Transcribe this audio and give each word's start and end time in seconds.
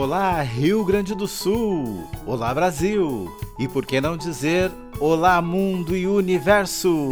Olá, 0.00 0.40
Rio 0.42 0.84
Grande 0.84 1.12
do 1.12 1.26
Sul! 1.26 2.08
Olá, 2.24 2.54
Brasil! 2.54 3.28
E 3.58 3.66
por 3.66 3.84
que 3.84 4.00
não 4.00 4.16
dizer 4.16 4.70
Olá, 5.00 5.42
Mundo 5.42 5.96
e 5.96 6.06
Universo! 6.06 7.08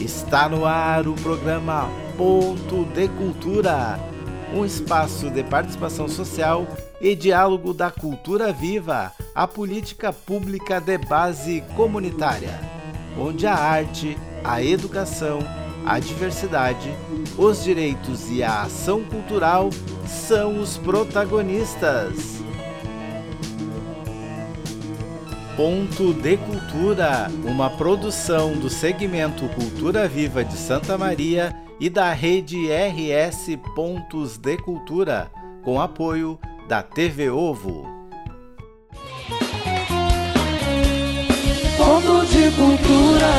Está 0.00 0.48
no 0.48 0.64
ar 0.64 1.06
o 1.06 1.12
programa 1.12 1.90
Ponto 2.16 2.86
de 2.86 3.06
Cultura 3.08 4.00
um 4.54 4.64
espaço 4.64 5.30
de 5.30 5.42
participação 5.44 6.08
social 6.08 6.66
e 7.00 7.14
diálogo 7.14 7.72
da 7.72 7.90
cultura 7.90 8.52
viva, 8.52 9.12
a 9.34 9.46
política 9.46 10.12
pública 10.12 10.80
de 10.80 10.98
base 10.98 11.62
comunitária, 11.76 12.60
onde 13.18 13.46
a 13.46 13.54
arte, 13.54 14.16
a 14.44 14.62
educação, 14.62 15.38
a 15.86 15.98
diversidade, 15.98 16.90
os 17.38 17.62
direitos 17.62 18.30
e 18.30 18.42
a 18.42 18.62
ação 18.62 19.02
cultural 19.04 19.70
são 20.06 20.60
os 20.60 20.76
protagonistas. 20.76 22.40
Ponto 25.56 26.14
de 26.14 26.38
Cultura, 26.38 27.30
uma 27.44 27.68
produção 27.68 28.54
do 28.54 28.70
segmento 28.70 29.46
Cultura 29.48 30.08
Viva 30.08 30.42
de 30.42 30.56
Santa 30.56 30.96
Maria 30.96 31.54
e 31.80 31.88
da 31.88 32.12
rede 32.12 32.68
RS 32.68 33.56
Pontos 33.74 34.36
de 34.36 34.58
Cultura, 34.58 35.32
com 35.64 35.80
apoio 35.80 36.38
da 36.68 36.82
TV 36.82 37.30
Ovo. 37.30 37.86
Ponto 41.78 42.26
de 42.26 42.50
Cultura. 42.54 43.30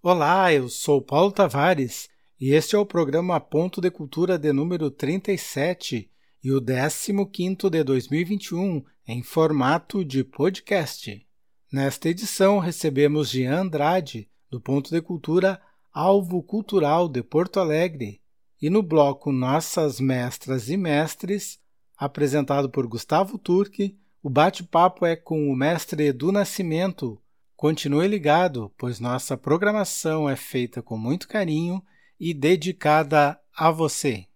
Olá, 0.00 0.52
eu 0.52 0.68
sou 0.68 1.02
Paulo 1.02 1.32
Tavares 1.32 2.08
e 2.40 2.52
este 2.52 2.76
é 2.76 2.78
o 2.78 2.86
programa 2.86 3.40
Ponto 3.40 3.80
de 3.80 3.90
Cultura 3.90 4.38
de 4.38 4.52
número 4.52 4.92
37 4.92 6.08
e 6.44 6.52
o 6.52 6.60
15 6.60 7.68
de 7.68 7.82
2021 7.82 8.84
em 9.06 9.22
formato 9.22 10.04
de 10.04 10.24
podcast. 10.24 11.26
Nesta 11.70 12.08
edição, 12.08 12.58
recebemos 12.58 13.28
Jean 13.28 13.60
Andrade, 13.60 14.30
do 14.50 14.60
Ponto 14.60 14.90
de 14.90 15.02
Cultura 15.02 15.60
Alvo 15.92 16.42
Cultural 16.42 17.08
de 17.08 17.22
Porto 17.22 17.60
Alegre, 17.60 18.22
e 18.60 18.70
no 18.70 18.82
bloco 18.82 19.30
Nossas 19.30 20.00
Mestras 20.00 20.70
e 20.70 20.76
Mestres, 20.76 21.60
apresentado 21.96 22.70
por 22.70 22.86
Gustavo 22.86 23.36
Turque, 23.36 23.98
o 24.22 24.30
bate-papo 24.30 25.04
é 25.04 25.14
com 25.14 25.50
o 25.50 25.54
mestre 25.54 26.06
Edu 26.06 26.32
Nascimento. 26.32 27.20
Continue 27.54 28.08
ligado, 28.08 28.72
pois 28.78 28.98
nossa 28.98 29.36
programação 29.36 30.28
é 30.28 30.34
feita 30.34 30.82
com 30.82 30.96
muito 30.96 31.28
carinho 31.28 31.82
e 32.18 32.32
dedicada 32.32 33.38
a 33.54 33.70
você. 33.70 34.26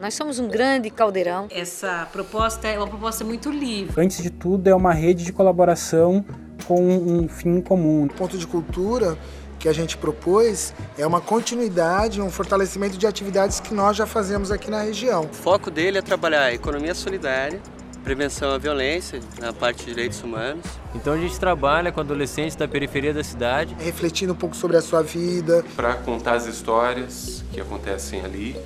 Nós 0.00 0.14
somos 0.14 0.38
um 0.38 0.46
grande 0.46 0.90
caldeirão. 0.90 1.48
Essa 1.50 2.06
proposta 2.12 2.68
é 2.68 2.78
uma 2.78 2.86
proposta 2.86 3.24
muito 3.24 3.50
livre. 3.50 4.00
Antes 4.00 4.22
de 4.22 4.30
tudo, 4.30 4.68
é 4.68 4.74
uma 4.74 4.92
rede 4.92 5.24
de 5.24 5.32
colaboração 5.32 6.24
com 6.68 6.80
um 6.80 7.28
fim 7.28 7.60
comum. 7.60 8.04
O 8.04 8.08
ponto 8.08 8.38
de 8.38 8.46
cultura 8.46 9.18
que 9.58 9.68
a 9.68 9.72
gente 9.72 9.96
propôs 9.96 10.72
é 10.96 11.04
uma 11.04 11.20
continuidade, 11.20 12.22
um 12.22 12.30
fortalecimento 12.30 12.96
de 12.96 13.08
atividades 13.08 13.58
que 13.58 13.74
nós 13.74 13.96
já 13.96 14.06
fazemos 14.06 14.52
aqui 14.52 14.70
na 14.70 14.82
região. 14.82 15.22
O 15.22 15.34
foco 15.34 15.68
dele 15.68 15.98
é 15.98 16.02
trabalhar 16.02 16.42
a 16.42 16.54
economia 16.54 16.94
solidária, 16.94 17.60
prevenção 18.04 18.52
à 18.52 18.58
violência 18.58 19.18
na 19.40 19.52
parte 19.52 19.84
de 19.84 19.86
direitos 19.86 20.22
humanos. 20.22 20.64
Então 20.94 21.14
a 21.14 21.18
gente 21.18 21.40
trabalha 21.40 21.90
com 21.90 21.98
adolescentes 21.98 22.54
da 22.54 22.68
periferia 22.68 23.12
da 23.12 23.24
cidade, 23.24 23.76
refletindo 23.80 24.32
um 24.32 24.36
pouco 24.36 24.54
sobre 24.54 24.76
a 24.76 24.80
sua 24.80 25.02
vida, 25.02 25.64
para 25.74 25.94
contar 25.94 26.34
as 26.34 26.46
histórias 26.46 27.42
que 27.50 27.60
acontecem 27.60 28.24
ali 28.24 28.56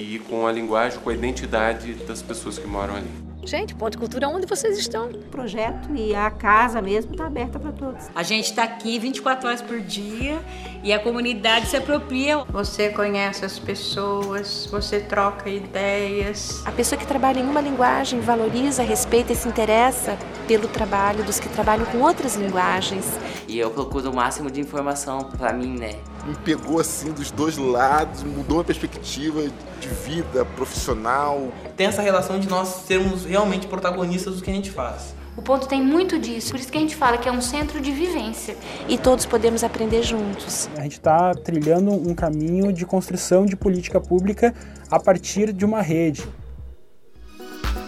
e 0.00 0.18
com 0.18 0.46
a 0.46 0.52
linguagem, 0.52 0.98
com 0.98 1.10
a 1.10 1.14
identidade 1.14 1.94
das 1.94 2.22
pessoas 2.22 2.58
que 2.58 2.66
moram 2.66 2.96
ali. 2.96 3.30
Gente, 3.42 3.74
Ponto 3.74 3.92
de 3.92 3.98
Cultura, 3.98 4.28
onde 4.28 4.46
vocês 4.46 4.78
estão? 4.78 5.08
O 5.08 5.18
projeto 5.30 5.88
e 5.96 6.14
a 6.14 6.30
casa 6.30 6.82
mesmo 6.82 7.12
está 7.12 7.26
aberta 7.26 7.58
para 7.58 7.72
todos. 7.72 8.06
A 8.14 8.22
gente 8.22 8.44
está 8.44 8.64
aqui 8.64 8.98
24 8.98 9.48
horas 9.48 9.62
por 9.62 9.80
dia 9.80 10.38
e 10.84 10.92
a 10.92 10.98
comunidade 10.98 11.66
se 11.66 11.76
apropria. 11.76 12.38
Você 12.44 12.90
conhece 12.90 13.42
as 13.44 13.58
pessoas, 13.58 14.68
você 14.70 15.00
troca 15.00 15.48
ideias. 15.48 16.62
A 16.66 16.72
pessoa 16.72 16.98
que 16.98 17.06
trabalha 17.06 17.40
em 17.40 17.44
uma 17.44 17.62
linguagem 17.62 18.20
valoriza, 18.20 18.82
respeita 18.82 19.32
e 19.32 19.36
se 19.36 19.48
interessa 19.48 20.18
pelo 20.46 20.68
trabalho 20.68 21.24
dos 21.24 21.40
que 21.40 21.48
trabalham 21.48 21.86
com 21.86 21.98
outras 22.00 22.36
linguagens. 22.36 23.06
E 23.48 23.58
eu 23.58 23.70
procuro 23.70 24.10
o 24.10 24.14
máximo 24.14 24.50
de 24.50 24.60
informação 24.60 25.24
para 25.24 25.52
mim, 25.52 25.78
né? 25.78 25.94
Me 26.26 26.34
pegou 26.36 26.78
assim 26.78 27.12
dos 27.12 27.30
dois 27.30 27.56
lados, 27.56 28.22
mudou 28.22 28.60
a 28.60 28.64
perspectiva 28.64 29.42
de 29.80 29.88
vida 29.88 30.44
profissional. 30.44 31.52
Tem 31.76 31.86
essa 31.86 32.02
relação 32.02 32.38
de 32.38 32.48
nós 32.48 32.68
sermos 32.86 33.24
realmente 33.24 33.66
protagonistas 33.66 34.36
do 34.36 34.42
que 34.42 34.50
a 34.50 34.54
gente 34.54 34.70
faz. 34.70 35.14
O 35.36 35.42
ponto 35.42 35.66
tem 35.66 35.82
muito 35.82 36.18
disso, 36.18 36.50
por 36.50 36.60
isso 36.60 36.70
que 36.70 36.76
a 36.76 36.80
gente 36.80 36.94
fala 36.94 37.16
que 37.16 37.28
é 37.28 37.32
um 37.32 37.40
centro 37.40 37.80
de 37.80 37.90
vivência. 37.92 38.56
E 38.88 38.98
todos 38.98 39.24
podemos 39.24 39.64
aprender 39.64 40.02
juntos. 40.02 40.68
A 40.76 40.82
gente 40.82 40.98
está 40.98 41.32
trilhando 41.34 41.92
um 41.92 42.14
caminho 42.14 42.72
de 42.72 42.84
construção 42.84 43.46
de 43.46 43.56
política 43.56 44.00
pública 44.00 44.54
a 44.90 45.00
partir 45.00 45.52
de 45.52 45.64
uma 45.64 45.80
rede. 45.80 46.28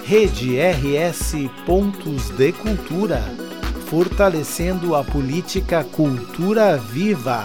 Rede 0.04 0.56
RS 0.58 1.34
Pontos 1.66 2.30
de 2.30 2.52
Cultura 2.52 3.22
fortalecendo 3.92 4.96
a 4.96 5.04
política 5.04 5.84
Cultura 5.84 6.78
Viva. 6.78 7.44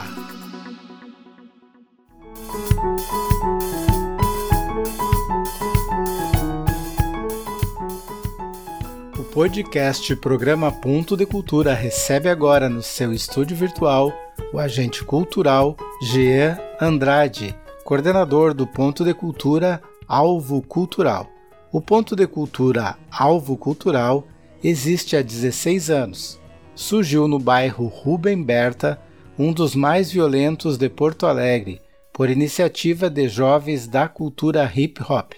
Podcast 9.38 10.16
Programa 10.16 10.72
Ponto 10.72 11.16
de 11.16 11.24
Cultura 11.24 11.72
recebe 11.76 12.28
agora 12.28 12.68
no 12.68 12.82
seu 12.82 13.14
estúdio 13.14 13.56
virtual 13.56 14.12
o 14.52 14.58
agente 14.58 15.04
cultural 15.04 15.78
Jean 16.02 16.58
Andrade, 16.82 17.56
coordenador 17.84 18.56
do 18.56 18.66
Ponto 18.66 19.06
de 19.06 19.14
Cultura 19.14 19.80
Alvo 20.08 20.64
Cultural. 20.64 21.30
O 21.72 21.80
Ponto 21.80 22.16
de 22.16 22.26
Cultura 22.26 22.98
Alvo 23.12 23.56
Cultural 23.56 24.28
existe 24.64 25.16
há 25.16 25.22
16 25.22 25.92
anos. 25.92 26.40
Surgiu 26.74 27.28
no 27.28 27.38
bairro 27.38 27.86
Rubem 27.86 28.42
Berta, 28.42 29.00
um 29.38 29.54
dos 29.54 29.76
mais 29.76 30.12
violentos 30.12 30.80
de 30.80 30.90
Porto 30.90 31.28
Alegre, 31.28 31.80
por 32.12 32.28
iniciativa 32.28 33.08
de 33.08 33.30
jovens 33.30 33.86
da 33.86 34.08
cultura 34.08 34.68
hip 34.76 35.00
hop. 35.08 35.34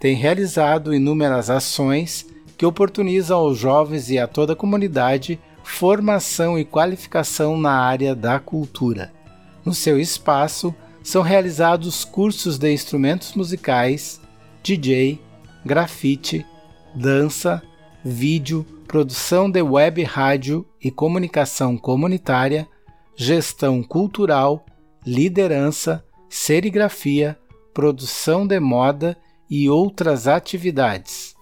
Tem 0.00 0.16
realizado 0.16 0.92
inúmeras 0.92 1.48
ações 1.48 2.26
que 2.60 2.66
oportunizam 2.66 3.38
aos 3.38 3.56
jovens 3.56 4.10
e 4.10 4.18
a 4.18 4.26
toda 4.26 4.52
a 4.52 4.56
comunidade 4.56 5.40
formação 5.64 6.58
e 6.58 6.64
qualificação 6.64 7.58
na 7.58 7.72
área 7.72 8.14
da 8.14 8.38
cultura. 8.38 9.10
No 9.64 9.72
seu 9.72 9.98
espaço 9.98 10.74
são 11.02 11.22
realizados 11.22 12.04
cursos 12.04 12.58
de 12.58 12.70
instrumentos 12.70 13.32
musicais, 13.32 14.20
DJ, 14.62 15.18
grafite, 15.64 16.44
dança, 16.94 17.62
vídeo, 18.04 18.66
produção 18.86 19.50
de 19.50 19.62
web 19.62 20.02
rádio 20.02 20.66
e 20.82 20.90
comunicação 20.90 21.78
comunitária, 21.78 22.68
gestão 23.16 23.82
cultural, 23.82 24.66
liderança, 25.06 26.04
serigrafia, 26.28 27.38
produção 27.72 28.46
de 28.46 28.60
moda 28.60 29.16
e 29.48 29.66
outras 29.70 30.28
atividades. 30.28 31.39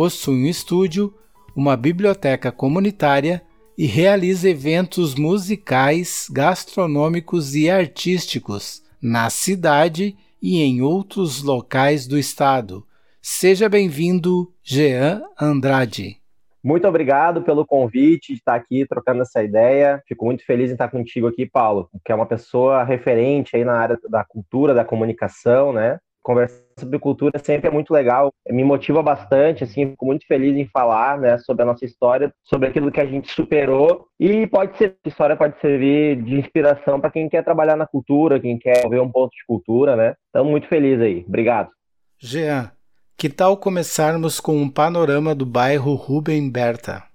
Possui 0.00 0.44
um 0.44 0.46
estúdio, 0.46 1.12
uma 1.54 1.76
biblioteca 1.76 2.50
comunitária 2.50 3.42
e 3.76 3.84
realiza 3.84 4.48
eventos 4.48 5.14
musicais, 5.14 6.26
gastronômicos 6.32 7.54
e 7.54 7.68
artísticos 7.68 8.82
na 9.02 9.28
cidade 9.28 10.16
e 10.40 10.62
em 10.62 10.80
outros 10.80 11.42
locais 11.42 12.06
do 12.06 12.16
estado. 12.16 12.82
Seja 13.20 13.68
bem-vindo, 13.68 14.50
Jean 14.62 15.20
Andrade. 15.38 16.16
Muito 16.64 16.88
obrigado 16.88 17.42
pelo 17.42 17.66
convite 17.66 18.32
de 18.32 18.38
estar 18.38 18.54
aqui 18.54 18.86
trocando 18.86 19.20
essa 19.20 19.44
ideia. 19.44 20.02
Fico 20.08 20.24
muito 20.24 20.46
feliz 20.46 20.70
em 20.70 20.72
estar 20.72 20.88
contigo 20.88 21.26
aqui, 21.26 21.44
Paulo, 21.44 21.90
que 22.02 22.10
é 22.10 22.14
uma 22.14 22.24
pessoa 22.24 22.84
referente 22.84 23.54
aí 23.54 23.66
na 23.66 23.74
área 23.74 23.98
da 24.08 24.24
cultura, 24.24 24.72
da 24.72 24.82
comunicação, 24.82 25.74
né? 25.74 25.98
Conversar 26.22 26.60
sobre 26.78 26.98
cultura 26.98 27.38
sempre 27.38 27.68
é 27.68 27.70
muito 27.70 27.92
legal, 27.92 28.32
me 28.48 28.64
motiva 28.64 29.02
bastante, 29.02 29.64
assim, 29.64 29.90
fico 29.90 30.06
muito 30.06 30.26
feliz 30.26 30.56
em 30.56 30.66
falar, 30.66 31.18
né, 31.18 31.38
sobre 31.38 31.62
a 31.62 31.66
nossa 31.66 31.84
história, 31.84 32.32
sobre 32.42 32.68
aquilo 32.68 32.90
que 32.90 33.00
a 33.00 33.06
gente 33.06 33.30
superou 33.30 34.06
e 34.18 34.46
pode 34.46 34.76
ser, 34.76 34.96
a 35.04 35.08
história 35.08 35.36
pode 35.36 35.58
servir 35.60 36.22
de 36.22 36.38
inspiração 36.38 37.00
para 37.00 37.10
quem 37.10 37.28
quer 37.28 37.44
trabalhar 37.44 37.76
na 37.76 37.86
cultura, 37.86 38.40
quem 38.40 38.58
quer 38.58 38.88
ver 38.88 39.00
um 39.00 39.10
ponto 39.10 39.30
de 39.30 39.44
cultura, 39.46 39.96
né? 39.96 40.14
Estamos 40.26 40.50
muito 40.50 40.68
felizes 40.68 41.02
aí. 41.02 41.24
Obrigado. 41.26 41.70
Jean, 42.18 42.70
que 43.16 43.28
tal 43.28 43.56
começarmos 43.56 44.40
com 44.40 44.56
um 44.56 44.70
panorama 44.70 45.34
do 45.34 45.46
bairro 45.46 45.94
Rubem 45.94 46.50
Berta? 46.50 47.09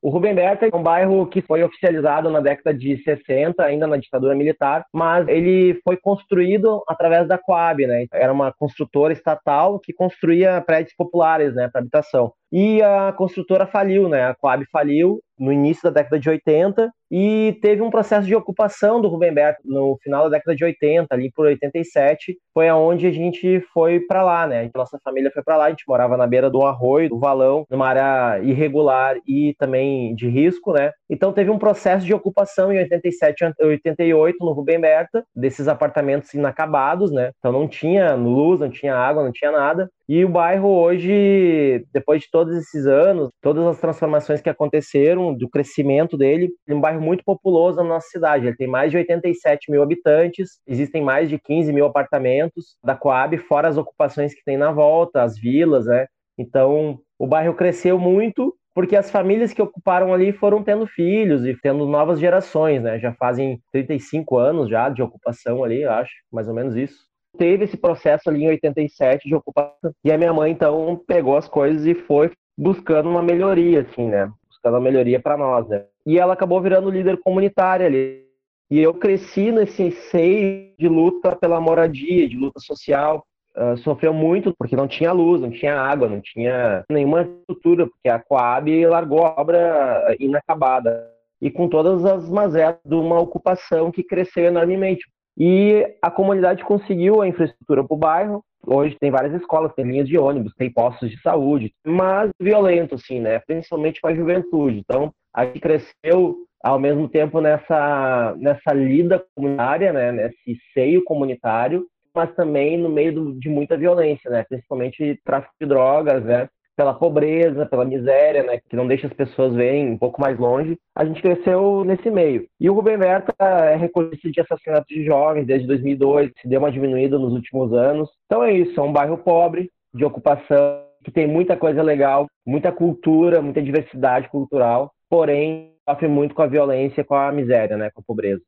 O 0.00 0.10
Rubem 0.10 0.32
Berta 0.32 0.66
é 0.66 0.76
um 0.76 0.82
bairro 0.82 1.26
que 1.26 1.42
foi 1.42 1.62
oficializado 1.62 2.30
na 2.30 2.40
década 2.40 2.72
de 2.72 2.96
60, 3.02 3.64
ainda 3.64 3.84
na 3.84 3.96
ditadura 3.96 4.34
militar, 4.34 4.84
mas 4.92 5.26
ele 5.26 5.80
foi 5.82 5.96
construído 5.96 6.84
através 6.86 7.26
da 7.26 7.36
Coab, 7.36 7.84
né? 7.84 8.06
Era 8.12 8.32
uma 8.32 8.52
construtora 8.52 9.12
estatal 9.12 9.80
que 9.80 9.92
construía 9.92 10.60
prédios 10.60 10.94
populares, 10.94 11.52
né, 11.54 11.68
para 11.68 11.80
habitação. 11.80 12.32
E 12.52 12.80
a 12.80 13.12
construtora 13.12 13.66
faliu, 13.66 14.08
né? 14.08 14.28
A 14.28 14.34
Coab 14.36 14.64
faliu 14.70 15.20
no 15.36 15.52
início 15.52 15.82
da 15.84 15.90
década 15.90 16.18
de 16.20 16.30
80 16.30 16.90
e 17.10 17.58
teve 17.62 17.82
um 17.82 17.90
processo 17.90 18.26
de 18.26 18.34
ocupação 18.34 19.00
do 19.00 19.08
Rubem 19.08 19.32
Berto 19.32 19.62
no 19.64 19.98
final 20.02 20.24
da 20.24 20.36
década 20.36 20.54
de 20.54 20.64
80, 20.64 21.06
ali 21.14 21.30
por 21.32 21.46
87, 21.46 22.36
foi 22.52 22.68
aonde 22.68 23.06
a 23.06 23.10
gente 23.10 23.60
foi 23.72 24.00
para 24.00 24.22
lá, 24.22 24.46
né? 24.46 24.70
Nossa 24.74 24.98
família 25.02 25.30
foi 25.32 25.42
para 25.42 25.56
lá, 25.56 25.64
a 25.66 25.70
gente 25.70 25.84
morava 25.88 26.16
na 26.16 26.26
beira 26.26 26.50
do 26.50 26.62
arroio, 26.62 27.08
do 27.08 27.18
valão, 27.18 27.64
numa 27.70 27.88
área 27.88 28.42
irregular 28.42 29.16
e 29.26 29.54
também 29.58 30.14
de 30.14 30.28
risco, 30.28 30.72
né? 30.72 30.92
Então 31.08 31.32
teve 31.32 31.50
um 31.50 31.58
processo 31.58 32.04
de 32.04 32.12
ocupação 32.12 32.72
em 32.72 32.78
87 32.78 33.44
e 33.58 33.64
88 33.64 34.36
no 34.40 34.52
Rubem 34.52 34.80
Berta, 34.80 35.24
desses 35.34 35.68
apartamentos 35.68 36.34
inacabados, 36.34 37.10
né? 37.10 37.30
Então 37.38 37.52
não 37.52 37.66
tinha 37.66 38.14
luz, 38.14 38.60
não 38.60 38.70
tinha 38.70 38.94
água, 38.94 39.24
não 39.24 39.32
tinha 39.32 39.50
nada. 39.50 39.90
E 40.08 40.24
o 40.24 40.28
bairro 40.28 40.68
hoje, 40.68 41.84
depois 41.92 42.22
de 42.22 42.30
todos 42.30 42.56
esses 42.56 42.86
anos, 42.86 43.28
todas 43.42 43.66
as 43.66 43.78
transformações 43.78 44.40
que 44.40 44.48
aconteceram, 44.48 45.34
do 45.34 45.48
crescimento 45.48 46.16
dele, 46.16 46.50
é 46.66 46.74
um 46.74 46.80
bairro 46.80 47.00
muito 47.00 47.22
populoso 47.24 47.76
na 47.76 47.84
nossa 47.84 48.08
cidade. 48.08 48.46
Ele 48.46 48.56
tem 48.56 48.66
mais 48.66 48.90
de 48.90 48.96
87 48.96 49.70
mil 49.70 49.82
habitantes, 49.82 50.60
existem 50.66 51.02
mais 51.02 51.28
de 51.28 51.38
15 51.38 51.72
mil 51.72 51.84
apartamentos 51.84 52.78
da 52.82 52.94
Coab, 52.94 53.36
fora 53.38 53.68
as 53.68 53.76
ocupações 53.76 54.34
que 54.34 54.44
tem 54.44 54.56
na 54.56 54.72
volta, 54.72 55.22
as 55.22 55.38
vilas, 55.38 55.86
né? 55.86 56.06
Então, 56.38 56.98
o 57.18 57.26
bairro 57.26 57.52
cresceu 57.52 57.98
muito 57.98 58.54
porque 58.78 58.94
as 58.94 59.10
famílias 59.10 59.52
que 59.52 59.60
ocuparam 59.60 60.14
ali 60.14 60.30
foram 60.30 60.62
tendo 60.62 60.86
filhos 60.86 61.44
e 61.44 61.52
tendo 61.60 61.84
novas 61.84 62.20
gerações, 62.20 62.80
né? 62.80 62.96
Já 63.00 63.12
fazem 63.12 63.60
35 63.72 64.38
anos 64.38 64.70
já 64.70 64.88
de 64.88 65.02
ocupação 65.02 65.64
ali, 65.64 65.84
acho, 65.84 66.12
mais 66.30 66.46
ou 66.46 66.54
menos 66.54 66.76
isso 66.76 67.08
teve 67.36 67.64
esse 67.64 67.76
processo 67.76 68.30
ali 68.30 68.44
em 68.44 68.48
87 68.48 69.28
de 69.28 69.34
ocupação. 69.34 69.92
E 70.04 70.12
a 70.12 70.16
minha 70.16 70.32
mãe, 70.32 70.52
então, 70.52 71.02
pegou 71.08 71.36
as 71.36 71.48
coisas 71.48 71.86
e 71.86 71.94
foi 71.94 72.30
buscando 72.56 73.08
uma 73.08 73.20
melhoria, 73.20 73.80
assim, 73.80 74.08
né? 74.08 74.30
Buscando 74.48 74.74
uma 74.74 74.80
melhoria 74.80 75.20
para 75.20 75.36
nós, 75.36 75.68
né? 75.68 75.84
E 76.06 76.16
ela 76.16 76.34
acabou 76.34 76.62
virando 76.62 76.88
líder 76.88 77.18
comunitária 77.18 77.86
ali. 77.86 78.24
E 78.70 78.78
eu 78.78 78.94
cresci 78.94 79.50
nesse 79.50 79.90
seio 79.90 80.72
de 80.78 80.88
luta 80.88 81.34
pela 81.34 81.60
moradia, 81.60 82.28
de 82.28 82.36
luta 82.36 82.60
social. 82.60 83.26
Uh, 83.58 83.76
sofreu 83.78 84.14
muito 84.14 84.54
porque 84.56 84.76
não 84.76 84.86
tinha 84.86 85.10
luz, 85.10 85.40
não 85.40 85.50
tinha 85.50 85.80
água, 85.80 86.08
não 86.08 86.20
tinha 86.20 86.84
nenhuma 86.88 87.22
estrutura, 87.22 87.88
porque 87.88 88.08
a 88.08 88.20
Coab 88.20 88.86
largou 88.86 89.26
a 89.26 89.34
obra 89.36 90.16
inacabada. 90.20 91.10
E 91.42 91.50
com 91.50 91.68
todas 91.68 92.04
as 92.04 92.28
mazelas 92.30 92.78
de 92.84 92.94
uma 92.94 93.18
ocupação 93.18 93.90
que 93.90 94.04
cresceu 94.04 94.44
enormemente. 94.44 95.04
E 95.36 95.86
a 96.02 96.10
comunidade 96.10 96.64
conseguiu 96.64 97.20
a 97.20 97.28
infraestrutura 97.28 97.82
para 97.82 97.94
o 97.94 97.98
bairro. 97.98 98.44
Hoje 98.64 98.96
tem 98.98 99.10
várias 99.10 99.34
escolas, 99.34 99.72
tem 99.72 99.84
linhas 99.84 100.08
de 100.08 100.18
ônibus, 100.18 100.52
tem 100.56 100.70
postos 100.70 101.10
de 101.10 101.20
saúde, 101.20 101.72
mas 101.86 102.30
violento, 102.40 102.96
assim, 102.96 103.20
né? 103.20 103.38
Principalmente 103.40 104.00
para 104.00 104.10
a 104.10 104.16
juventude. 104.16 104.78
Então, 104.78 105.12
a 105.34 105.46
gente 105.46 105.60
cresceu 105.60 106.36
ao 106.62 106.78
mesmo 106.78 107.08
tempo 107.08 107.40
nessa, 107.40 108.34
nessa 108.38 108.72
lida 108.72 109.24
comunitária, 109.34 109.92
né? 109.92 110.12
Nesse 110.12 110.60
seio 110.74 111.04
comunitário, 111.04 111.86
mas 112.18 112.34
também 112.34 112.76
no 112.76 112.88
meio 112.88 113.14
do, 113.14 113.38
de 113.38 113.48
muita 113.48 113.76
violência, 113.76 114.30
né? 114.30 114.44
Principalmente 114.48 115.20
tráfico 115.24 115.54
de 115.60 115.66
drogas, 115.66 116.24
né? 116.24 116.48
pela 116.76 116.94
pobreza, 116.94 117.66
pela 117.66 117.84
miséria, 117.84 118.44
né, 118.44 118.60
que 118.70 118.76
não 118.76 118.86
deixa 118.86 119.08
as 119.08 119.12
pessoas 119.12 119.52
verem 119.52 119.90
um 119.90 119.98
pouco 119.98 120.20
mais 120.20 120.38
longe, 120.38 120.78
a 120.94 121.04
gente 121.04 121.20
cresceu 121.20 121.82
nesse 121.84 122.08
meio. 122.08 122.46
E 122.60 122.70
o 122.70 122.72
Rubem 122.72 122.96
Berta 122.96 123.34
é 123.44 123.74
reconhecido 123.74 124.30
de 124.30 124.40
assassinatos 124.40 124.86
de 124.86 125.04
jovens 125.04 125.44
desde 125.44 125.66
2002, 125.66 126.30
se 126.40 126.46
deu 126.46 126.60
uma 126.60 126.70
diminuída 126.70 127.18
nos 127.18 127.32
últimos 127.32 127.72
anos. 127.72 128.08
Então 128.26 128.44
é 128.44 128.52
isso, 128.52 128.78
é 128.78 128.82
um 128.84 128.92
bairro 128.92 129.18
pobre, 129.18 129.72
de 129.92 130.04
ocupação, 130.04 130.84
que 131.04 131.10
tem 131.10 131.26
muita 131.26 131.56
coisa 131.56 131.82
legal, 131.82 132.28
muita 132.46 132.70
cultura, 132.70 133.42
muita 133.42 133.60
diversidade 133.60 134.28
cultural, 134.28 134.92
porém 135.10 135.72
sofre 135.88 136.06
muito 136.06 136.32
com 136.32 136.42
a 136.42 136.46
violência, 136.46 137.02
com 137.02 137.16
a 137.16 137.32
miséria, 137.32 137.76
né, 137.76 137.90
com 137.92 138.00
a 138.00 138.04
pobreza. 138.06 138.42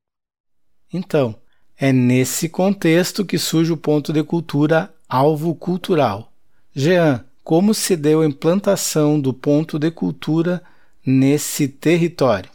Então, 0.94 1.34
é 1.80 1.92
nesse 1.94 2.46
contexto 2.46 3.24
que 3.24 3.38
surge 3.38 3.72
o 3.72 3.76
ponto 3.76 4.12
de 4.12 4.22
cultura 4.22 4.90
alvo 5.08 5.54
cultural. 5.54 6.28
Jean, 6.76 7.24
como 7.42 7.72
se 7.72 7.96
deu 7.96 8.20
a 8.20 8.26
implantação 8.26 9.18
do 9.18 9.32
ponto 9.32 9.78
de 9.78 9.90
cultura 9.90 10.60
nesse 11.04 11.66
território? 11.66 12.50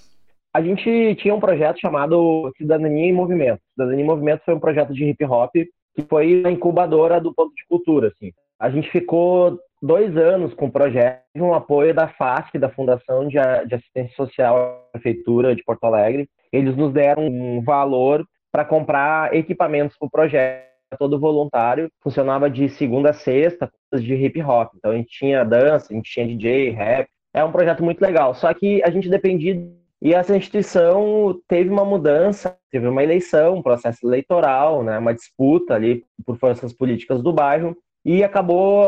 A 0.53 0.61
gente 0.61 1.15
tinha 1.15 1.33
um 1.33 1.39
projeto 1.39 1.79
chamado 1.79 2.53
Cidadania 2.55 3.05
em 3.05 3.13
Movimento. 3.13 3.59
Cidadania 3.73 4.03
em 4.03 4.07
Movimento 4.07 4.43
foi 4.45 4.53
um 4.53 4.59
projeto 4.59 4.93
de 4.93 5.03
hip 5.03 5.25
hop 5.25 5.51
que 5.55 6.01
foi 6.07 6.43
a 6.45 6.51
incubadora 6.51 7.19
do 7.19 7.33
ponto 7.33 7.53
de 7.55 7.65
cultura. 7.67 8.09
Assim. 8.09 8.31
A 8.59 8.69
gente 8.69 8.89
ficou 8.91 9.57
dois 9.81 10.15
anos 10.15 10.53
com 10.53 10.67
o 10.67 10.71
projeto, 10.71 11.23
um 11.35 11.53
apoio 11.53 11.95
da 11.95 12.07
FASC, 12.09 12.59
da 12.59 12.69
Fundação 12.69 13.27
de 13.27 13.39
Assistência 13.39 14.15
Social 14.15 14.55
da 14.93 14.99
Prefeitura 14.99 15.55
de 15.55 15.63
Porto 15.63 15.83
Alegre. 15.83 16.29
Eles 16.53 16.77
nos 16.77 16.93
deram 16.93 17.25
um 17.27 17.61
valor 17.63 18.23
para 18.55 18.63
comprar 18.63 19.35
equipamentos 19.35 19.97
para 19.97 20.05
o 20.05 20.09
projeto 20.09 20.63
todo 20.97 21.19
voluntário, 21.19 21.91
funcionava 22.01 22.49
de 22.49 22.69
segunda 22.69 23.09
a 23.09 23.13
sexta, 23.13 23.69
de 23.93 24.15
hip 24.15 24.41
hop. 24.41 24.71
Então 24.77 24.91
a 24.91 24.95
gente 24.95 25.09
tinha 25.09 25.43
dança, 25.43 25.87
a 25.91 25.93
gente 25.93 26.09
tinha 26.09 26.25
DJ, 26.25 26.69
rap. 26.69 27.05
É 27.33 27.43
um 27.43 27.51
projeto 27.51 27.83
muito 27.83 27.99
legal. 27.99 28.33
Só 28.33 28.53
que 28.53 28.81
a 28.81 28.89
gente 28.89 29.09
dependia 29.09 29.61
e 30.01 30.13
essa 30.13 30.37
instituição 30.37 31.37
teve 31.49 31.69
uma 31.69 31.83
mudança, 31.83 32.55
teve 32.71 32.87
uma 32.87 33.03
eleição, 33.03 33.55
um 33.55 33.61
processo 33.61 34.07
eleitoral, 34.07 34.83
né, 34.83 34.97
uma 34.99 35.13
disputa 35.13 35.73
ali 35.73 36.05
por 36.25 36.37
forças 36.37 36.71
políticas 36.71 37.21
do 37.21 37.33
bairro 37.33 37.75
e 38.05 38.23
acabou 38.23 38.87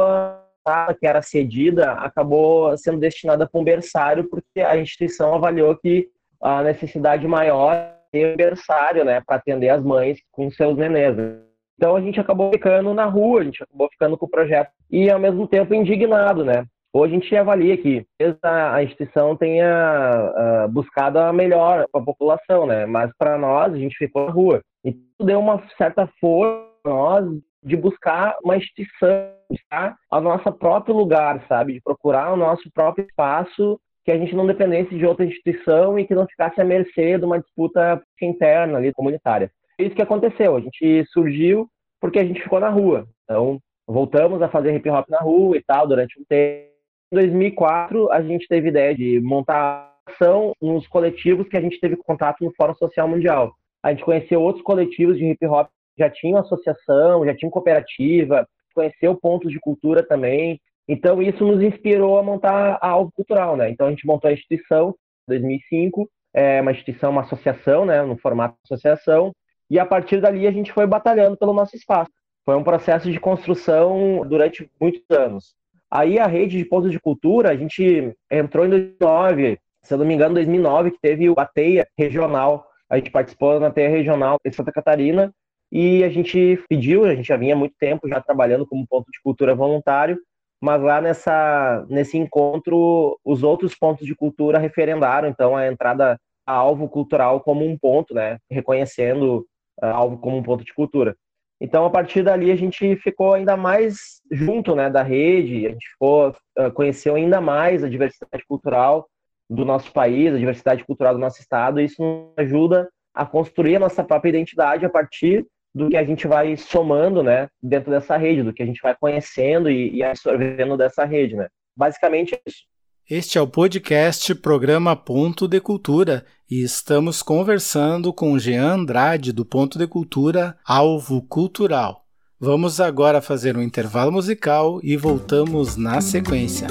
que 0.97 1.05
era 1.05 1.21
cedida 1.21 1.91
acabou 1.91 2.77
sendo 2.77 2.99
destinada 2.99 3.47
para 3.49 3.59
um 3.59 3.63
berçário 3.63 4.29
porque 4.29 4.61
a 4.61 4.77
instituição 4.77 5.33
avaliou 5.33 5.75
que 5.75 6.09
a 6.41 6.61
necessidade 6.61 7.27
maior 7.27 7.96
um 8.25 8.35
berçário, 8.35 9.03
né, 9.03 9.21
para 9.25 9.37
atender 9.37 9.69
as 9.69 9.83
mães 9.83 10.19
com 10.31 10.49
seus 10.51 10.77
nenês. 10.77 11.15
Né. 11.15 11.37
Então 11.75 11.95
a 11.95 12.01
gente 12.01 12.19
acabou 12.19 12.51
ficando 12.51 12.93
na 12.93 13.05
rua, 13.05 13.41
a 13.41 13.43
gente 13.43 13.61
acabou 13.61 13.89
ficando 13.91 14.17
com 14.17 14.25
o 14.25 14.29
projeto 14.29 14.71
e 14.89 15.09
ao 15.09 15.19
mesmo 15.19 15.47
tempo 15.47 15.73
indignado, 15.73 16.43
né? 16.43 16.65
Hoje 16.93 17.15
a 17.15 17.19
gente 17.19 17.35
avalia 17.35 17.77
que 17.77 18.05
a 18.41 18.81
instituição 18.81 19.35
tenha 19.35 20.65
uh, 20.65 20.67
buscado 20.69 21.19
a 21.19 21.31
melhor 21.31 21.85
para 21.91 22.01
a 22.01 22.03
população, 22.03 22.65
né? 22.65 22.85
Mas 22.87 23.11
para 23.17 23.37
nós 23.37 23.73
a 23.73 23.77
gente 23.77 23.95
ficou 23.95 24.25
na 24.25 24.31
rua 24.31 24.61
e 24.83 24.95
deu 25.21 25.39
uma 25.39 25.61
certa 25.77 26.09
força 26.19 26.67
nós 26.83 27.25
de 27.63 27.75
buscar 27.75 28.37
uma 28.43 28.55
instituição, 28.55 29.31
buscar 29.49 29.95
o 30.11 30.19
nosso 30.21 30.51
próprio 30.53 30.95
lugar, 30.95 31.43
sabe? 31.47 31.73
De 31.73 31.81
procurar 31.81 32.33
o 32.33 32.37
nosso 32.37 32.71
próprio 32.71 33.05
espaço 33.05 33.79
que 34.07 34.11
a 34.11 34.17
gente 34.17 34.35
não 34.35 34.47
dependesse 34.47 34.97
de 34.97 35.05
outra 35.05 35.25
instituição 35.25 35.99
e 35.99 36.07
que 36.07 36.15
não 36.15 36.25
ficasse 36.25 36.59
à 36.59 36.63
mercê 36.63 37.19
de 37.19 37.25
uma 37.25 37.39
disputa 37.39 38.01
interna 38.19 38.79
ali 38.79 38.91
comunitária 38.91 39.51
isso 39.79 39.95
que 39.95 40.01
aconteceu. 40.01 40.55
A 40.55 40.59
gente 40.59 41.05
surgiu 41.11 41.69
porque 41.99 42.19
a 42.19 42.25
gente 42.25 42.41
ficou 42.41 42.59
na 42.59 42.69
rua. 42.69 43.07
Então, 43.23 43.59
voltamos 43.85 44.41
a 44.41 44.49
fazer 44.49 44.75
hip 44.75 44.89
hop 44.89 45.07
na 45.09 45.19
rua 45.19 45.57
e 45.57 45.63
tal 45.63 45.87
durante 45.87 46.19
um 46.19 46.23
tempo. 46.25 46.67
Em 47.11 47.15
2004, 47.15 48.11
a 48.11 48.21
gente 48.21 48.47
teve 48.47 48.69
ideia 48.69 48.93
de 48.93 49.19
montar 49.21 49.93
ação 50.05 50.53
nos 50.61 50.87
coletivos 50.87 51.47
que 51.47 51.57
a 51.57 51.61
gente 51.61 51.79
teve 51.79 51.95
contato 51.95 52.43
no 52.43 52.53
Fórum 52.55 52.75
Social 52.75 53.07
Mundial. 53.07 53.53
A 53.83 53.91
gente 53.91 54.03
conheceu 54.03 54.41
outros 54.41 54.63
coletivos 54.63 55.17
de 55.17 55.25
hip 55.25 55.45
hop 55.45 55.67
que 55.95 56.03
já 56.03 56.09
tinham 56.09 56.39
associação, 56.39 57.25
já 57.25 57.35
tinham 57.35 57.51
cooperativa, 57.51 58.47
conheceu 58.73 59.15
pontos 59.15 59.51
de 59.51 59.59
cultura 59.59 60.05
também. 60.05 60.59
Então, 60.87 61.21
isso 61.21 61.45
nos 61.45 61.61
inspirou 61.61 62.17
a 62.17 62.23
montar 62.23 62.77
a 62.81 62.87
Alvo 62.87 63.11
Cultural, 63.11 63.57
né? 63.57 63.69
Então, 63.69 63.87
a 63.87 63.89
gente 63.89 64.07
montou 64.07 64.29
a 64.29 64.33
instituição 64.33 64.95
em 65.27 65.31
2005, 65.31 66.09
é 66.33 66.61
uma 66.61 66.71
instituição, 66.71 67.11
uma 67.11 67.21
associação, 67.21 67.85
né, 67.85 68.01
no 68.03 68.17
formato 68.17 68.55
de 68.55 68.73
associação, 68.73 69.33
e 69.69 69.79
a 69.79 69.85
partir 69.85 70.21
dali 70.21 70.47
a 70.47 70.51
gente 70.51 70.71
foi 70.71 70.85
batalhando 70.85 71.35
pelo 71.35 71.53
nosso 71.53 71.75
espaço. 71.75 72.11
Foi 72.45 72.55
um 72.55 72.63
processo 72.63 73.11
de 73.11 73.19
construção 73.19 74.25
durante 74.25 74.69
muitos 74.79 75.03
anos. 75.11 75.55
Aí 75.91 76.19
a 76.19 76.27
rede 76.27 76.57
de 76.57 76.65
pontos 76.65 76.91
de 76.91 76.99
cultura, 76.99 77.51
a 77.51 77.55
gente 77.55 78.13
entrou 78.31 78.65
em 78.65 78.69
2009, 78.69 79.59
se 79.83 79.93
eu 79.93 79.97
não 79.97 80.05
me 80.05 80.13
engano, 80.13 80.35
2009, 80.35 80.91
que 80.91 80.99
teve 81.01 81.33
a 81.35 81.45
TEIA 81.45 81.87
regional. 81.97 82.65
A 82.89 82.97
gente 82.97 83.11
participou 83.11 83.59
na 83.59 83.71
TEIA 83.71 83.89
regional 83.89 84.37
em 84.45 84.51
Santa 84.51 84.71
Catarina 84.71 85.33
e 85.71 86.03
a 86.03 86.09
gente 86.09 86.61
pediu, 86.69 87.05
a 87.05 87.15
gente 87.15 87.27
já 87.27 87.37
vinha 87.37 87.55
muito 87.55 87.75
tempo 87.77 88.07
já 88.07 88.21
trabalhando 88.21 88.65
como 88.65 88.87
ponto 88.87 89.09
de 89.11 89.21
cultura 89.21 89.55
voluntário, 89.55 90.17
mas 90.61 90.81
lá 90.81 90.99
nessa, 91.01 91.85
nesse 91.89 92.17
encontro, 92.17 93.19
os 93.23 93.43
outros 93.43 93.75
pontos 93.75 94.05
de 94.05 94.15
cultura 94.15 94.57
referendaram, 94.57 95.27
então, 95.27 95.55
a 95.55 95.67
entrada 95.67 96.19
a 96.45 96.53
alvo 96.53 96.87
cultural 96.87 97.41
como 97.41 97.65
um 97.65 97.77
ponto, 97.77 98.13
né, 98.13 98.37
reconhecendo 98.49 99.45
a 99.81 99.91
alvo 99.91 100.17
como 100.17 100.37
um 100.37 100.43
ponto 100.43 100.63
de 100.63 100.73
cultura. 100.73 101.15
Então, 101.59 101.85
a 101.85 101.89
partir 101.89 102.23
dali, 102.23 102.51
a 102.51 102.55
gente 102.55 102.95
ficou 102.97 103.33
ainda 103.33 103.57
mais 103.57 104.21
junto 104.31 104.75
né, 104.75 104.89
da 104.89 105.03
rede, 105.03 105.67
a 105.67 105.71
gente 105.71 105.89
ficou, 105.89 106.35
conheceu 106.73 107.15
ainda 107.15 107.41
mais 107.41 107.83
a 107.83 107.89
diversidade 107.89 108.45
cultural 108.47 109.07
do 109.49 109.65
nosso 109.65 109.91
país, 109.91 110.33
a 110.33 110.37
diversidade 110.37 110.83
cultural 110.85 111.13
do 111.13 111.19
nosso 111.19 111.41
estado, 111.41 111.79
e 111.79 111.85
isso 111.85 112.01
nos 112.01 112.33
ajuda 112.37 112.87
a 113.13 113.25
construir 113.25 113.77
a 113.77 113.79
nossa 113.79 114.03
própria 114.03 114.29
identidade 114.29 114.85
a 114.85 114.89
partir 114.89 115.45
do 115.77 115.89
que 115.89 115.97
a 115.97 116.03
gente 116.03 116.27
vai 116.27 116.57
somando 116.57 117.21
né, 117.21 117.47
dentro 117.61 117.91
dessa 117.91 118.17
rede, 118.17 118.41
do 118.41 118.51
que 118.51 118.63
a 118.63 118.65
gente 118.65 118.81
vai 118.81 118.95
conhecendo 118.99 119.69
e, 119.69 119.95
e 119.95 120.03
absorvendo 120.03 120.75
dessa 120.75 121.05
rede. 121.05 121.35
Né? 121.35 121.47
Basicamente 121.75 122.33
é 122.33 122.41
isso. 122.47 122.63
Este 123.09 123.37
é 123.37 123.41
o 123.41 123.47
podcast 123.47 124.33
Programa 124.35 124.95
Ponto 124.95 125.47
de 125.47 125.61
Cultura 125.61 126.25
e 126.49 126.61
estamos 126.61 127.21
conversando 127.21 128.11
com 128.11 128.37
Jean 128.37 128.73
Andrade 128.73 129.31
do 129.31 129.45
Ponto 129.45 129.77
de 129.77 129.87
Cultura 129.87 130.57
Alvo 130.65 131.21
Cultural. 131.21 132.03
Vamos 132.39 132.81
agora 132.81 133.21
fazer 133.21 133.55
um 133.55 133.61
intervalo 133.61 134.11
musical 134.11 134.79
e 134.83 134.97
voltamos 134.97 135.77
na 135.77 136.01
sequência. 136.01 136.67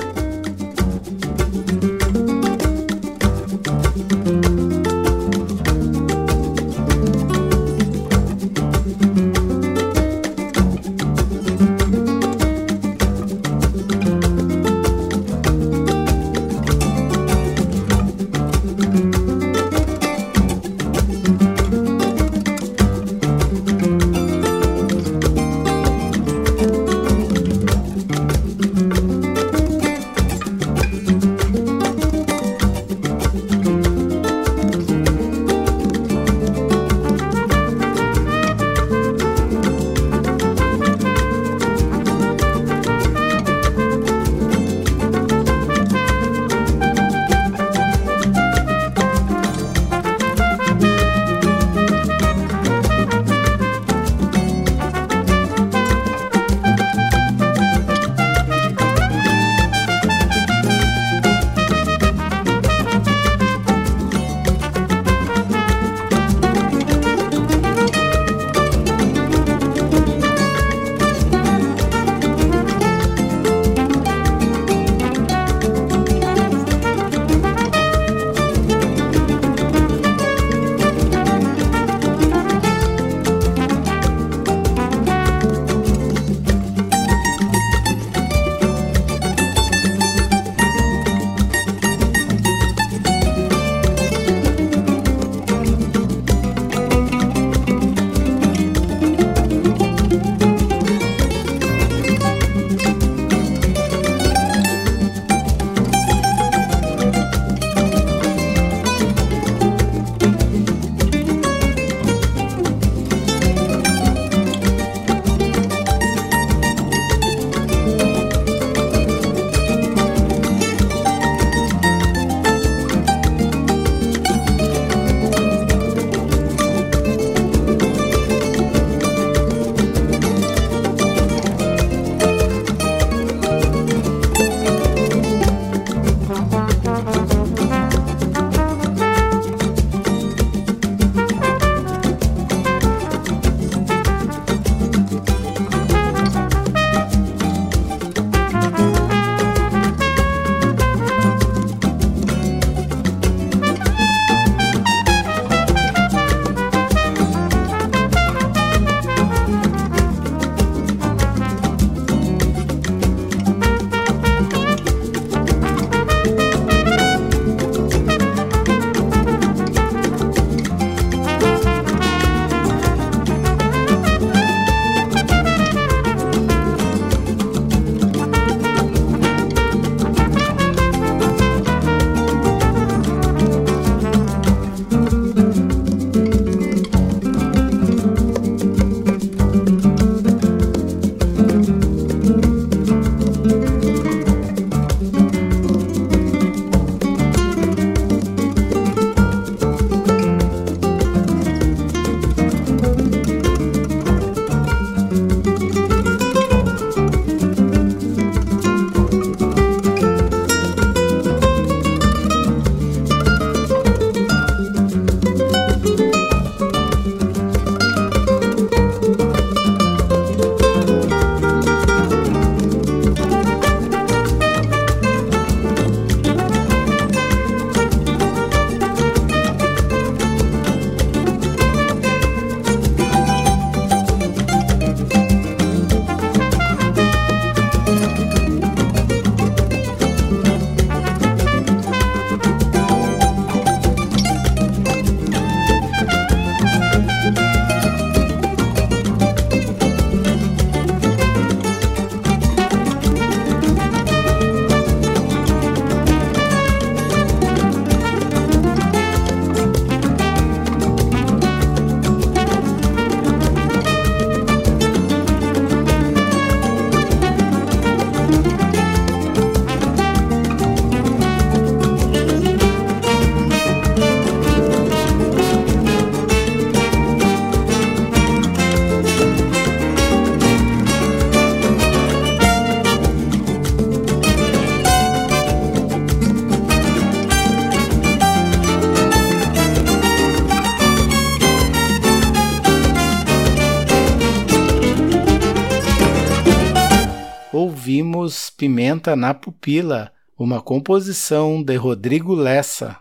Pimenta 298.57 299.15
na 299.15 299.35
Pupila, 299.35 300.11
uma 300.39 300.63
composição 300.63 301.63
de 301.63 301.77
Rodrigo 301.77 302.35
Lessa. 302.35 302.97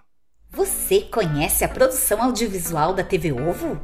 Você 0.51 0.99
conhece 0.99 1.63
a 1.63 1.69
produção 1.69 2.21
audiovisual 2.21 2.93
da 2.93 3.05
TV 3.05 3.31
Ovo? 3.31 3.79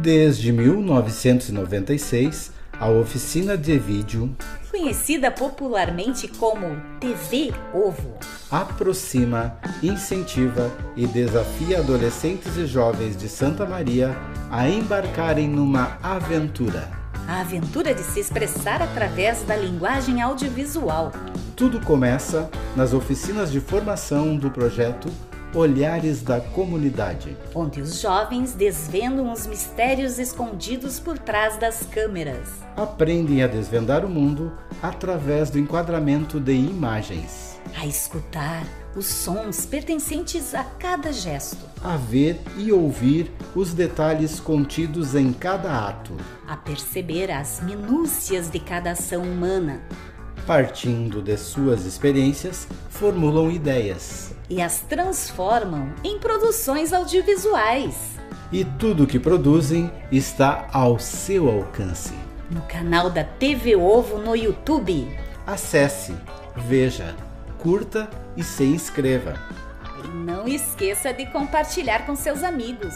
Desde 0.00 0.52
1996, 0.52 2.52
a 2.78 2.88
oficina 2.88 3.58
de 3.58 3.76
vídeo, 3.76 4.36
conhecida 4.70 5.32
popularmente 5.32 6.28
como 6.28 6.80
TV 7.00 7.52
Ovo, 7.74 8.16
aproxima, 8.48 9.58
incentiva 9.82 10.70
e 10.96 11.08
desafia 11.08 11.80
adolescentes 11.80 12.56
e 12.56 12.66
jovens 12.66 13.16
de 13.16 13.28
Santa 13.28 13.66
Maria 13.66 14.16
a 14.48 14.68
embarcarem 14.68 15.48
numa 15.48 15.98
aventura. 16.00 16.99
A 17.30 17.42
aventura 17.42 17.94
de 17.94 18.02
se 18.02 18.18
expressar 18.18 18.82
através 18.82 19.44
da 19.44 19.54
linguagem 19.54 20.20
audiovisual. 20.20 21.12
Tudo 21.54 21.80
começa 21.80 22.50
nas 22.74 22.92
oficinas 22.92 23.52
de 23.52 23.60
formação 23.60 24.36
do 24.36 24.50
projeto 24.50 25.08
Olhares 25.54 26.22
da 26.22 26.40
Comunidade, 26.40 27.36
onde 27.54 27.80
os 27.80 28.00
jovens 28.00 28.52
desvendam 28.52 29.32
os 29.32 29.46
mistérios 29.46 30.18
escondidos 30.18 30.98
por 30.98 31.20
trás 31.20 31.56
das 31.56 31.86
câmeras. 31.86 32.48
Aprendem 32.76 33.44
a 33.44 33.46
desvendar 33.46 34.04
o 34.04 34.08
mundo 34.08 34.52
através 34.82 35.50
do 35.50 35.58
enquadramento 35.60 36.40
de 36.40 36.54
imagens, 36.54 37.60
a 37.80 37.86
escutar 37.86 38.64
os 38.94 39.06
sons 39.06 39.66
pertencentes 39.66 40.54
a 40.54 40.64
cada 40.64 41.12
gesto, 41.12 41.64
a 41.82 41.96
ver 41.96 42.40
e 42.56 42.72
ouvir 42.72 43.30
os 43.54 43.72
detalhes 43.72 44.40
contidos 44.40 45.14
em 45.14 45.32
cada 45.32 45.88
ato, 45.88 46.16
a 46.46 46.56
perceber 46.56 47.30
as 47.30 47.60
minúcias 47.62 48.50
de 48.50 48.58
cada 48.58 48.92
ação 48.92 49.22
humana. 49.22 49.80
Partindo 50.46 51.22
de 51.22 51.36
suas 51.36 51.84
experiências, 51.84 52.66
formulam 52.88 53.50
ideias 53.50 54.34
e 54.50 54.60
as 54.60 54.80
transformam 54.80 55.94
em 56.02 56.18
produções 56.18 56.92
audiovisuais. 56.92 58.18
E 58.50 58.64
tudo 58.64 59.04
o 59.04 59.06
que 59.06 59.20
produzem 59.20 59.92
está 60.10 60.68
ao 60.72 60.98
seu 60.98 61.48
alcance. 61.48 62.12
No 62.50 62.60
canal 62.62 63.08
da 63.08 63.22
TV 63.22 63.76
Ovo 63.76 64.18
no 64.18 64.34
YouTube. 64.34 65.08
Acesse, 65.46 66.12
veja, 66.56 67.14
curta 67.62 68.08
e 68.36 68.42
se 68.42 68.64
inscreva. 68.64 69.34
E 70.02 70.08
não 70.08 70.48
esqueça 70.48 71.12
de 71.12 71.26
compartilhar 71.26 72.06
com 72.06 72.16
seus 72.16 72.42
amigos. 72.42 72.94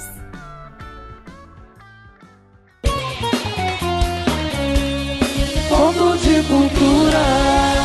Ponto 5.68 6.18
de 6.18 6.42
cultura. 6.48 7.83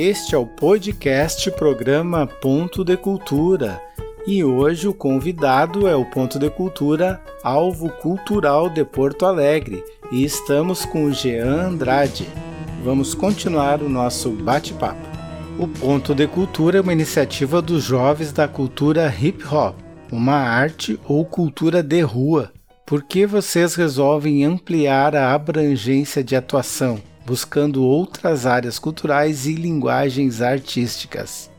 Este 0.00 0.36
é 0.36 0.38
o 0.38 0.46
podcast 0.46 1.50
programa 1.50 2.24
Ponto 2.24 2.84
de 2.84 2.96
Cultura 2.96 3.82
e 4.28 4.44
hoje 4.44 4.86
o 4.86 4.94
convidado 4.94 5.88
é 5.88 5.96
o 5.96 6.04
Ponto 6.04 6.38
de 6.38 6.48
Cultura 6.48 7.20
Alvo 7.42 7.88
Cultural 7.88 8.70
de 8.70 8.84
Porto 8.84 9.26
Alegre 9.26 9.82
e 10.12 10.22
estamos 10.22 10.84
com 10.84 11.06
o 11.06 11.12
Jean 11.12 11.66
Andrade. 11.66 12.28
Vamos 12.84 13.12
continuar 13.12 13.82
o 13.82 13.88
nosso 13.88 14.30
bate-papo. 14.30 15.04
O 15.58 15.66
Ponto 15.66 16.14
de 16.14 16.28
Cultura 16.28 16.78
é 16.78 16.80
uma 16.80 16.92
iniciativa 16.92 17.60
dos 17.60 17.82
jovens 17.82 18.30
da 18.30 18.46
cultura 18.46 19.12
hip 19.20 19.44
hop, 19.52 19.74
uma 20.12 20.36
arte 20.36 20.96
ou 21.08 21.24
cultura 21.24 21.82
de 21.82 22.02
rua. 22.02 22.52
Por 22.86 23.02
que 23.02 23.26
vocês 23.26 23.74
resolvem 23.74 24.44
ampliar 24.44 25.16
a 25.16 25.34
abrangência 25.34 26.22
de 26.22 26.36
atuação? 26.36 27.00
Buscando 27.28 27.84
outras 27.84 28.46
áreas 28.46 28.78
culturais 28.78 29.46
e 29.46 29.52
linguagens 29.52 30.40
artísticas. 30.40 31.52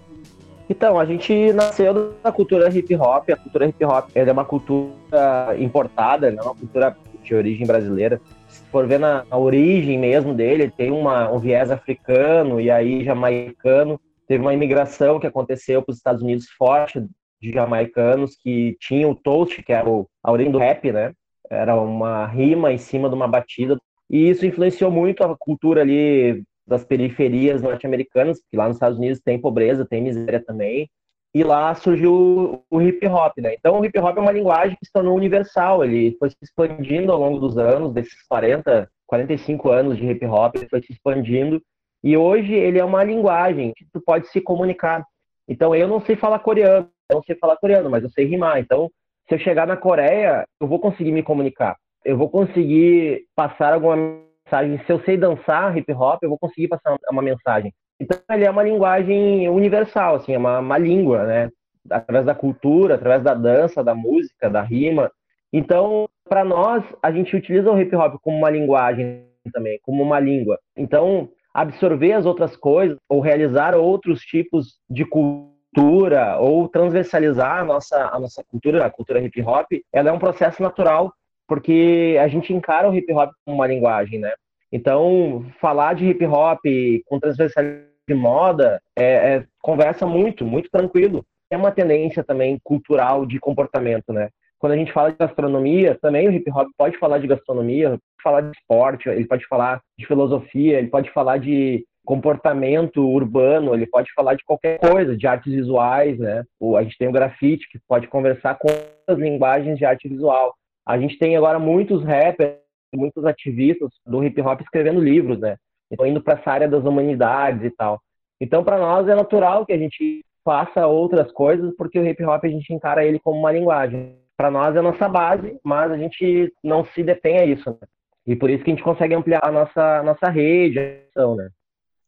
Então, 0.67 0.99
a 0.99 1.05
gente 1.05 1.53
nasceu 1.53 2.15
da 2.23 2.31
cultura 2.31 2.69
hip 2.69 2.95
hop. 2.95 3.29
A 3.29 3.35
cultura 3.35 3.67
hip 3.67 3.85
hop 3.85 4.09
é 4.15 4.31
uma 4.31 4.45
cultura 4.45 5.55
importada, 5.59 6.31
não 6.31 6.39
é 6.39 6.45
uma 6.47 6.55
cultura 6.55 6.97
de 7.23 7.35
origem 7.35 7.67
brasileira. 7.67 8.19
Se 8.47 8.63
for 8.71 8.87
ver 8.87 8.99
na, 8.99 9.23
na 9.29 9.37
origem 9.37 9.99
mesmo 9.99 10.33
dele, 10.33 10.71
tem 10.75 10.89
uma, 10.89 11.31
um 11.31 11.37
viés 11.37 11.69
africano 11.69 12.59
e 12.59 12.71
aí 12.71 13.03
jamaicano. 13.03 13.99
Teve 14.27 14.41
uma 14.41 14.53
imigração 14.53 15.19
que 15.19 15.27
aconteceu 15.27 15.83
para 15.83 15.91
os 15.91 15.97
Estados 15.97 16.23
Unidos 16.23 16.47
forte 16.57 16.99
de 17.39 17.51
jamaicanos 17.51 18.35
que 18.35 18.75
tinham 18.79 19.11
o 19.11 19.15
toast, 19.15 19.61
que 19.61 19.71
era 19.71 19.87
o, 19.87 20.07
a 20.23 20.31
origem 20.31 20.51
do 20.51 20.57
rap, 20.57 20.91
né? 20.91 21.13
Era 21.47 21.75
uma 21.75 22.25
rima 22.25 22.71
em 22.71 22.77
cima 22.77 23.07
de 23.07 23.15
uma 23.15 23.27
batida 23.27 23.77
e 24.09 24.29
isso 24.29 24.45
influenciou 24.45 24.89
muito 24.89 25.23
a 25.23 25.37
cultura 25.37 25.81
ali 25.81 26.43
das 26.65 26.83
periferias 26.83 27.61
norte-americanas, 27.61 28.41
que 28.49 28.57
lá 28.57 28.67
nos 28.67 28.77
Estados 28.77 28.97
Unidos 28.97 29.19
tem 29.19 29.39
pobreza, 29.39 29.85
tem 29.85 30.01
miséria 30.01 30.43
também. 30.43 30.89
E 31.33 31.43
lá 31.43 31.73
surgiu 31.75 32.63
o 32.69 32.81
hip 32.81 33.05
hop, 33.07 33.37
né? 33.37 33.53
Então 33.53 33.79
o 33.79 33.85
hip 33.85 33.97
hop 33.99 34.17
é 34.17 34.21
uma 34.21 34.31
linguagem 34.31 34.75
que 34.79 34.85
se 34.85 34.91
tornou 34.91 35.15
universal, 35.15 35.83
ele 35.83 36.15
foi 36.17 36.29
se 36.31 36.37
expandindo 36.41 37.11
ao 37.11 37.19
longo 37.19 37.39
dos 37.39 37.57
anos, 37.57 37.93
desses 37.93 38.25
40, 38.27 38.89
45 39.05 39.69
anos 39.69 39.97
de 39.97 40.07
hip 40.07 40.25
hop, 40.25 40.55
ele 40.55 40.67
foi 40.67 40.81
se 40.81 40.91
expandindo. 40.91 41.61
E 42.03 42.17
hoje 42.17 42.53
ele 42.53 42.79
é 42.79 42.85
uma 42.85 43.03
linguagem 43.03 43.73
que 43.75 43.85
tu 43.91 44.01
pode 44.01 44.27
se 44.29 44.41
comunicar. 44.41 45.03
Então 45.47 45.75
eu 45.75 45.87
não 45.87 46.01
sei 46.01 46.15
falar 46.15 46.39
coreano, 46.39 46.89
eu 47.09 47.15
não 47.15 47.23
sei 47.23 47.35
falar 47.35 47.57
coreano, 47.57 47.89
mas 47.89 48.03
eu 48.03 48.09
sei 48.09 48.25
rimar. 48.25 48.59
Então 48.59 48.89
se 49.27 49.35
eu 49.35 49.39
chegar 49.39 49.67
na 49.67 49.77
Coreia, 49.77 50.47
eu 50.59 50.67
vou 50.67 50.79
conseguir 50.79 51.11
me 51.11 51.21
comunicar 51.21 51.77
eu 52.03 52.17
vou 52.17 52.29
conseguir 52.29 53.25
passar 53.35 53.73
alguma 53.73 53.95
mensagem. 53.95 54.79
Se 54.85 54.91
eu 54.91 54.99
sei 55.01 55.17
dançar 55.17 55.77
hip 55.77 55.91
hop, 55.93 56.21
eu 56.21 56.29
vou 56.29 56.39
conseguir 56.39 56.67
passar 56.67 56.95
uma 57.11 57.21
mensagem. 57.21 57.73
Então, 57.99 58.17
ele 58.29 58.45
é 58.45 58.49
uma 58.49 58.63
linguagem 58.63 59.49
universal, 59.49 60.15
assim, 60.15 60.33
é 60.33 60.37
uma, 60.37 60.59
uma 60.59 60.77
língua, 60.77 61.25
né? 61.25 61.49
Através 61.89 62.25
da 62.25 62.33
cultura, 62.33 62.95
através 62.95 63.23
da 63.23 63.33
dança, 63.33 63.83
da 63.83 63.93
música, 63.93 64.49
da 64.49 64.61
rima. 64.61 65.11
Então, 65.51 66.07
para 66.27 66.45
nós, 66.45 66.83
a 67.01 67.11
gente 67.11 67.35
utiliza 67.35 67.71
o 67.71 67.79
hip 67.79 67.93
hop 67.95 68.15
como 68.21 68.37
uma 68.37 68.49
linguagem 68.49 69.25
também, 69.51 69.79
como 69.83 70.01
uma 70.01 70.19
língua. 70.19 70.57
Então, 70.77 71.29
absorver 71.53 72.13
as 72.13 72.25
outras 72.25 72.55
coisas 72.55 72.97
ou 73.09 73.19
realizar 73.19 73.75
outros 73.75 74.21
tipos 74.21 74.79
de 74.89 75.03
cultura 75.05 76.37
ou 76.37 76.67
transversalizar 76.69 77.61
a 77.61 77.65
nossa, 77.65 78.09
a 78.13 78.19
nossa 78.19 78.43
cultura, 78.43 78.85
a 78.85 78.89
cultura 78.89 79.21
hip 79.21 79.41
hop, 79.41 79.67
ela 79.91 80.09
é 80.09 80.11
um 80.11 80.19
processo 80.19 80.61
natural 80.61 81.11
porque 81.49 82.15
a 82.21 82.27
gente 82.27 82.53
encara 82.53 82.89
o 82.89 82.95
hip 82.95 83.11
hop 83.11 83.31
como 83.43 83.57
uma 83.57 83.67
linguagem, 83.67 84.19
né? 84.19 84.31
Então, 84.71 85.43
falar 85.59 85.95
de 85.95 86.05
hip 86.05 86.23
hop 86.25 86.59
com 87.07 87.19
transversalidade 87.19 87.89
de 88.07 88.13
moda 88.13 88.79
é, 88.95 89.03
é, 89.03 89.45
conversa 89.59 90.05
muito, 90.05 90.45
muito 90.45 90.69
tranquilo. 90.69 91.25
É 91.49 91.57
uma 91.57 91.71
tendência 91.71 92.23
também 92.23 92.59
cultural 92.63 93.25
de 93.25 93.39
comportamento, 93.39 94.13
né? 94.13 94.29
Quando 94.59 94.73
a 94.73 94.77
gente 94.77 94.91
fala 94.91 95.11
de 95.11 95.17
gastronomia, 95.17 95.97
também 95.99 96.27
o 96.27 96.31
hip 96.31 96.51
hop 96.51 96.67
pode 96.77 96.97
falar 96.99 97.17
de 97.17 97.27
gastronomia, 97.27 97.97
falar 98.23 98.41
de 98.41 98.51
esporte, 98.57 99.09
ele 99.09 99.25
pode 99.25 99.47
falar 99.47 99.81
de 99.97 100.05
filosofia, 100.05 100.77
ele 100.77 100.89
pode 100.89 101.09
falar 101.11 101.39
de 101.39 101.83
comportamento 102.05 103.07
urbano, 103.07 103.73
ele 103.73 103.87
pode 103.87 104.11
falar 104.13 104.35
de 104.35 104.43
qualquer 104.43 104.79
coisa, 104.79 105.15
de 105.15 105.27
artes 105.27 105.53
visuais, 105.53 106.17
né? 106.19 106.43
A 106.77 106.83
gente 106.83 106.97
tem 106.97 107.07
o 107.07 107.11
grafite 107.11 107.69
que 107.71 107.79
pode 107.87 108.07
conversar 108.07 108.55
com 108.55 108.67
as 109.07 109.17
linguagens 109.17 109.77
de 109.77 109.85
arte 109.85 110.07
visual. 110.09 110.53
A 110.89 110.97
gente 110.97 111.19
tem 111.19 111.37
agora 111.37 111.59
muitos 111.59 112.03
rappers, 112.03 112.55
muitos 112.91 113.23
ativistas 113.23 113.91
do 114.07 114.23
hip 114.23 114.41
hop 114.41 114.59
escrevendo 114.59 114.99
livros, 114.99 115.39
né? 115.39 115.55
Então, 115.91 116.03
indo 116.03 116.19
para 116.19 116.39
essa 116.39 116.49
área 116.49 116.67
das 116.67 116.83
humanidades 116.83 117.63
e 117.63 117.69
tal. 117.69 118.01
Então, 118.41 118.63
para 118.63 118.79
nós 118.79 119.07
é 119.07 119.13
natural 119.13 119.67
que 119.67 119.73
a 119.73 119.77
gente 119.77 120.25
faça 120.43 120.87
outras 120.87 121.31
coisas, 121.31 121.71
porque 121.77 121.99
o 121.99 122.07
hip 122.07 122.23
hop 122.23 122.43
a 122.43 122.47
gente 122.47 122.73
encara 122.73 123.05
ele 123.05 123.19
como 123.19 123.37
uma 123.39 123.51
linguagem. 123.51 124.15
Para 124.35 124.49
nós 124.49 124.75
é 124.75 124.79
a 124.79 124.81
nossa 124.81 125.07
base, 125.07 125.59
mas 125.63 125.91
a 125.91 125.97
gente 125.97 126.51
não 126.63 126.83
se 126.83 127.03
detém 127.03 127.37
a 127.37 127.45
isso. 127.45 127.69
Né? 127.69 127.87
E 128.25 128.35
por 128.35 128.49
isso 128.49 128.63
que 128.63 128.71
a 128.71 128.73
gente 128.73 128.83
consegue 128.83 129.13
ampliar 129.13 129.41
a 129.43 129.51
nossa, 129.51 130.01
nossa 130.01 130.27
rede, 130.27 130.79
né? 130.79 131.49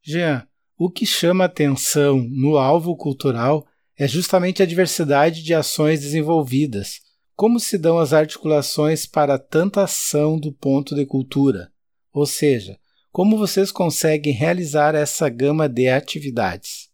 Jean, 0.03 0.41
o 0.75 0.89
que 0.89 1.05
chama 1.05 1.45
atenção 1.45 2.17
no 2.31 2.57
alvo 2.57 2.97
cultural 2.97 3.63
é 3.95 4.07
justamente 4.07 4.63
a 4.63 4.65
diversidade 4.65 5.43
de 5.43 5.53
ações 5.53 6.01
desenvolvidas 6.01 7.10
como 7.41 7.59
se 7.59 7.75
dão 7.75 7.97
as 7.97 8.13
articulações 8.13 9.07
para 9.07 9.39
tanta 9.39 9.81
ação 9.81 10.39
do 10.39 10.53
ponto 10.53 10.93
de 10.93 11.07
cultura? 11.07 11.69
Ou 12.13 12.23
seja, 12.23 12.77
como 13.11 13.35
vocês 13.35 13.71
conseguem 13.71 14.31
realizar 14.31 14.93
essa 14.93 15.27
gama 15.27 15.67
de 15.67 15.89
atividades? 15.89 16.91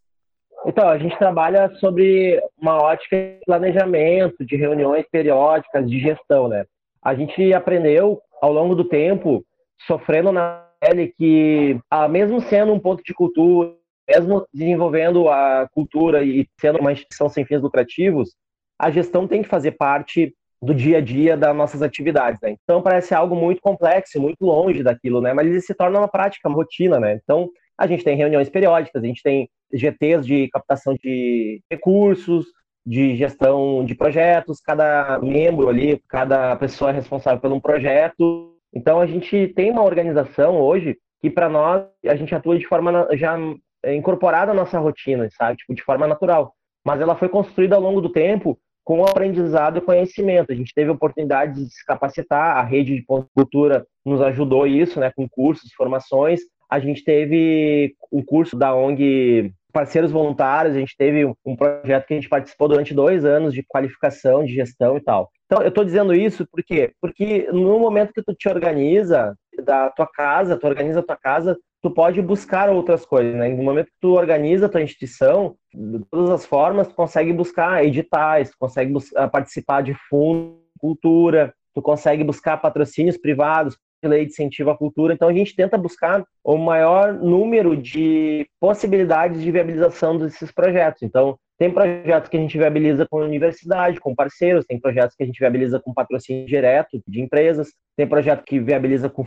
Então, 0.65 0.87
a 0.87 0.97
gente 0.97 1.19
trabalha 1.19 1.69
sobre 1.81 2.41
uma 2.57 2.81
ótica 2.81 3.17
de 3.17 3.41
planejamento, 3.45 4.45
de 4.45 4.55
reuniões 4.55 5.05
periódicas, 5.11 5.85
de 5.85 5.99
gestão, 5.99 6.47
né? 6.47 6.63
A 7.03 7.13
gente 7.13 7.53
aprendeu 7.53 8.21
ao 8.41 8.53
longo 8.53 8.73
do 8.73 8.87
tempo 8.87 9.43
sofrendo 9.85 10.31
na 10.31 10.65
pele 10.79 11.13
que, 11.17 11.77
ah, 11.91 12.07
mesmo 12.07 12.39
sendo 12.39 12.71
um 12.71 12.79
ponto 12.79 13.03
de 13.03 13.13
cultura, 13.13 13.75
mesmo 14.09 14.47
desenvolvendo 14.53 15.27
a 15.27 15.67
cultura 15.73 16.23
e 16.23 16.47
sendo 16.57 16.79
uma 16.79 16.93
instituição 16.93 17.27
sem 17.27 17.43
fins 17.43 17.61
lucrativos, 17.61 18.33
a 18.79 18.91
gestão 18.91 19.27
tem 19.27 19.41
que 19.41 19.49
fazer 19.49 19.71
parte 19.71 20.33
do 20.61 20.73
dia 20.73 20.97
a 20.97 21.01
dia 21.01 21.37
das 21.37 21.55
nossas 21.55 21.81
atividades, 21.81 22.39
né? 22.41 22.55
Então 22.63 22.81
parece 22.81 23.13
algo 23.13 23.35
muito 23.35 23.61
complexo, 23.61 24.19
muito 24.19 24.43
longe 24.43 24.83
daquilo, 24.83 25.21
né? 25.21 25.33
Mas 25.33 25.47
ele 25.47 25.61
se 25.61 25.73
torna 25.73 25.99
uma 25.99 26.07
prática, 26.07 26.49
uma 26.49 26.55
rotina, 26.55 26.99
né? 26.99 27.19
Então 27.23 27.49
a 27.77 27.85
gente 27.85 28.03
tem 28.03 28.17
reuniões 28.17 28.49
periódicas, 28.49 29.03
a 29.03 29.05
gente 29.05 29.21
tem 29.21 29.49
GTs 29.71 30.25
de 30.25 30.47
captação 30.49 30.95
de 30.95 31.61
recursos, 31.69 32.47
de 32.85 33.15
gestão 33.15 33.85
de 33.85 33.93
projetos, 33.93 34.59
cada 34.61 35.19
membro 35.19 35.69
ali, 35.69 36.01
cada 36.07 36.55
pessoa 36.55 36.89
é 36.89 36.93
responsável 36.93 37.39
por 37.39 37.51
um 37.51 37.59
projeto. 37.59 38.55
Então 38.73 38.99
a 38.99 39.05
gente 39.05 39.49
tem 39.49 39.69
uma 39.69 39.83
organização 39.83 40.59
hoje 40.59 40.97
que 41.21 41.29
para 41.29 41.49
nós 41.49 41.85
a 42.05 42.15
gente 42.15 42.33
atua 42.33 42.57
de 42.57 42.65
forma 42.65 43.07
já 43.13 43.37
incorporada 43.85 44.51
à 44.51 44.55
nossa 44.55 44.79
rotina, 44.79 45.27
sabe? 45.37 45.57
Tipo, 45.57 45.75
de 45.75 45.83
forma 45.83 46.07
natural. 46.07 46.53
Mas 46.85 47.01
ela 47.01 47.15
foi 47.15 47.29
construída 47.29 47.75
ao 47.75 47.81
longo 47.81 48.01
do 48.01 48.09
tempo 48.09 48.57
com 48.87 49.03
aprendizado 49.03 49.79
e 49.79 49.81
conhecimento. 49.81 50.53
A 50.53 50.55
gente 50.55 50.73
teve 50.73 50.89
oportunidade 50.89 51.61
de 51.61 51.69
se 51.69 51.85
capacitar, 51.85 52.55
a 52.55 52.63
rede 52.63 52.95
de 52.95 53.05
cultura 53.35 53.85
nos 54.05 54.21
ajudou 54.21 54.65
isso, 54.65 54.97
né, 54.97 55.11
com 55.13 55.27
cursos, 55.27 55.73
formações. 55.73 56.39
A 56.71 56.79
gente 56.79 57.03
teve 57.03 57.93
um 58.09 58.23
curso 58.23 58.57
da 58.57 58.73
ONG 58.73 59.51
Parceiros 59.73 60.09
Voluntários, 60.09 60.73
a 60.73 60.79
gente 60.79 60.95
teve 60.97 61.25
um 61.45 61.55
projeto 61.57 62.07
que 62.07 62.13
a 62.13 62.15
gente 62.15 62.29
participou 62.29 62.69
durante 62.69 62.93
dois 62.93 63.25
anos 63.25 63.53
de 63.53 63.61
qualificação, 63.61 64.45
de 64.45 64.53
gestão 64.53 64.95
e 64.95 65.01
tal. 65.01 65.29
Então, 65.47 65.61
eu 65.61 65.67
estou 65.67 65.83
dizendo 65.83 66.13
isso 66.13 66.47
por 66.47 66.63
quê? 66.63 66.93
Porque 67.01 67.49
no 67.51 67.77
momento 67.79 68.13
que 68.13 68.23
tu 68.23 68.33
te 68.33 68.47
organiza 68.47 69.35
da 69.65 69.89
tua 69.89 70.07
casa, 70.07 70.57
tu 70.57 70.65
organiza 70.65 71.01
a 71.01 71.03
tua 71.03 71.17
casa, 71.17 71.57
tu 71.81 71.91
pode 71.91 72.21
buscar 72.21 72.69
outras 72.69 73.05
coisas, 73.05 73.35
né? 73.35 73.49
No 73.49 73.63
momento 73.63 73.87
que 73.87 73.99
tu 74.01 74.13
organiza 74.13 74.65
a 74.65 74.69
tua 74.69 74.81
instituição, 74.81 75.55
de 75.73 75.99
todas 76.09 76.29
as 76.29 76.45
formas, 76.45 76.87
tu 76.87 76.95
consegue 76.95 77.31
buscar 77.31 77.85
editais, 77.85 78.51
tu 78.51 78.57
consegue 78.59 78.91
buscar, 78.91 79.29
participar 79.29 79.81
de 79.81 79.93
fundo, 80.09 80.59
cultura, 80.79 81.53
tu 81.73 81.81
consegue 81.81 82.23
buscar 82.23 82.57
patrocínios 82.57 83.17
privados, 83.17 83.77
lei 84.03 84.25
de 84.25 84.31
incentivo 84.31 84.69
à 84.69 84.77
cultura. 84.77 85.13
Então 85.13 85.27
a 85.27 85.33
gente 85.33 85.55
tenta 85.55 85.77
buscar 85.77 86.23
o 86.43 86.57
maior 86.57 87.13
número 87.13 87.75
de 87.75 88.47
possibilidades 88.59 89.41
de 89.41 89.51
viabilização 89.51 90.17
desses 90.17 90.51
projetos. 90.51 91.01
Então 91.03 91.37
tem 91.57 91.71
projetos 91.71 92.29
que 92.29 92.37
a 92.37 92.39
gente 92.39 92.57
viabiliza 92.57 93.07
com 93.09 93.19
a 93.19 93.25
universidade, 93.25 93.99
com 93.99 94.13
parceiros, 94.13 94.65
tem 94.65 94.79
projetos 94.79 95.15
que 95.15 95.23
a 95.23 95.25
gente 95.25 95.39
viabiliza 95.39 95.79
com 95.79 95.93
patrocínio 95.93 96.45
direto 96.45 97.01
de 97.07 97.19
empresas, 97.19 97.69
tem 97.95 98.07
projeto 98.07 98.43
que 98.43 98.59
viabiliza 98.59 99.09
com 99.09 99.25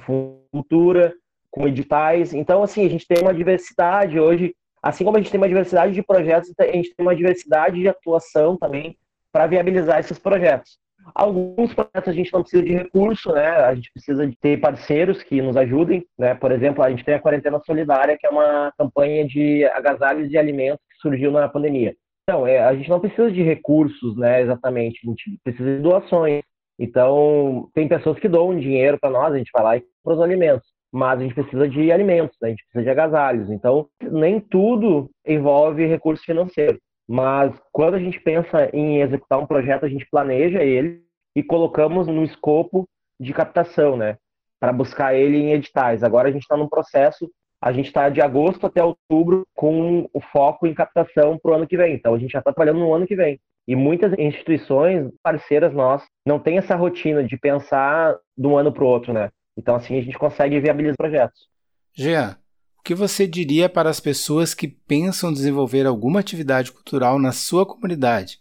cultura, 0.53 1.13
com 1.51 1.67
editais. 1.67 2.33
Então, 2.33 2.63
assim, 2.63 2.87
a 2.87 2.89
gente 2.89 3.07
tem 3.07 3.23
uma 3.23 3.35
diversidade 3.35 4.19
hoje, 4.19 4.55
assim 4.83 5.05
como 5.05 5.17
a 5.17 5.21
gente 5.21 5.31
tem 5.31 5.41
uma 5.41 5.49
diversidade 5.49 5.93
de 5.93 6.03
projetos, 6.03 6.53
a 6.59 6.65
gente 6.67 6.95
tem 6.95 7.05
uma 7.05 7.17
diversidade 7.17 7.81
de 7.81 7.89
atuação 7.89 8.57
também 8.57 8.97
para 9.33 9.47
viabilizar 9.47 9.99
esses 9.99 10.19
projetos. 10.19 10.79
Alguns 11.15 11.75
projetos 11.75 12.09
a 12.09 12.13
gente 12.13 12.33
não 12.33 12.43
precisa 12.43 12.63
de 12.63 12.73
recurso, 12.73 13.33
né? 13.33 13.49
A 13.49 13.75
gente 13.75 13.91
precisa 13.93 14.27
de 14.27 14.37
ter 14.37 14.61
parceiros 14.61 15.23
que 15.23 15.41
nos 15.41 15.57
ajudem, 15.57 16.05
né? 16.19 16.35
Por 16.35 16.53
exemplo, 16.53 16.85
a 16.85 16.91
gente 16.91 17.05
tem 17.05 17.15
a 17.15 17.21
Quarentena 17.21 17.59
Solidária, 17.65 18.17
que 18.19 18.27
é 18.27 18.31
uma 18.31 18.73
campanha 18.79 19.27
de 19.27 19.65
agasalhos 19.67 20.29
de 20.29 20.39
alimentos 20.39 20.85
que 20.91 21.01
surgiu 21.01 21.33
na 21.33 21.49
pandemia. 21.49 21.97
Então, 22.23 22.47
é, 22.47 22.61
a 22.61 22.75
gente 22.75 22.89
não 22.89 23.01
precisa 23.01 23.31
de 23.31 23.43
recursos, 23.43 24.17
né? 24.17 24.43
Exatamente, 24.43 25.01
a 25.05 25.11
gente 25.11 25.39
precisa 25.43 25.77
de 25.77 25.83
doações. 25.83 26.43
Então, 26.79 27.69
tem 27.75 27.89
pessoas 27.89 28.19
que 28.19 28.29
doam 28.29 28.59
dinheiro 28.59 28.99
para 29.01 29.11
nós, 29.11 29.35
a 29.35 29.39
gente 29.39 29.51
vai 29.53 29.63
lá 29.63 29.77
e 29.77 29.81
compra 29.81 30.19
os 30.19 30.21
alimentos 30.21 30.70
mas 30.92 31.20
a 31.20 31.22
gente 31.22 31.35
precisa 31.35 31.68
de 31.68 31.92
alimentos, 31.92 32.37
né? 32.40 32.48
a 32.48 32.50
gente 32.50 32.64
precisa 32.64 32.83
de 32.85 32.90
agasalhos. 32.90 33.50
Então, 33.50 33.88
nem 34.03 34.40
tudo 34.40 35.11
envolve 35.26 35.87
recurso 35.87 36.24
financeiro. 36.24 36.79
Mas 37.09 37.53
quando 37.72 37.94
a 37.94 37.98
gente 37.98 38.20
pensa 38.20 38.70
em 38.72 39.00
executar 39.00 39.38
um 39.38 39.46
projeto, 39.46 39.85
a 39.85 39.88
gente 39.88 40.07
planeja 40.11 40.62
ele 40.62 41.03
e 41.35 41.42
colocamos 41.42 42.07
no 42.07 42.24
escopo 42.24 42.88
de 43.18 43.33
captação, 43.33 43.96
né? 43.96 44.16
Para 44.61 44.72
buscar 44.72 45.14
ele 45.14 45.37
em 45.37 45.53
editais. 45.53 46.03
Agora 46.03 46.29
a 46.29 46.33
gente 46.33 46.42
está 46.42 46.57
num 46.57 46.68
processo, 46.68 47.29
a 47.62 47.72
gente 47.72 47.87
está 47.87 48.09
de 48.09 48.20
agosto 48.20 48.66
até 48.66 48.83
outubro 48.83 49.44
com 49.55 50.09
o 50.12 50.20
foco 50.20 50.66
em 50.66 50.74
captação 50.74 51.38
para 51.38 51.50
o 51.50 51.55
ano 51.55 51.66
que 51.66 51.76
vem. 51.76 51.94
Então 51.94 52.14
a 52.14 52.18
gente 52.18 52.33
já 52.33 52.38
está 52.38 52.53
trabalhando 52.53 52.81
no 52.81 52.94
ano 52.94 53.07
que 53.07 53.16
vem. 53.16 53.40
E 53.66 53.76
muitas 53.76 54.12
instituições 54.18 55.11
parceiras 55.22 55.72
nós 55.72 56.03
não 56.26 56.38
têm 56.38 56.59
essa 56.59 56.74
rotina 56.74 57.22
de 57.22 57.37
pensar 57.37 58.16
de 58.37 58.46
um 58.46 58.57
ano 58.57 58.72
para 58.72 58.85
o 58.85 58.87
outro, 58.87 59.12
né? 59.12 59.31
Então, 59.57 59.75
assim, 59.75 59.99
a 59.99 60.03
gente 60.03 60.19
consegue 60.19 60.59
viabilizar 60.61 60.97
projetos. 60.97 61.49
Jean, 61.95 62.37
o 62.79 62.83
que 62.83 62.95
você 62.95 63.27
diria 63.27 63.69
para 63.69 63.91
as 63.91 64.01
pessoas 64.01 64.55
que 64.55 64.67
pensam 64.67 65.33
desenvolver 65.33 65.87
alguma 65.87 66.21
atividade 66.21 66.73
cultural 66.73 67.19
na 67.19 67.33
sua 67.33 67.67
comunidade, 67.67 68.39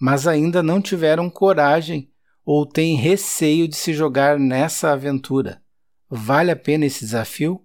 mas 0.00 0.26
ainda 0.26 0.62
não 0.62 0.80
tiveram 0.80 1.28
coragem 1.28 2.08
ou 2.44 2.64
têm 2.66 2.96
receio 2.96 3.68
de 3.68 3.76
se 3.76 3.92
jogar 3.92 4.38
nessa 4.38 4.92
aventura? 4.92 5.60
Vale 6.08 6.50
a 6.50 6.56
pena 6.56 6.86
esse 6.86 7.00
desafio? 7.00 7.60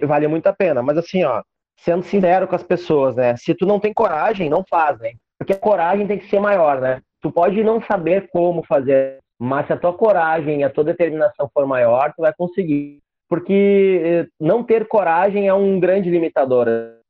Vale 0.00 0.26
muito 0.28 0.46
a 0.46 0.52
pena, 0.52 0.82
mas 0.82 0.96
assim, 0.96 1.24
ó, 1.24 1.42
sendo 1.76 2.02
sincero 2.02 2.46
com 2.46 2.54
as 2.54 2.62
pessoas, 2.62 3.16
né? 3.16 3.36
Se 3.36 3.54
tu 3.54 3.66
não 3.66 3.80
tem 3.80 3.92
coragem, 3.92 4.48
não 4.48 4.64
faz, 4.68 4.98
né? 4.98 5.12
Porque 5.38 5.52
a 5.52 5.58
coragem 5.58 6.06
tem 6.06 6.18
que 6.18 6.28
ser 6.28 6.40
maior, 6.40 6.80
né? 6.80 7.00
Tu 7.20 7.30
pode 7.30 7.62
não 7.62 7.82
saber 7.82 8.28
como 8.30 8.64
fazer, 8.64 9.18
mas 9.40 9.66
se 9.66 9.72
a 9.72 9.76
tua 9.76 9.94
coragem 9.94 10.60
e 10.60 10.64
a 10.64 10.68
tua 10.68 10.84
determinação 10.84 11.48
for 11.52 11.66
maior, 11.66 12.12
tu 12.14 12.20
vai 12.20 12.32
conseguir. 12.36 12.98
Porque 13.26 14.02
eh, 14.04 14.26
não 14.38 14.62
ter 14.62 14.86
coragem 14.86 15.48
é 15.48 15.54
um 15.54 15.80
grande 15.80 16.10
limitador. 16.10 16.66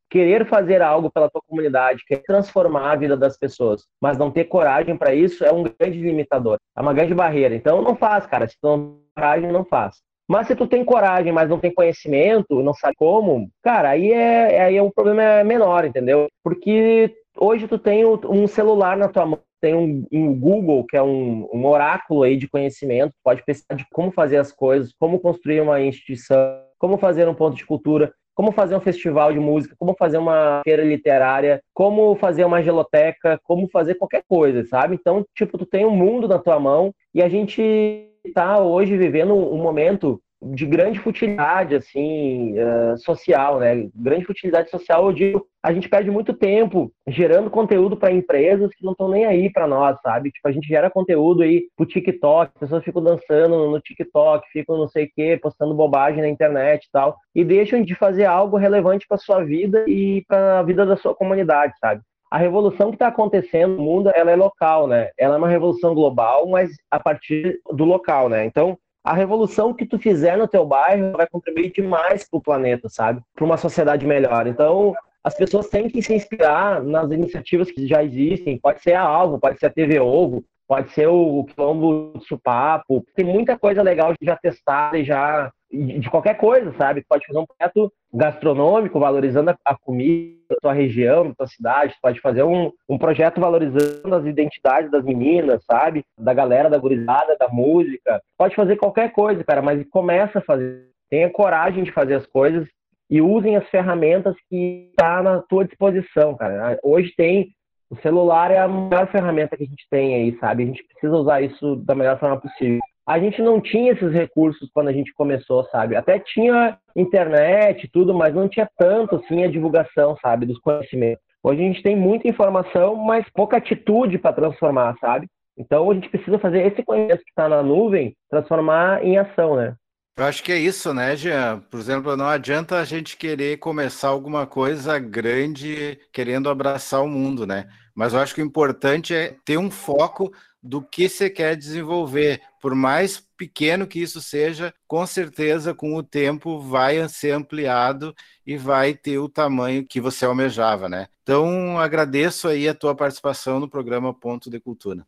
Querer 0.08 0.46
fazer 0.46 0.80
algo 0.80 1.10
pela 1.10 1.28
tua 1.28 1.42
comunidade, 1.44 2.04
querer 2.06 2.22
transformar 2.22 2.92
a 2.92 2.96
vida 2.96 3.16
das 3.16 3.36
pessoas, 3.36 3.84
mas 4.00 4.16
não 4.16 4.30
ter 4.30 4.44
coragem 4.44 4.96
para 4.96 5.12
isso 5.12 5.44
é 5.44 5.52
um 5.52 5.64
grande 5.64 6.00
limitador, 6.00 6.58
é 6.76 6.80
uma 6.80 6.94
grande 6.94 7.14
barreira. 7.14 7.54
Então 7.54 7.82
não 7.82 7.96
faz, 7.96 8.26
cara. 8.26 8.46
Se 8.46 8.56
tu 8.60 8.68
não 8.68 8.78
tem 8.78 9.02
coragem, 9.16 9.52
não 9.52 9.64
faz. 9.64 9.96
Mas 10.28 10.46
se 10.46 10.54
tu 10.54 10.68
tem 10.68 10.84
coragem, 10.84 11.32
mas 11.32 11.48
não 11.48 11.58
tem 11.58 11.74
conhecimento, 11.74 12.62
não 12.62 12.72
sabe 12.72 12.94
como, 12.96 13.50
cara, 13.64 13.90
aí 13.90 14.12
é, 14.12 14.62
aí 14.62 14.76
é 14.76 14.82
um 14.82 14.90
problema 14.90 15.42
menor, 15.42 15.84
entendeu? 15.84 16.28
Porque 16.44 17.12
hoje 17.36 17.66
tu 17.66 17.76
tem 17.76 18.04
um 18.06 18.46
celular 18.46 18.96
na 18.96 19.08
tua 19.08 19.26
mão 19.26 19.40
tem 19.60 19.74
um, 19.74 20.06
um 20.12 20.38
Google, 20.38 20.84
que 20.86 20.96
é 20.96 21.02
um, 21.02 21.48
um, 21.52 21.66
oráculo 21.66 22.22
aí 22.22 22.36
de 22.36 22.48
conhecimento, 22.48 23.12
pode 23.22 23.44
pensar 23.44 23.74
de 23.74 23.86
como 23.92 24.10
fazer 24.10 24.38
as 24.38 24.50
coisas, 24.50 24.92
como 24.98 25.20
construir 25.20 25.60
uma 25.60 25.80
instituição, 25.80 26.62
como 26.78 26.96
fazer 26.96 27.28
um 27.28 27.34
ponto 27.34 27.56
de 27.56 27.66
cultura, 27.66 28.12
como 28.34 28.52
fazer 28.52 28.74
um 28.74 28.80
festival 28.80 29.32
de 29.32 29.38
música, 29.38 29.76
como 29.78 29.94
fazer 29.98 30.18
uma 30.18 30.62
feira 30.64 30.82
literária, 30.82 31.60
como 31.74 32.14
fazer 32.16 32.44
uma 32.44 32.62
geloteca, 32.62 33.38
como 33.44 33.68
fazer 33.68 33.96
qualquer 33.96 34.22
coisa, 34.26 34.64
sabe? 34.64 34.94
Então, 34.94 35.24
tipo, 35.34 35.58
tu 35.58 35.66
tem 35.66 35.84
um 35.84 35.94
mundo 35.94 36.26
na 36.26 36.38
tua 36.38 36.58
mão 36.58 36.92
e 37.14 37.22
a 37.22 37.28
gente 37.28 38.08
está 38.24 38.58
hoje 38.58 38.96
vivendo 38.96 39.34
um 39.34 39.58
momento 39.62 40.20
de 40.42 40.64
grande 40.64 40.98
futilidade 40.98 41.74
assim 41.74 42.54
uh, 42.58 42.96
social, 42.98 43.58
né? 43.58 43.88
Grande 43.94 44.24
futilidade 44.24 44.70
social, 44.70 45.06
eu 45.06 45.12
digo, 45.12 45.46
a 45.62 45.72
gente 45.72 45.88
perde 45.88 46.10
muito 46.10 46.32
tempo 46.32 46.90
gerando 47.06 47.50
conteúdo 47.50 47.96
para 47.96 48.12
empresas 48.12 48.70
que 48.74 48.84
não 48.84 48.92
estão 48.92 49.08
nem 49.08 49.26
aí 49.26 49.52
para 49.52 49.66
nós, 49.66 50.00
sabe? 50.00 50.30
Tipo, 50.30 50.48
a 50.48 50.52
gente 50.52 50.66
gera 50.66 50.90
conteúdo 50.90 51.42
aí 51.42 51.64
pro 51.76 51.86
TikTok, 51.86 52.52
as 52.54 52.60
pessoas 52.60 52.84
ficam 52.84 53.02
dançando 53.02 53.70
no 53.70 53.80
TikTok, 53.80 54.48
ficam 54.50 54.78
não 54.78 54.88
sei 54.88 55.04
o 55.04 55.10
quê, 55.14 55.38
postando 55.40 55.74
bobagem 55.74 56.22
na 56.22 56.28
internet 56.28 56.84
e 56.84 56.90
tal, 56.90 57.16
e 57.34 57.44
deixam 57.44 57.82
de 57.82 57.94
fazer 57.94 58.24
algo 58.24 58.56
relevante 58.56 59.06
para 59.06 59.18
sua 59.18 59.44
vida 59.44 59.84
e 59.86 60.24
para 60.26 60.60
a 60.60 60.62
vida 60.62 60.86
da 60.86 60.96
sua 60.96 61.14
comunidade, 61.14 61.74
sabe? 61.78 62.00
a 62.30 62.38
revolução 62.38 62.90
que 62.90 62.94
está 62.94 63.08
acontecendo 63.08 63.76
no 63.76 63.82
mundo, 63.82 64.10
ela 64.14 64.30
é 64.30 64.36
local, 64.36 64.86
né? 64.86 65.10
Ela 65.18 65.34
é 65.34 65.38
uma 65.38 65.48
revolução 65.48 65.94
global, 65.94 66.48
mas 66.48 66.70
a 66.88 67.00
partir 67.00 67.58
do 67.72 67.84
local, 67.84 68.28
né? 68.28 68.44
Então, 68.44 68.78
a 69.10 69.12
revolução 69.12 69.74
que 69.74 69.84
tu 69.84 69.98
fizer 69.98 70.38
no 70.38 70.46
teu 70.46 70.64
bairro 70.64 71.16
vai 71.16 71.26
contribuir 71.26 71.72
demais 71.72 72.28
para 72.28 72.38
o 72.38 72.40
planeta, 72.40 72.88
sabe? 72.88 73.20
Para 73.34 73.44
uma 73.44 73.56
sociedade 73.56 74.06
melhor. 74.06 74.46
Então, 74.46 74.94
as 75.24 75.34
pessoas 75.34 75.68
têm 75.68 75.90
que 75.90 76.00
se 76.00 76.14
inspirar 76.14 76.80
nas 76.80 77.10
iniciativas 77.10 77.72
que 77.72 77.88
já 77.88 78.04
existem. 78.04 78.56
Pode 78.60 78.80
ser 78.80 78.92
a 78.92 79.02
Alvo, 79.02 79.40
pode 79.40 79.58
ser 79.58 79.66
a 79.66 79.70
TV 79.70 79.98
Ovo, 79.98 80.44
pode 80.68 80.92
ser 80.92 81.08
o 81.08 81.42
Quilombo 81.42 82.20
Supapo. 82.20 83.04
Tem 83.16 83.24
muita 83.24 83.58
coisa 83.58 83.82
legal 83.82 84.14
já 84.22 84.36
testada 84.36 84.96
e 84.96 85.02
já 85.02 85.50
de 85.70 86.10
qualquer 86.10 86.34
coisa, 86.34 86.74
sabe? 86.76 87.04
Pode 87.08 87.24
fazer 87.26 87.38
um 87.38 87.46
projeto 87.46 87.92
gastronômico 88.12 88.98
valorizando 88.98 89.54
a 89.64 89.76
comida 89.78 90.36
da 90.50 90.56
tua 90.56 90.72
região, 90.72 91.28
da 91.28 91.34
tua 91.34 91.46
cidade. 91.46 91.94
Pode 92.02 92.20
fazer 92.20 92.42
um, 92.42 92.72
um 92.88 92.98
projeto 92.98 93.40
valorizando 93.40 94.14
as 94.14 94.26
identidades 94.26 94.90
das 94.90 95.04
meninas, 95.04 95.64
sabe? 95.64 96.04
Da 96.18 96.34
galera, 96.34 96.68
da 96.68 96.78
gurizada, 96.78 97.36
da 97.38 97.48
música. 97.48 98.20
Pode 98.36 98.56
fazer 98.56 98.76
qualquer 98.76 99.12
coisa, 99.12 99.44
cara, 99.44 99.62
mas 99.62 99.86
começa 99.90 100.40
a 100.40 100.42
fazer. 100.42 100.88
Tenha 101.08 101.30
coragem 101.30 101.84
de 101.84 101.92
fazer 101.92 102.14
as 102.14 102.26
coisas 102.26 102.68
e 103.08 103.20
usem 103.20 103.56
as 103.56 103.68
ferramentas 103.68 104.34
que 104.48 104.90
está 104.90 105.22
na 105.22 105.40
tua 105.42 105.64
disposição, 105.64 106.36
cara. 106.36 106.78
Hoje 106.82 107.12
tem 107.16 107.52
o 107.90 107.96
celular 107.96 108.52
é 108.52 108.58
a 108.58 108.68
maior 108.68 109.10
ferramenta 109.10 109.56
que 109.56 109.64
a 109.64 109.66
gente 109.66 109.84
tem 109.90 110.14
aí, 110.14 110.38
sabe? 110.38 110.62
A 110.62 110.66
gente 110.66 110.84
precisa 110.84 111.16
usar 111.16 111.40
isso 111.40 111.74
da 111.76 111.92
melhor 111.92 112.20
forma 112.20 112.40
possível 112.40 112.78
a 113.10 113.18
gente 113.18 113.42
não 113.42 113.60
tinha 113.60 113.90
esses 113.90 114.12
recursos 114.12 114.70
quando 114.72 114.86
a 114.86 114.92
gente 114.92 115.12
começou, 115.14 115.64
sabe? 115.64 115.96
Até 115.96 116.20
tinha 116.20 116.78
internet 116.94 117.90
tudo, 117.92 118.14
mas 118.14 118.32
não 118.32 118.48
tinha 118.48 118.70
tanto 118.78 119.16
assim 119.16 119.42
a 119.42 119.50
divulgação, 119.50 120.16
sabe, 120.22 120.46
dos 120.46 120.60
conhecimentos. 120.60 121.20
Hoje 121.42 121.60
a 121.60 121.64
gente 121.64 121.82
tem 121.82 121.96
muita 121.96 122.28
informação, 122.28 122.94
mas 122.94 123.26
pouca 123.34 123.56
atitude 123.56 124.16
para 124.16 124.34
transformar, 124.34 124.94
sabe? 125.00 125.26
Então 125.58 125.90
a 125.90 125.94
gente 125.94 126.08
precisa 126.08 126.38
fazer 126.38 126.64
esse 126.64 126.84
conhecimento 126.84 127.24
que 127.24 127.30
está 127.30 127.48
na 127.48 127.64
nuvem 127.64 128.14
transformar 128.30 129.04
em 129.04 129.18
ação, 129.18 129.56
né? 129.56 129.74
Eu 130.16 130.24
acho 130.24 130.44
que 130.44 130.52
é 130.52 130.58
isso, 130.58 130.94
né, 130.94 131.16
Jean? 131.16 131.64
Por 131.68 131.80
exemplo, 131.80 132.16
não 132.16 132.26
adianta 132.26 132.76
a 132.76 132.84
gente 132.84 133.16
querer 133.16 133.56
começar 133.56 134.08
alguma 134.08 134.46
coisa 134.46 135.00
grande 135.00 135.98
querendo 136.12 136.48
abraçar 136.48 137.02
o 137.02 137.08
mundo, 137.08 137.44
né? 137.44 137.66
Mas 137.92 138.12
eu 138.12 138.20
acho 138.20 138.36
que 138.36 138.42
o 138.42 138.46
importante 138.46 139.12
é 139.12 139.34
ter 139.44 139.58
um 139.58 139.68
foco 139.68 140.30
do 140.62 140.82
que 140.82 141.08
você 141.08 141.30
quer 141.30 141.56
desenvolver. 141.56 142.40
Por 142.60 142.74
mais 142.74 143.26
pequeno 143.36 143.86
que 143.86 144.00
isso 144.00 144.20
seja, 144.20 144.72
com 144.86 145.06
certeza, 145.06 145.72
com 145.74 145.94
o 145.96 146.02
tempo, 146.02 146.60
vai 146.60 147.08
ser 147.08 147.32
ampliado 147.32 148.14
e 148.46 148.56
vai 148.56 148.92
ter 148.92 149.18
o 149.18 149.28
tamanho 149.28 149.86
que 149.86 150.00
você 150.00 150.26
almejava, 150.26 150.88
né? 150.88 151.06
Então, 151.22 151.78
agradeço 151.78 152.48
aí 152.48 152.68
a 152.68 152.74
tua 152.74 152.94
participação 152.94 153.58
no 153.58 153.68
programa 153.68 154.12
Ponto 154.12 154.50
de 154.50 154.60
Cultura. 154.60 155.06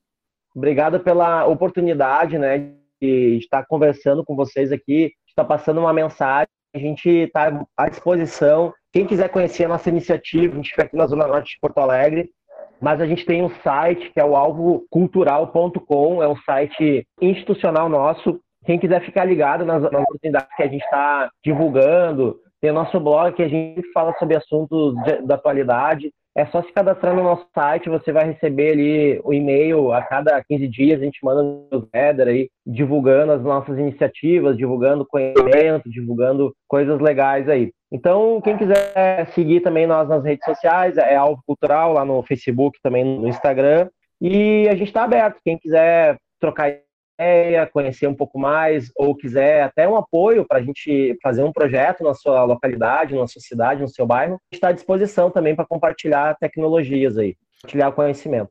Obrigado 0.54 1.00
pela 1.00 1.46
oportunidade, 1.46 2.38
né, 2.38 2.72
de 3.00 3.38
estar 3.38 3.64
conversando 3.66 4.24
com 4.24 4.36
vocês 4.36 4.70
aqui, 4.70 5.12
estar 5.26 5.44
passando 5.44 5.80
uma 5.80 5.92
mensagem. 5.92 6.48
A 6.74 6.78
gente 6.78 7.08
está 7.08 7.66
à 7.76 7.88
disposição. 7.88 8.72
Quem 8.92 9.06
quiser 9.06 9.28
conhecer 9.28 9.64
a 9.64 9.68
nossa 9.68 9.88
iniciativa, 9.88 10.52
a 10.52 10.56
gente 10.56 10.70
fica 10.70 10.84
aqui 10.84 10.96
na 10.96 11.06
Zona 11.06 11.26
Norte 11.26 11.54
de 11.54 11.60
Porto 11.60 11.78
Alegre, 11.78 12.30
mas 12.82 13.00
a 13.00 13.06
gente 13.06 13.24
tem 13.24 13.42
um 13.42 13.50
site 13.62 14.10
que 14.12 14.18
é 14.18 14.24
o 14.24 14.34
alvocultural.com, 14.34 16.20
é 16.20 16.26
um 16.26 16.36
site 16.38 17.06
institucional 17.20 17.88
nosso. 17.88 18.40
Quem 18.66 18.78
quiser 18.78 19.04
ficar 19.04 19.24
ligado 19.24 19.64
nas, 19.64 19.82
nas 19.84 20.02
oportunidades 20.02 20.54
que 20.56 20.62
a 20.64 20.68
gente 20.68 20.82
está 20.82 21.30
divulgando, 21.44 22.40
tem 22.60 22.72
o 22.72 22.74
nosso 22.74 22.98
blog 22.98 23.34
que 23.34 23.42
a 23.42 23.48
gente 23.48 23.82
fala 23.92 24.12
sobre 24.18 24.36
assuntos 24.36 24.94
de, 25.04 25.22
da 25.22 25.36
atualidade. 25.36 26.12
É 26.34 26.46
só 26.46 26.62
se 26.62 26.72
cadastrar 26.72 27.14
no 27.14 27.22
nosso 27.22 27.46
site, 27.54 27.90
você 27.90 28.10
vai 28.10 28.24
receber 28.24 28.72
ali 28.72 29.20
o 29.22 29.32
e-mail 29.34 29.92
a 29.92 30.02
cada 30.02 30.42
15 30.42 30.66
dias, 30.66 31.00
a 31.00 31.04
gente 31.04 31.22
manda 31.22 31.42
um 31.42 31.68
newsletter 31.70 32.26
aí, 32.26 32.48
divulgando 32.66 33.32
as 33.32 33.42
nossas 33.42 33.78
iniciativas, 33.78 34.56
divulgando 34.56 35.06
conhecimento, 35.06 35.90
divulgando 35.90 36.52
coisas 36.66 36.98
legais 37.00 37.48
aí. 37.48 37.70
Então, 37.92 38.40
quem 38.40 38.56
quiser 38.56 39.30
seguir 39.34 39.60
também 39.60 39.86
nós 39.86 40.08
nas 40.08 40.24
redes 40.24 40.46
sociais, 40.46 40.96
é 40.96 41.14
Alvo 41.14 41.42
Cultural, 41.46 41.92
lá 41.92 42.06
no 42.06 42.22
Facebook, 42.22 42.78
também 42.82 43.04
no 43.04 43.28
Instagram. 43.28 43.90
E 44.18 44.66
a 44.68 44.72
gente 44.72 44.88
está 44.88 45.04
aberto, 45.04 45.40
quem 45.44 45.58
quiser 45.58 46.16
trocar 46.40 46.74
ideia, 47.20 47.66
conhecer 47.66 48.06
um 48.06 48.14
pouco 48.14 48.38
mais, 48.38 48.90
ou 48.96 49.14
quiser 49.14 49.62
até 49.62 49.86
um 49.86 49.96
apoio 49.96 50.46
para 50.46 50.58
a 50.58 50.62
gente 50.62 51.18
fazer 51.22 51.42
um 51.42 51.52
projeto 51.52 52.02
na 52.02 52.14
sua 52.14 52.44
localidade, 52.44 53.14
na 53.14 53.26
sua 53.26 53.42
cidade, 53.42 53.82
no 53.82 53.88
seu 53.88 54.06
bairro, 54.06 54.40
está 54.50 54.68
à 54.68 54.72
disposição 54.72 55.30
também 55.30 55.54
para 55.54 55.66
compartilhar 55.66 56.36
tecnologias 56.38 57.18
aí, 57.18 57.36
compartilhar 57.60 57.92
conhecimento. 57.92 58.50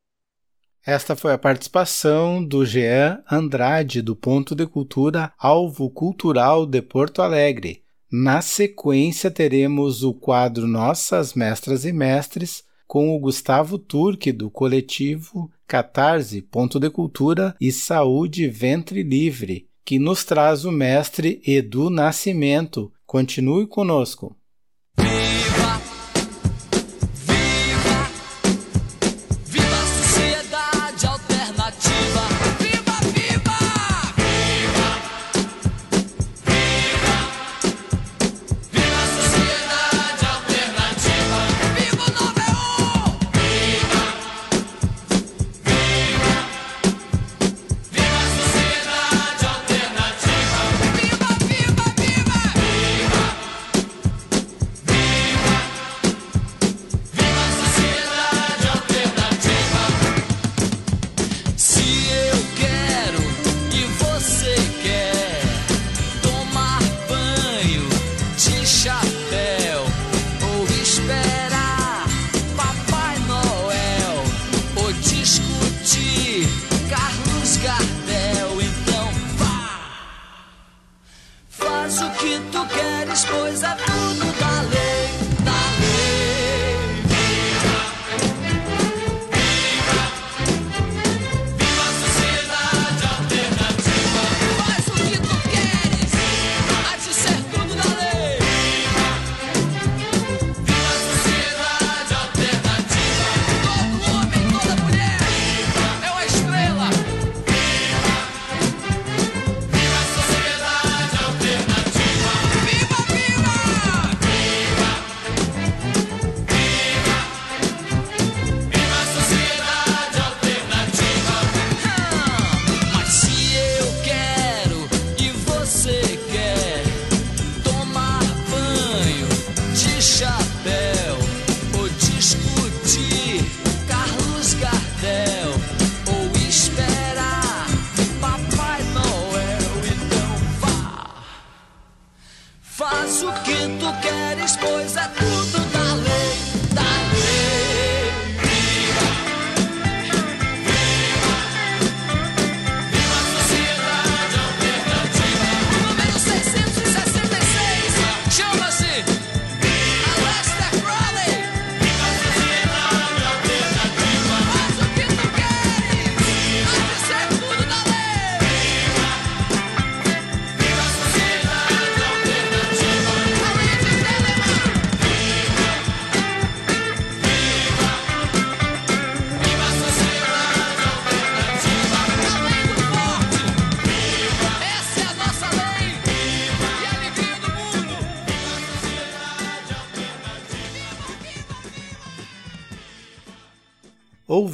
Esta 0.86 1.16
foi 1.16 1.34
a 1.34 1.38
participação 1.38 2.44
do 2.44 2.64
Jean 2.64 3.24
Andrade, 3.30 4.04
do 4.04 4.16
Ponto 4.16 4.56
de 4.56 4.68
Cultura 4.68 5.34
Alvo 5.40 5.90
Cultural 5.90 6.66
de 6.66 6.82
Porto 6.82 7.22
Alegre. 7.24 7.82
Na 8.12 8.42
sequência, 8.42 9.32
teremos 9.32 10.04
o 10.04 10.14
quadro 10.14 10.68
Nossas 10.68 11.34
Mestras 11.34 11.86
e 11.86 11.94
Mestres, 11.94 12.62
com 12.86 13.16
o 13.16 13.20
Gustavo 13.20 13.78
Turque, 13.78 14.34
do 14.34 14.50
coletivo 14.50 15.50
Catarse, 15.66 16.42
Ponto 16.42 16.78
de 16.78 16.90
Cultura 16.90 17.56
e 17.62 17.72
Saúde 17.72 18.50
Ventre 18.50 19.02
Livre, 19.02 19.70
que 19.86 19.98
nos 19.98 20.26
traz 20.26 20.66
o 20.66 20.72
mestre 20.74 21.42
Edu 21.48 21.90
Nascimento. 21.90 22.92
Continue 23.06 23.66
conosco. 23.66 24.36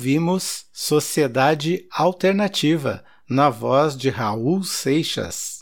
Ouvimos 0.08 0.68
Sociedade 0.72 1.86
Alternativa, 1.92 3.04
na 3.30 3.50
voz 3.50 3.98
de 3.98 4.10
Raul 4.10 4.64
Seixas. 4.64 5.57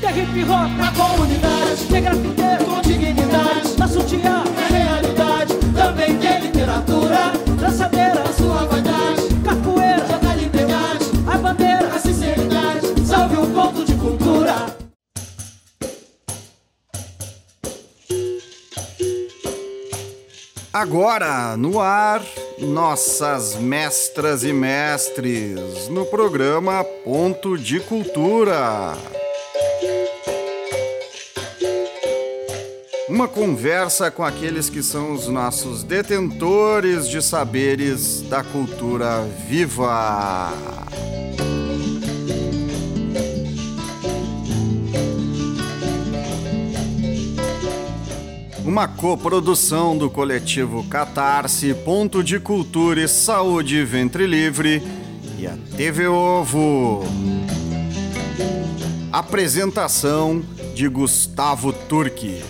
Hip 0.00 0.44
hop 0.44 0.70
na 0.76 0.92
comunidade, 0.92 1.84
tem 1.90 2.02
grafiteiro 2.02 2.64
com 2.64 2.80
dignidade, 2.82 3.76
na 3.78 3.88
sutiã 3.88 4.44
é 4.56 4.72
realidade, 4.72 5.54
também 5.74 6.18
tem 6.18 6.40
literatura, 6.40 7.32
Agora, 20.72 21.56
no 21.56 21.80
ar, 21.80 22.22
nossas 22.58 23.54
mestras 23.54 24.44
e 24.44 24.52
mestres, 24.52 25.88
no 25.88 26.04
programa 26.04 26.84
Ponto 27.04 27.56
de 27.56 27.80
Cultura. 27.80 28.94
Uma 33.08 33.26
conversa 33.26 34.10
com 34.10 34.22
aqueles 34.22 34.68
que 34.68 34.82
são 34.82 35.14
os 35.14 35.26
nossos 35.26 35.82
detentores 35.82 37.08
de 37.08 37.22
saberes 37.22 38.20
da 38.28 38.44
cultura 38.44 39.22
viva. 39.48 40.52
Uma 48.68 48.86
coprodução 48.86 49.96
do 49.96 50.10
coletivo 50.10 50.84
Catarse, 50.84 51.72
Ponto 51.72 52.22
de 52.22 52.38
Cultura 52.38 53.00
e 53.00 53.08
Saúde 53.08 53.82
Ventre 53.82 54.26
Livre 54.26 54.82
e 55.38 55.46
a 55.46 55.56
TV 55.74 56.06
Ovo. 56.06 57.02
Apresentação 59.10 60.42
de 60.74 60.86
Gustavo 60.86 61.72
Turque. 61.72 62.44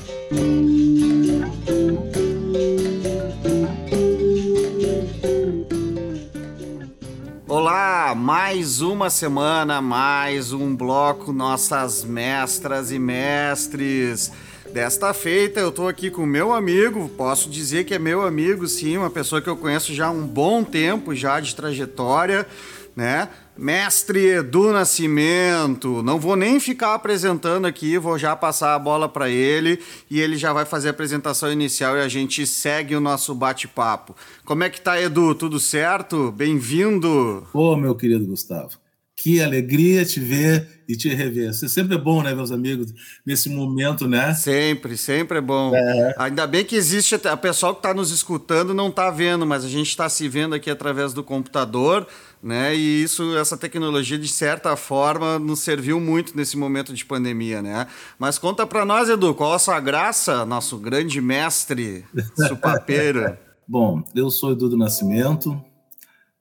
Olá, 7.46 8.12
mais 8.16 8.80
uma 8.80 9.08
semana, 9.08 9.80
mais 9.80 10.52
um 10.52 10.74
bloco, 10.74 11.32
nossas 11.32 12.02
mestras 12.02 12.90
e 12.90 12.98
mestres. 12.98 14.32
Desta 14.78 15.12
feita, 15.12 15.58
eu 15.58 15.72
tô 15.72 15.88
aqui 15.88 16.08
com 16.08 16.24
meu 16.24 16.52
amigo, 16.52 17.08
posso 17.16 17.50
dizer 17.50 17.82
que 17.82 17.94
é 17.94 17.98
meu 17.98 18.22
amigo, 18.22 18.68
sim, 18.68 18.96
uma 18.96 19.10
pessoa 19.10 19.42
que 19.42 19.48
eu 19.48 19.56
conheço 19.56 19.92
já 19.92 20.06
há 20.06 20.10
um 20.12 20.24
bom 20.24 20.62
tempo 20.62 21.16
já 21.16 21.40
de 21.40 21.52
trajetória, 21.52 22.46
né? 22.94 23.28
Mestre 23.56 24.24
Edu 24.28 24.72
Nascimento. 24.72 26.00
Não 26.04 26.20
vou 26.20 26.36
nem 26.36 26.60
ficar 26.60 26.94
apresentando 26.94 27.66
aqui, 27.66 27.98
vou 27.98 28.16
já 28.16 28.36
passar 28.36 28.76
a 28.76 28.78
bola 28.78 29.08
para 29.08 29.28
ele 29.28 29.80
e 30.08 30.20
ele 30.20 30.36
já 30.36 30.52
vai 30.52 30.64
fazer 30.64 30.86
a 30.86 30.90
apresentação 30.92 31.50
inicial 31.50 31.96
e 31.96 32.00
a 32.00 32.08
gente 32.08 32.46
segue 32.46 32.94
o 32.94 33.00
nosso 33.00 33.34
bate-papo. 33.34 34.14
Como 34.44 34.62
é 34.62 34.70
que 34.70 34.80
tá, 34.80 35.02
Edu? 35.02 35.34
Tudo 35.34 35.58
certo? 35.58 36.30
Bem-vindo. 36.30 37.44
Ô, 37.52 37.74
meu 37.74 37.96
querido 37.96 38.24
Gustavo. 38.24 38.78
Que 39.20 39.42
alegria 39.42 40.04
te 40.04 40.20
ver 40.20 40.84
e 40.88 40.96
te 40.96 41.12
rever. 41.12 41.52
Você 41.52 41.68
sempre 41.68 41.96
é 41.96 41.98
bom, 41.98 42.22
né, 42.22 42.32
meus 42.32 42.52
amigos, 42.52 42.94
nesse 43.26 43.48
momento, 43.50 44.06
né? 44.06 44.32
Sempre, 44.32 44.96
sempre 44.96 45.38
é 45.38 45.40
bom. 45.40 45.74
É. 45.74 46.14
Ainda 46.16 46.46
bem 46.46 46.64
que 46.64 46.76
existe, 46.76 47.16
a 47.26 47.36
pessoal 47.36 47.74
que 47.74 47.80
está 47.80 47.92
nos 47.92 48.12
escutando 48.12 48.72
não 48.72 48.90
está 48.90 49.10
vendo, 49.10 49.44
mas 49.44 49.64
a 49.64 49.68
gente 49.68 49.88
está 49.88 50.08
se 50.08 50.28
vendo 50.28 50.54
aqui 50.54 50.70
através 50.70 51.12
do 51.12 51.24
computador, 51.24 52.06
né? 52.40 52.76
E 52.76 53.02
isso, 53.02 53.36
essa 53.36 53.56
tecnologia, 53.56 54.16
de 54.16 54.28
certa 54.28 54.76
forma, 54.76 55.36
nos 55.36 55.58
serviu 55.58 55.98
muito 55.98 56.36
nesse 56.36 56.56
momento 56.56 56.94
de 56.94 57.04
pandemia, 57.04 57.60
né? 57.60 57.88
Mas 58.20 58.38
conta 58.38 58.64
para 58.68 58.84
nós, 58.84 59.08
Edu, 59.08 59.34
qual 59.34 59.52
a 59.52 59.58
sua 59.58 59.80
graça, 59.80 60.46
nosso 60.46 60.78
grande 60.78 61.20
mestre 61.20 62.04
supapeiro? 62.46 63.36
bom, 63.66 64.00
eu 64.14 64.30
sou 64.30 64.52
Edu 64.52 64.68
do 64.68 64.76
Nascimento, 64.76 65.60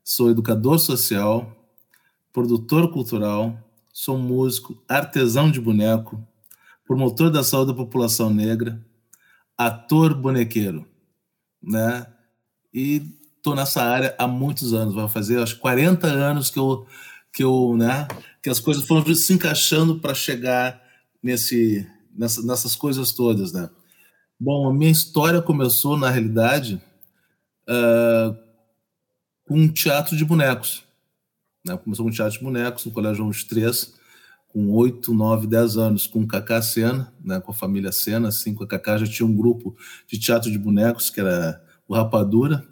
sou 0.04 0.30
educador 0.30 0.78
social, 0.78 1.57
produtor 2.38 2.92
cultural, 2.92 3.58
sou 3.92 4.16
músico, 4.16 4.80
artesão 4.88 5.50
de 5.50 5.60
boneco, 5.60 6.24
promotor 6.86 7.32
da 7.32 7.44
saúde 7.44 7.72
da 7.72 7.78
população 7.78 8.32
negra, 8.32 8.80
ator 9.58 10.14
bonequeiro, 10.14 10.88
né? 11.60 12.06
E 12.72 13.02
tô 13.42 13.56
nessa 13.56 13.82
área 13.82 14.16
há 14.20 14.28
muitos 14.28 14.72
anos, 14.72 14.94
vai 14.94 15.10
fazer 15.10 15.42
acho 15.42 15.58
40 15.58 16.06
anos 16.06 16.52
que 16.52 16.60
eu 16.60 16.86
que 17.34 17.44
eu, 17.44 17.76
né, 17.76 18.08
que 18.42 18.52
as 18.52 18.60
coisas 18.60 18.86
foram 18.86 19.16
se 19.16 19.34
encaixando 19.34 20.00
para 20.00 20.14
chegar 20.14 20.80
nesse 21.24 21.90
nessa, 22.16 22.46
nessas 22.46 22.76
coisas 22.76 23.14
todas, 23.14 23.52
né? 23.52 23.68
Bom, 24.40 24.70
a 24.70 24.74
minha 24.76 24.92
história 24.92 25.42
começou 25.42 25.98
na 25.98 26.12
realidade 26.12 26.80
uh, 27.68 28.38
com 29.48 29.58
um 29.58 29.68
teatro 29.68 30.16
de 30.16 30.24
bonecos. 30.24 30.86
Né? 31.66 31.78
Começou 31.78 32.06
com 32.06 32.12
teatro 32.12 32.38
de 32.38 32.44
bonecos 32.44 32.86
no 32.86 32.92
Colégio 32.92 33.18
João 33.18 33.32
Três, 33.48 33.94
com 34.48 34.72
8, 34.72 35.14
9, 35.14 35.48
10 35.48 35.78
anos, 35.78 36.08
com 36.08 36.22
o 36.22 36.28
Cacá 36.28 36.62
Sena, 36.62 37.14
né? 37.24 37.40
com 37.40 37.52
a 37.52 37.56
família 37.56 37.92
Sena, 37.92 38.30
assim, 38.30 38.54
com 38.54 38.64
a 38.64 38.68
Cacá 38.68 38.98
já 38.98 39.06
tinha 39.06 39.28
um 39.28 39.36
grupo 39.36 39.76
de 40.08 40.18
teatro 40.18 40.50
de 40.50 40.58
bonecos, 40.58 41.10
que 41.10 41.20
era 41.20 41.62
o 41.88 41.94
Rapadura, 41.94 42.66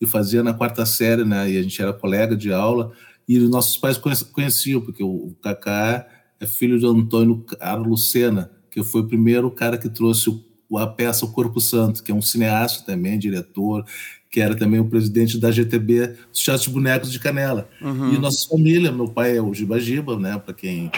e 0.00 0.06
fazia 0.06 0.42
na 0.42 0.54
quarta 0.54 0.84
série, 0.86 1.24
né? 1.24 1.50
e 1.50 1.58
a 1.58 1.62
gente 1.62 1.80
era 1.80 1.92
colega 1.92 2.36
de 2.36 2.52
aula, 2.52 2.92
e 3.28 3.38
nossos 3.38 3.76
pais 3.76 3.96
conheciam, 3.98 4.80
porque 4.80 5.02
o 5.04 5.36
Cacá 5.42 6.06
é 6.40 6.46
filho 6.46 6.78
de 6.78 6.86
Antônio 6.86 7.44
Carlos 7.44 8.10
Sena, 8.10 8.50
que 8.70 8.82
foi 8.82 9.02
o 9.02 9.06
primeiro 9.06 9.50
cara 9.50 9.76
que 9.76 9.88
trouxe 9.88 10.30
a 10.78 10.86
peça 10.86 11.24
O 11.24 11.32
Corpo 11.32 11.60
Santo, 11.60 12.02
que 12.02 12.12
é 12.12 12.14
um 12.14 12.22
cineasta 12.22 12.84
também, 12.84 13.18
diretor, 13.18 13.84
que 14.30 14.40
era 14.40 14.54
também 14.54 14.78
o 14.78 14.84
presidente 14.84 15.38
da 15.38 15.50
GTB, 15.50 16.14
os 16.32 16.42
Teatros 16.42 16.64
de 16.64 16.70
Bonecos 16.70 17.10
de 17.10 17.18
Canela. 17.18 17.68
Uhum. 17.82 18.14
E 18.14 18.18
nossa 18.18 18.48
família, 18.48 18.92
meu 18.92 19.08
pai 19.08 19.36
é 19.36 19.42
o 19.42 19.52
Giba 19.52 19.80
Giba, 19.80 20.16
né, 20.18 20.38
para 20.38 20.54
quem 20.54 20.90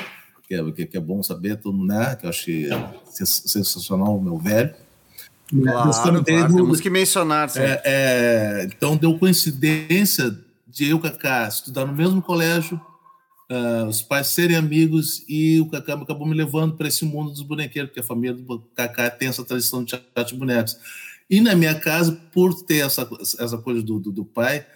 que 0.47 0.55
é, 0.55 0.87
que 0.87 0.97
é, 0.97 1.01
bom 1.01 1.23
saber, 1.23 1.57
todo, 1.57 1.83
né, 1.83 2.15
que 2.17 2.27
eu 2.27 2.31
é 2.31 2.33
sensacional, 3.25 4.21
meu 4.21 4.37
velho. 4.37 4.75
Claro, 5.51 5.91
claro, 5.91 6.25
temos 6.25 6.81
que 6.81 6.91
mencionar. 6.91 7.51
É, 7.57 7.83
é, 7.85 8.65
então 8.65 8.97
deu 8.97 9.19
coincidência 9.19 10.37
de 10.67 10.85
eu 10.85 10.91
e 10.91 10.95
o 10.95 10.99
Cacá 10.99 11.47
estudar 11.47 11.85
no 11.85 11.93
mesmo 11.93 12.23
colégio, 12.23 12.81
uh, 13.51 13.87
os 13.87 14.01
pais 14.01 14.29
serem 14.29 14.57
amigos 14.57 15.23
e 15.29 15.61
o 15.61 15.69
Cacá 15.69 15.95
acabou 15.95 16.27
me 16.27 16.35
levando 16.35 16.75
para 16.75 16.89
esse 16.89 17.05
mundo 17.05 17.31
dos 17.31 17.43
bonequeiros, 17.43 17.91
porque 17.91 18.01
a 18.01 18.05
família 18.05 18.35
do 18.35 18.61
Cacá 18.75 19.11
tem 19.11 19.29
essa 19.29 19.45
tradição 19.45 19.85
de 19.85 19.91
teatro 19.91 20.33
de 20.33 20.39
bonecos. 20.39 20.77
E 21.29 21.41
na 21.41 21.55
minha 21.55 21.75
casa, 21.75 22.13
por 22.33 22.63
ter 22.63 22.85
essa, 22.87 23.09
essa 23.39 23.59
coisa 23.59 23.83
do, 23.83 23.99
do, 23.99 24.13
do 24.13 24.25
pai, 24.25 24.67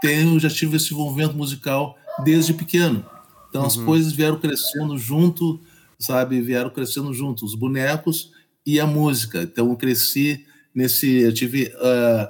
tenho, 0.00 0.38
já 0.38 0.48
tive 0.48 0.76
esse 0.76 0.92
envolvimento 0.92 1.36
musical 1.36 1.96
desde 2.24 2.54
pequeno. 2.54 3.04
Então 3.48 3.62
uhum. 3.62 3.66
as 3.66 3.76
coisas 3.76 4.12
vieram 4.12 4.38
crescendo 4.38 4.96
junto, 4.96 5.60
sabe? 5.98 6.40
Vieram 6.40 6.70
crescendo 6.70 7.12
junto, 7.12 7.44
os 7.44 7.54
bonecos 7.54 8.32
e 8.64 8.78
a 8.78 8.86
música. 8.86 9.42
Então 9.42 9.70
eu 9.70 9.76
cresci 9.76 10.44
nesse. 10.74 11.20
Eu 11.20 11.32
tive, 11.32 11.72
uh, 11.76 12.28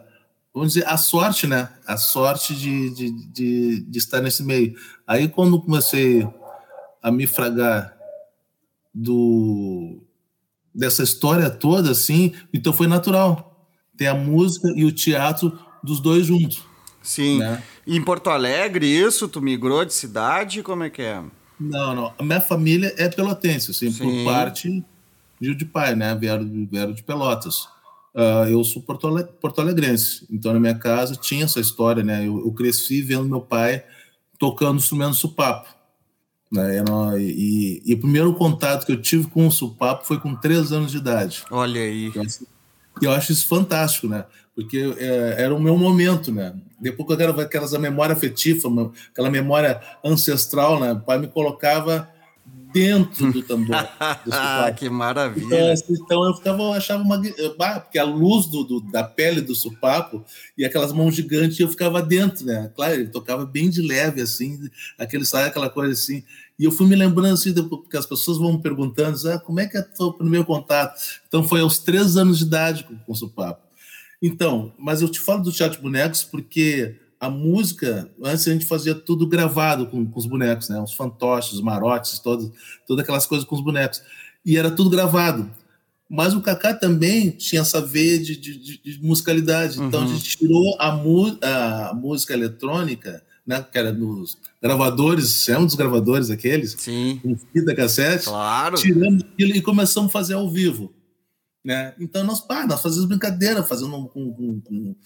vamos 0.55 0.73
dizer, 0.73 0.87
a 0.87 0.97
sorte, 0.97 1.47
né? 1.47 1.69
A 1.87 1.97
sorte 1.97 2.55
de, 2.55 2.91
de, 2.91 3.11
de, 3.11 3.81
de, 3.81 3.99
estar 3.99 4.21
nesse 4.21 4.43
meio. 4.43 4.75
Aí 5.07 5.29
quando 5.29 5.61
comecei 5.61 6.27
a 7.03 7.11
me 7.11 7.27
fragar 7.27 7.97
do 8.95 10.03
dessa 10.75 11.03
história 11.03 11.51
toda, 11.51 11.91
assim, 11.91 12.35
então 12.53 12.73
foi 12.73 12.87
natural 12.87 13.47
tem 13.99 14.07
a 14.07 14.14
música 14.14 14.72
e 14.74 14.84
o 14.84 14.92
teatro 14.92 15.59
dos 15.82 16.01
dois 16.01 16.26
juntos. 16.26 16.64
Sim. 17.03 17.38
Né? 17.38 17.62
Em 17.86 18.03
Porto 18.03 18.30
Alegre, 18.30 18.86
isso? 18.86 19.28
Tu 19.28 19.42
migrou 19.42 19.84
de 19.84 19.92
cidade? 19.92 20.62
Como 20.62 20.84
é 20.84 20.90
que 20.90 21.03
é? 21.03 21.22
Não, 21.59 21.94
não. 21.94 22.14
A 22.16 22.22
minha 22.22 22.40
família 22.40 22.94
é 22.96 23.09
pelotense, 23.09 23.72
assim, 23.72 23.90
Sim. 23.90 24.05
por 24.05 24.32
parte 24.32 24.84
de, 25.40 25.55
de 25.55 25.64
pai, 25.64 25.96
né? 25.96 26.14
Vieram, 26.14 26.68
vieram 26.70 26.92
de 26.92 27.03
Pelotas. 27.03 27.66
Uh, 28.14 28.49
eu 28.49 28.62
sou 28.64 28.80
porto, 28.82 29.07
-alegre, 29.07 29.32
porto 29.40 29.61
alegrense, 29.61 30.26
então 30.30 30.53
na 30.53 30.59
minha 30.59 30.74
casa 30.74 31.14
tinha 31.14 31.44
essa 31.44 31.61
história, 31.61 32.03
né? 32.03 32.26
Eu, 32.26 32.38
eu 32.38 32.53
cresci 32.53 33.03
vendo 33.03 33.28
meu 33.28 33.40
pai 33.40 33.84
tocando 34.38 34.78
instrumento 34.78 35.14
supapo. 35.14 35.68
Né? 36.51 36.82
E, 37.18 37.22
e, 37.22 37.82
e, 37.92 37.94
o 37.94 37.99
primeiro 37.99 38.32
contato 38.34 38.86
que 38.86 38.92
eu 38.92 39.01
tive 39.01 39.28
com 39.28 39.46
o 39.46 39.53
supapo 39.53 40.07
foi 40.07 40.18
com 40.18 40.34
três 40.34 40.72
anos 40.72 40.90
de 40.90 40.96
idade. 40.96 41.44
Olha 41.51 41.80
aí. 41.80 42.11
E 43.01 43.05
eu 43.05 43.12
acho 43.12 43.32
isso 43.32 43.46
fantástico, 43.46 44.09
né? 44.09 44.24
Porque 44.55 44.94
é, 44.99 45.36
era 45.38 45.55
o 45.55 45.61
meu 45.61 45.76
momento, 45.76 46.32
né? 46.32 46.55
Depois 46.80 47.09
eu 47.11 47.16
quero 47.16 47.40
aquelas 47.40 47.72
memória 47.72 48.12
afetiva, 48.12 48.68
aquela 49.11 49.30
memória 49.30 49.80
ancestral, 50.05 50.80
né? 50.80 50.92
O 50.92 51.01
pai 51.01 51.18
me 51.18 51.28
colocava 51.28 52.09
dentro 52.73 53.33
do 53.33 53.43
tambor. 53.43 53.77
ah, 54.01 54.73
que 54.77 54.89
maravilha! 54.89 55.47
Então, 55.47 55.73
assim, 55.73 55.93
então, 55.93 56.25
eu 56.25 56.35
ficava, 56.35 56.62
eu 56.62 56.73
achava 56.73 57.03
uma. 57.03 57.21
Porque 57.81 57.99
a 57.99 58.05
luz 58.05 58.47
do, 58.47 58.64
do, 58.64 58.81
da 58.81 59.03
pele 59.03 59.41
do 59.41 59.55
supapo 59.55 60.25
e 60.57 60.64
aquelas 60.64 60.93
mãos 60.93 61.14
gigantes, 61.14 61.59
eu 61.59 61.69
ficava 61.69 62.03
dentro, 62.03 62.45
né? 62.45 62.71
Claro, 62.75 62.95
ele 62.95 63.09
tocava 63.09 63.45
bem 63.45 63.71
de 63.71 63.83
leve, 63.83 64.21
assim, 64.21 64.59
aquele 64.99 65.25
sai, 65.25 65.47
aquela 65.47 65.71
coisa 65.71 65.93
assim. 65.93 66.23
E 66.59 66.64
eu 66.64 66.73
fui 66.73 66.87
me 66.87 66.97
lembrando 66.97 67.35
assim, 67.35 67.55
porque 67.55 67.97
as 67.97 68.07
pessoas 68.07 68.37
vão 68.39 68.55
me 68.55 68.62
perguntando, 68.62 69.16
ah, 69.31 69.39
como 69.39 69.61
é 69.61 69.66
que 69.66 69.77
é 69.77 69.85
o 70.01 70.12
primeiro 70.12 70.45
contato? 70.45 71.01
Então 71.29 71.45
foi 71.45 71.61
aos 71.61 71.79
três 71.79 72.16
anos 72.16 72.39
de 72.39 72.45
idade 72.45 72.85
com, 72.85 72.97
com 72.97 73.12
o 73.12 73.14
supapo. 73.14 73.62
Então, 74.21 74.73
mas 74.77 75.01
eu 75.01 75.09
te 75.09 75.21
falo 75.21 75.43
do 75.43 75.53
teatro 75.53 75.77
de 75.77 75.83
bonecos 75.83 76.25
porque 76.25 76.97
a 77.21 77.29
música, 77.29 78.11
antes 78.23 78.47
a 78.47 78.53
gente 78.53 78.64
fazia 78.64 78.95
tudo 78.95 79.27
gravado 79.27 79.87
com, 79.87 80.07
com 80.07 80.19
os 80.19 80.27
bonecos, 80.27 80.69
né? 80.69 80.81
Os 80.81 80.95
fantoches, 80.95 81.53
os 81.53 81.61
marotes, 81.61 82.19
todas, 82.21 82.51
todas 82.87 83.03
aquelas 83.03 83.27
coisas 83.27 83.47
com 83.47 83.57
os 83.57 83.62
bonecos. 83.62 84.03
E 84.45 84.57
era 84.57 84.71
tudo 84.71 84.89
gravado. 84.89 85.51
Mas 86.09 86.33
o 86.33 86.41
Kaká 86.41 86.73
também 86.73 87.31
tinha 87.31 87.61
essa 87.61 87.81
veia 87.81 88.19
de, 88.19 88.37
de, 88.37 88.79
de 88.83 89.03
musicalidade. 89.03 89.81
Então 89.83 90.01
a 90.01 90.03
uhum. 90.05 90.14
gente 90.14 90.37
tirou 90.37 90.77
a, 90.79 91.91
a, 91.91 91.95
música 91.95 92.33
eletrônica, 92.33 93.23
né? 93.45 93.66
Que 93.71 93.79
era 93.79 93.93
nos 93.93 94.39
gravadores, 94.62 95.49
é 95.49 95.59
um 95.59 95.66
dos 95.66 95.75
gravadores 95.75 96.31
aqueles, 96.31 96.77
Sim. 96.79 97.21
com 97.23 97.37
fita 97.37 97.75
cassete. 97.75 98.25
Claro. 98.27 98.77
Tiramos 98.77 99.25
aquilo 99.25 99.57
e 99.57 99.61
começamos 99.61 100.09
a 100.09 100.12
fazer 100.12 100.35
ao 100.35 100.49
vivo. 100.49 100.93
Né? 101.64 101.95
Então 101.99 102.25
nós, 102.25 102.41
pá, 102.41 102.66
nós 102.66 102.81
fazíamos 102.81 103.09
brincadeira, 103.09 103.62
fazendo 103.62 103.91
com, 104.09 104.33
com, 104.33 104.61
com 104.61 104.97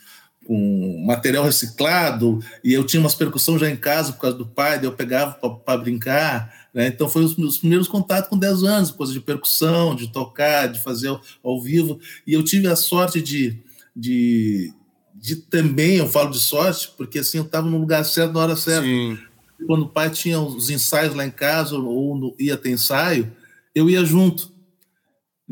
com 0.47 1.05
material 1.07 1.45
reciclado, 1.45 2.40
e 2.64 2.72
eu 2.72 2.84
tinha 2.84 3.01
umas 3.01 3.14
percussão 3.14 3.59
já 3.59 3.70
em 3.70 3.76
casa 3.76 4.12
por 4.12 4.22
causa 4.22 4.36
do 4.36 4.47
pai, 4.47 4.76
daí 4.76 4.86
eu 4.86 4.93
pegava 4.93 5.32
para 5.32 5.78
brincar. 5.78 6.53
Né? 6.74 6.88
Então, 6.88 7.09
foi 7.09 7.24
os 7.24 7.36
meus 7.36 7.59
primeiros 7.59 7.88
contatos 7.88 8.28
com 8.28 8.38
10 8.38 8.64
anos, 8.64 8.90
coisa 8.90 9.12
de 9.12 9.20
percussão, 9.20 9.95
de 9.95 10.09
tocar, 10.09 10.66
de 10.66 10.82
fazer 10.82 11.09
ao, 11.09 11.20
ao 11.43 11.62
vivo. 11.62 12.01
E 12.26 12.32
eu 12.32 12.43
tive 12.43 12.66
a 12.66 12.76
sorte 12.76 13.20
de, 13.20 13.59
de, 13.95 14.72
de, 15.14 15.36
também, 15.36 15.97
eu 15.97 16.09
falo 16.09 16.30
de 16.30 16.40
sorte, 16.40 16.93
porque 16.97 17.20
assim, 17.20 17.38
eu 17.38 17.45
estava 17.45 17.68
no 17.68 17.78
lugar 17.78 18.05
certo 18.05 18.32
na 18.32 18.40
hora 18.40 18.57
certa. 18.57 18.86
Sim. 18.86 19.18
Quando 19.66 19.82
o 19.82 19.88
pai 19.88 20.11
tinha 20.11 20.40
os 20.40 20.70
ensaios 20.70 21.14
lá 21.14 21.24
em 21.24 21.30
casa, 21.30 21.76
ou 21.76 22.16
no, 22.16 22.34
ia 22.38 22.57
ter 22.57 22.70
ensaio, 22.70 23.30
eu 23.74 23.88
ia 23.88 24.05
junto. 24.05 24.51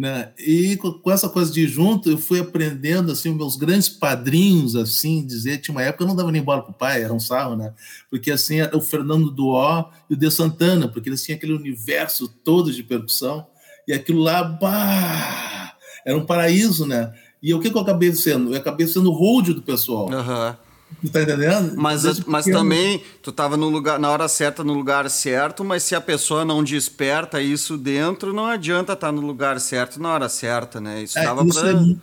Né? 0.00 0.32
E 0.38 0.78
com 0.78 1.10
essa 1.10 1.28
coisa 1.28 1.52
de 1.52 1.68
junto, 1.68 2.10
eu 2.10 2.16
fui 2.16 2.40
aprendendo 2.40 3.12
assim, 3.12 3.34
meus 3.34 3.54
grandes 3.54 3.86
padrinhos, 3.86 4.74
assim, 4.74 5.26
dizer, 5.26 5.58
tinha 5.58 5.74
uma 5.74 5.82
época 5.82 6.04
eu 6.04 6.08
não 6.08 6.16
dava 6.16 6.32
nem 6.32 6.40
bola 6.40 6.62
pro 6.62 6.72
pai, 6.72 7.02
era 7.02 7.12
um 7.12 7.20
sarro, 7.20 7.54
né? 7.54 7.74
Porque 8.08 8.30
assim, 8.30 8.62
o 8.72 8.80
Fernando 8.80 9.30
Duó 9.30 9.90
e 10.08 10.14
o 10.14 10.16
De 10.16 10.30
Santana, 10.30 10.88
porque 10.88 11.10
eles 11.10 11.22
tinham 11.22 11.36
aquele 11.36 11.52
universo 11.52 12.28
todo 12.42 12.72
de 12.72 12.82
percussão, 12.82 13.46
e 13.86 13.92
aquilo 13.92 14.22
lá, 14.22 14.42
bah, 14.42 15.74
era 16.06 16.16
um 16.16 16.24
paraíso, 16.24 16.86
né? 16.86 17.12
E 17.42 17.52
o 17.52 17.60
que, 17.60 17.68
que 17.68 17.76
eu 17.76 17.82
acabei 17.82 18.10
sendo? 18.14 18.54
Eu 18.54 18.56
acabei 18.56 18.86
sendo 18.86 19.10
o 19.10 19.14
hold 19.14 19.48
do 19.48 19.60
pessoal. 19.60 20.08
Uhum. 20.08 20.56
Tu 21.00 21.10
tá 21.10 21.22
entendendo? 21.22 21.76
Mas, 21.76 22.20
mas 22.26 22.44
também 22.44 23.02
tu 23.22 23.32
tava 23.32 23.56
no 23.56 23.68
lugar, 23.68 23.98
na 23.98 24.10
hora 24.10 24.28
certa, 24.28 24.62
no 24.62 24.74
lugar 24.74 25.08
certo, 25.08 25.64
mas 25.64 25.82
se 25.82 25.94
a 25.94 26.00
pessoa 26.00 26.44
não 26.44 26.62
desperta 26.62 27.40
isso 27.40 27.78
dentro, 27.78 28.32
não 28.32 28.46
adianta 28.46 28.92
estar 28.92 29.06
tá 29.06 29.12
no 29.12 29.22
lugar 29.22 29.58
certo 29.60 30.00
na 30.00 30.12
hora 30.12 30.28
certa, 30.28 30.80
né? 30.80 31.02
Isso 31.02 31.18
é, 31.18 31.24
dava 31.24 31.44
isso 31.46 31.60
pra... 31.60 31.70
é, 31.70 31.96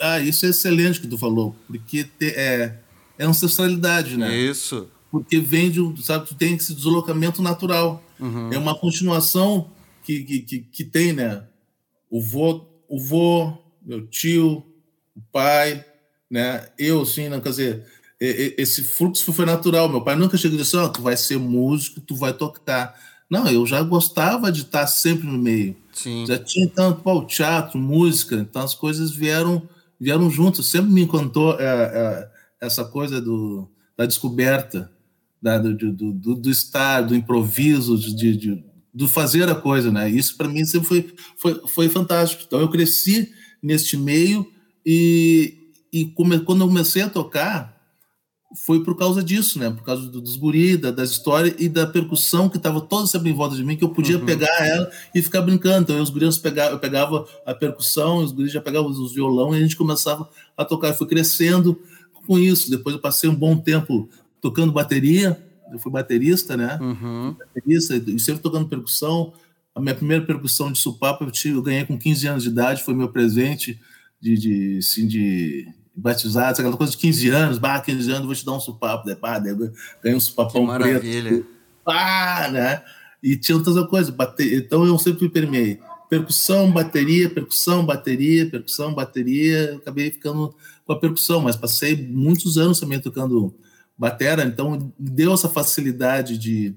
ah, 0.00 0.20
isso 0.20 0.46
é 0.46 0.50
excelente 0.50 1.00
que 1.00 1.08
tu 1.08 1.18
falou, 1.18 1.56
porque 1.66 2.04
te, 2.04 2.26
é, 2.26 2.78
é 3.18 3.24
ancestralidade, 3.24 4.16
né? 4.16 4.34
Isso. 4.36 4.88
Porque 5.10 5.40
vem 5.40 5.70
de, 5.70 5.80
sabe, 6.04 6.26
tu 6.26 6.34
tem 6.34 6.54
esse 6.54 6.74
deslocamento 6.74 7.42
natural. 7.42 8.02
Uhum. 8.20 8.52
É 8.52 8.58
uma 8.58 8.78
continuação 8.78 9.70
que, 10.04 10.22
que, 10.22 10.40
que, 10.40 10.58
que 10.60 10.84
tem, 10.84 11.12
né? 11.12 11.42
O 12.10 12.20
vô, 12.20 12.64
o 12.88 13.00
vô, 13.00 13.52
meu 13.84 14.06
tio, 14.06 14.64
o 15.16 15.20
pai, 15.32 15.84
né? 16.30 16.68
Eu, 16.78 17.04
sim, 17.04 17.28
não, 17.28 17.40
quer 17.40 17.50
dizer 17.50 17.84
esse 18.20 18.82
fluxo 18.82 19.32
foi 19.32 19.44
natural. 19.44 19.88
Meu 19.88 20.00
pai 20.00 20.16
nunca 20.16 20.36
chegou 20.36 20.58
e 20.58 20.62
disse: 20.62 20.76
oh, 20.76 20.88
tu 20.88 21.02
vai 21.02 21.16
ser 21.16 21.38
músico, 21.38 22.00
tu 22.00 22.16
vai 22.16 22.32
tocar. 22.32 22.94
Não, 23.28 23.48
eu 23.48 23.66
já 23.66 23.82
gostava 23.82 24.50
de 24.52 24.62
estar 24.62 24.86
sempre 24.86 25.26
no 25.26 25.36
meio. 25.36 25.76
Sim. 25.92 26.24
Já 26.26 26.38
tinha 26.38 26.68
tanto 26.68 27.02
pô, 27.02 27.24
teatro, 27.24 27.78
música, 27.78 28.36
então 28.36 28.62
as 28.62 28.74
coisas 28.74 29.10
vieram 29.10 29.68
vieram 29.98 30.30
juntas. 30.30 30.66
Sempre 30.66 30.92
me 30.92 31.02
encantou 31.02 31.58
é, 31.58 31.64
é, 31.64 32.28
essa 32.60 32.84
coisa 32.84 33.20
do, 33.20 33.68
da 33.96 34.06
descoberta, 34.06 34.90
da, 35.40 35.58
do, 35.58 35.74
do, 35.74 36.12
do, 36.12 36.34
do, 36.34 36.50
estar, 36.50 37.02
do 37.02 37.14
improviso, 37.14 37.98
de, 37.98 38.36
de, 38.36 38.64
do 38.92 39.08
fazer 39.08 39.48
a 39.48 39.54
coisa, 39.54 39.90
né? 39.90 40.08
Isso 40.08 40.36
para 40.36 40.48
mim 40.48 40.64
sempre 40.64 40.86
foi, 40.86 41.14
foi, 41.36 41.62
foi 41.66 41.88
fantástico. 41.88 42.44
Então 42.46 42.60
eu 42.60 42.68
cresci 42.68 43.32
neste 43.62 43.96
meio 43.96 44.46
e, 44.84 45.72
e 45.92 46.04
come, 46.06 46.38
quando 46.40 46.62
eu 46.62 46.68
comecei 46.68 47.02
a 47.02 47.10
tocar, 47.10 47.75
foi 48.54 48.82
por 48.84 48.96
causa 48.96 49.22
disso, 49.22 49.58
né? 49.58 49.70
Por 49.70 49.82
causa 49.82 50.08
do, 50.08 50.20
dos 50.20 50.36
guri, 50.36 50.76
da, 50.76 50.90
das 50.90 51.10
histórias 51.10 51.54
e 51.58 51.68
da 51.68 51.86
percussão 51.86 52.48
que 52.48 52.56
estava 52.56 52.80
toda 52.80 53.06
sempre 53.06 53.30
em 53.30 53.34
volta 53.34 53.56
de 53.56 53.64
mim, 53.64 53.76
que 53.76 53.82
eu 53.82 53.88
podia 53.88 54.18
uhum. 54.18 54.24
pegar 54.24 54.66
ela 54.66 54.90
e 55.14 55.20
ficar 55.20 55.42
brincando. 55.42 55.82
Então, 55.82 56.00
os 56.00 56.10
guris 56.10 56.38
pegavam, 56.38 56.72
eu 56.72 56.78
pegava 56.78 57.26
a 57.44 57.54
percussão, 57.54 58.18
os 58.18 58.32
guris 58.32 58.52
já 58.52 58.60
pegavam 58.60 58.90
os 58.90 59.12
violão 59.12 59.54
e 59.54 59.58
a 59.58 59.60
gente 59.60 59.76
começava 59.76 60.28
a 60.56 60.64
tocar. 60.64 60.88
Eu 60.88 60.94
fui 60.94 61.06
crescendo 61.06 61.80
com 62.26 62.38
isso. 62.38 62.70
Depois 62.70 62.94
eu 62.94 63.00
passei 63.00 63.28
um 63.28 63.34
bom 63.34 63.56
tempo 63.56 64.08
tocando 64.40 64.72
bateria. 64.72 65.42
Eu 65.72 65.78
fui 65.80 65.90
baterista, 65.90 66.56
né? 66.56 66.78
Uhum. 66.80 67.36
Baterista 67.54 67.96
e 67.96 68.20
sempre 68.20 68.42
tocando 68.42 68.68
percussão. 68.68 69.32
A 69.74 69.80
minha 69.80 69.94
primeira 69.94 70.24
percussão 70.24 70.70
de 70.70 70.78
supapo 70.78 71.24
eu, 71.24 71.30
tive, 71.30 71.56
eu 71.56 71.62
ganhei 71.62 71.84
com 71.84 71.98
15 71.98 72.26
anos 72.28 72.42
de 72.44 72.48
idade, 72.48 72.82
foi 72.82 72.94
meu 72.94 73.08
presente 73.08 73.78
de, 74.20 74.38
de, 74.38 74.78
assim, 74.78 75.06
de 75.06 75.68
batizados, 75.96 76.60
aquela 76.60 76.76
coisa 76.76 76.92
de 76.92 76.98
15 76.98 77.28
anos, 77.30 77.58
bah, 77.58 77.80
15 77.80 78.10
anos, 78.10 78.26
vou 78.26 78.34
te 78.34 78.44
dar 78.44 78.52
um 78.52 78.60
supapo, 78.60 79.08
né? 79.08 79.16
bah, 79.20 79.38
ganhei 79.38 80.16
um 80.16 80.20
supapão 80.20 80.62
que 80.62 80.66
maravilha. 80.66 81.30
preto. 81.30 81.46
Bah, 81.84 82.48
né? 82.52 82.82
E 83.22 83.36
tinha 83.36 83.56
outras 83.56 83.82
coisas, 83.86 84.10
bater, 84.10 84.58
então 84.58 84.84
eu 84.84 84.98
sempre 84.98 85.28
permeei. 85.28 85.80
Percussão, 86.08 86.70
bateria, 86.70 87.28
percussão, 87.28 87.84
bateria, 87.84 88.48
percussão, 88.48 88.94
bateria, 88.94 89.70
eu 89.70 89.76
acabei 89.78 90.10
ficando 90.10 90.54
com 90.84 90.92
a 90.92 91.00
percussão, 91.00 91.40
mas 91.40 91.56
passei 91.56 91.96
muitos 91.96 92.58
anos 92.58 92.78
também 92.78 93.00
tocando 93.00 93.54
batera, 93.98 94.44
então 94.44 94.92
deu 94.98 95.32
essa 95.32 95.48
facilidade 95.48 96.36
de 96.36 96.74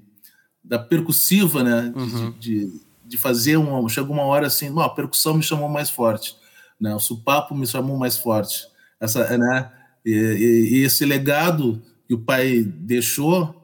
da 0.62 0.78
percussiva, 0.78 1.62
né, 1.62 1.92
uhum. 1.96 2.30
de, 2.32 2.66
de, 2.66 2.80
de, 3.06 3.18
fazer 3.18 3.56
uma, 3.56 3.88
chegou 3.88 4.14
uma 4.14 4.24
hora 4.24 4.46
assim, 4.46 4.68
não, 4.68 4.82
a 4.82 4.90
percussão 4.90 5.34
me 5.34 5.42
chamou 5.42 5.68
mais 5.68 5.90
forte, 5.90 6.36
né, 6.78 6.94
o 6.94 7.00
supapo 7.00 7.54
me 7.54 7.66
chamou 7.66 7.96
mais 7.96 8.16
forte, 8.16 8.68
essa, 9.00 9.36
né? 9.38 9.70
E, 10.04 10.12
e, 10.12 10.78
e 10.78 10.84
esse 10.84 11.04
legado 11.04 11.82
que 12.06 12.14
o 12.14 12.18
pai 12.18 12.62
deixou, 12.62 13.54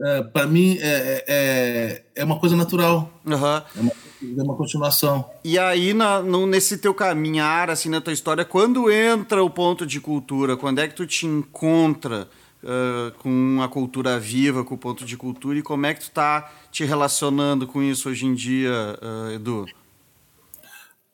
é, 0.00 0.22
para 0.22 0.46
mim, 0.46 0.78
é, 0.80 1.24
é, 1.26 2.02
é, 2.14 2.24
uma 2.24 2.38
coisa 2.38 2.54
natural. 2.56 3.10
Uhum. 3.26 3.32
É, 3.34 3.80
uma, 3.80 3.92
é 4.38 4.42
uma 4.42 4.56
continuação. 4.56 5.28
E 5.42 5.58
aí, 5.58 5.92
na, 5.92 6.22
no, 6.22 6.46
nesse 6.46 6.78
teu 6.78 6.94
caminhar, 6.94 7.70
assim, 7.70 7.88
na 7.88 8.00
tua 8.00 8.12
história, 8.12 8.44
quando 8.44 8.90
entra 8.90 9.42
o 9.42 9.50
ponto 9.50 9.84
de 9.84 10.00
cultura? 10.00 10.56
Quando 10.56 10.80
é 10.80 10.86
que 10.88 10.94
tu 10.94 11.06
te 11.06 11.26
encontra 11.26 12.28
uh, 12.62 13.12
com 13.18 13.60
a 13.62 13.68
cultura 13.68 14.18
viva, 14.20 14.64
com 14.64 14.74
o 14.74 14.78
ponto 14.78 15.04
de 15.04 15.16
cultura? 15.16 15.58
E 15.58 15.62
como 15.62 15.86
é 15.86 15.94
que 15.94 16.02
tu 16.02 16.10
tá 16.10 16.52
te 16.70 16.84
relacionando 16.84 17.66
com 17.66 17.82
isso 17.82 18.08
hoje 18.08 18.26
em 18.26 18.34
dia, 18.34 18.98
uh, 19.02 19.32
Edu? 19.32 19.66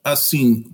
Assim, 0.02 0.66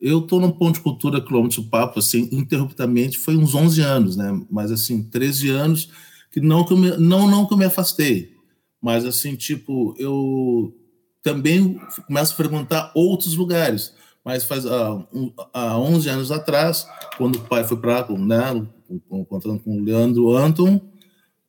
eu 0.00 0.20
estou 0.20 0.40
no 0.40 0.52
Ponto 0.52 0.74
de 0.74 0.80
Cultura 0.80 1.20
Quilômetro 1.20 1.62
Papo, 1.64 1.98
assim, 1.98 2.28
interruptamente, 2.32 3.18
foi 3.18 3.36
uns 3.36 3.54
11 3.54 3.80
anos, 3.80 4.16
né? 4.16 4.40
Mas, 4.50 4.70
assim, 4.70 5.02
13 5.02 5.48
anos 5.50 5.90
que 6.30 6.40
não 6.40 6.64
que 6.64 6.72
eu 6.72 6.76
me, 6.76 6.90
não, 6.98 7.28
não 7.28 7.46
que 7.46 7.54
eu 7.54 7.58
me 7.58 7.64
afastei, 7.64 8.34
mas, 8.80 9.04
assim, 9.04 9.34
tipo, 9.34 9.94
eu 9.98 10.74
também 11.22 11.80
começo 12.06 12.32
a 12.32 12.36
frequentar 12.36 12.92
outros 12.94 13.34
lugares. 13.34 13.94
Mas 14.24 14.44
faz 14.44 14.66
há, 14.66 15.06
há 15.52 15.78
11 15.78 16.08
anos 16.08 16.30
atrás, 16.30 16.86
quando 17.16 17.36
o 17.36 17.40
pai 17.42 17.64
foi 17.64 17.76
para 17.76 18.06
né, 18.16 18.66
encontrando 19.10 19.60
com 19.60 19.78
o 19.78 19.82
Leandro 19.82 20.36
Anton, 20.36 20.80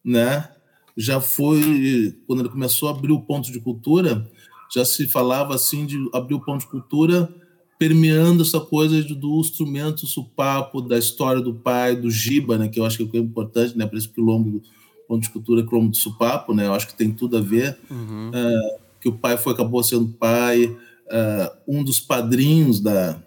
né, 0.03 0.49
já 0.95 1.19
foi, 1.19 2.17
quando 2.25 2.39
ele 2.39 2.49
começou 2.49 2.87
a 2.87 2.91
abrir 2.91 3.11
o 3.11 3.21
Ponto 3.21 3.51
de 3.51 3.59
Cultura, 3.59 4.27
já 4.73 4.85
se 4.85 5.07
falava 5.07 5.53
assim 5.53 5.85
de 5.85 6.09
abrir 6.13 6.35
o 6.35 6.41
Ponto 6.41 6.61
de 6.61 6.67
Cultura 6.67 7.33
permeando 7.77 8.41
essa 8.41 8.59
coisa 8.59 9.01
do 9.03 9.39
instrumento 9.39 10.07
supapo, 10.07 10.81
da 10.81 10.97
história 10.97 11.41
do 11.41 11.53
pai, 11.53 11.95
do 11.95 12.09
Giba, 12.09 12.57
né, 12.57 12.67
que 12.67 12.79
eu 12.79 12.85
acho 12.85 12.97
que 13.05 13.17
é 13.17 13.19
importante, 13.19 13.77
né, 13.77 13.85
por 13.85 13.97
isso 13.97 14.09
que 14.09 14.19
o 14.19 14.23
lombo 14.23 14.49
do 14.49 14.61
Ponto 15.07 15.21
de 15.21 15.29
Cultura 15.29 15.61
é 15.61 15.65
cromo 15.65 15.89
do 15.89 15.95
supapo, 15.95 16.53
né, 16.53 16.65
eu 16.65 16.73
acho 16.73 16.87
que 16.87 16.95
tem 16.95 17.11
tudo 17.11 17.37
a 17.37 17.41
ver, 17.41 17.77
Uhum. 17.89 18.29
uh, 18.29 18.79
que 18.99 19.07
o 19.07 19.13
pai 19.13 19.37
foi 19.37 19.53
acabou 19.53 19.83
sendo 19.83 20.07
pai, 20.07 20.65
uh, 20.65 21.57
um 21.67 21.83
dos 21.83 21.99
padrinhos 21.99 22.79
da, 22.79 23.21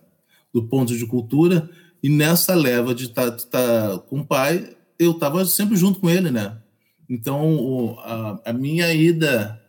do 0.53 0.65
Ponto 0.65 0.97
de 0.97 1.07
Cultura, 1.07 1.71
e 2.03 2.09
nessa 2.09 2.55
leva 2.55 2.95
de 2.95 3.05
estar 3.05 3.31
tá, 3.31 3.47
tá 3.51 3.99
com 3.99 4.21
o 4.21 4.27
pai, 4.27 4.77
eu 4.99 5.13
estava 5.13 5.45
sempre 5.45 5.77
junto 5.77 6.01
com 6.01 6.11
ele, 6.11 6.31
né, 6.31 6.57
então 7.09 7.57
o, 7.57 7.99
a, 8.01 8.41
a 8.47 8.53
minha 8.53 8.93
ida 8.93 9.61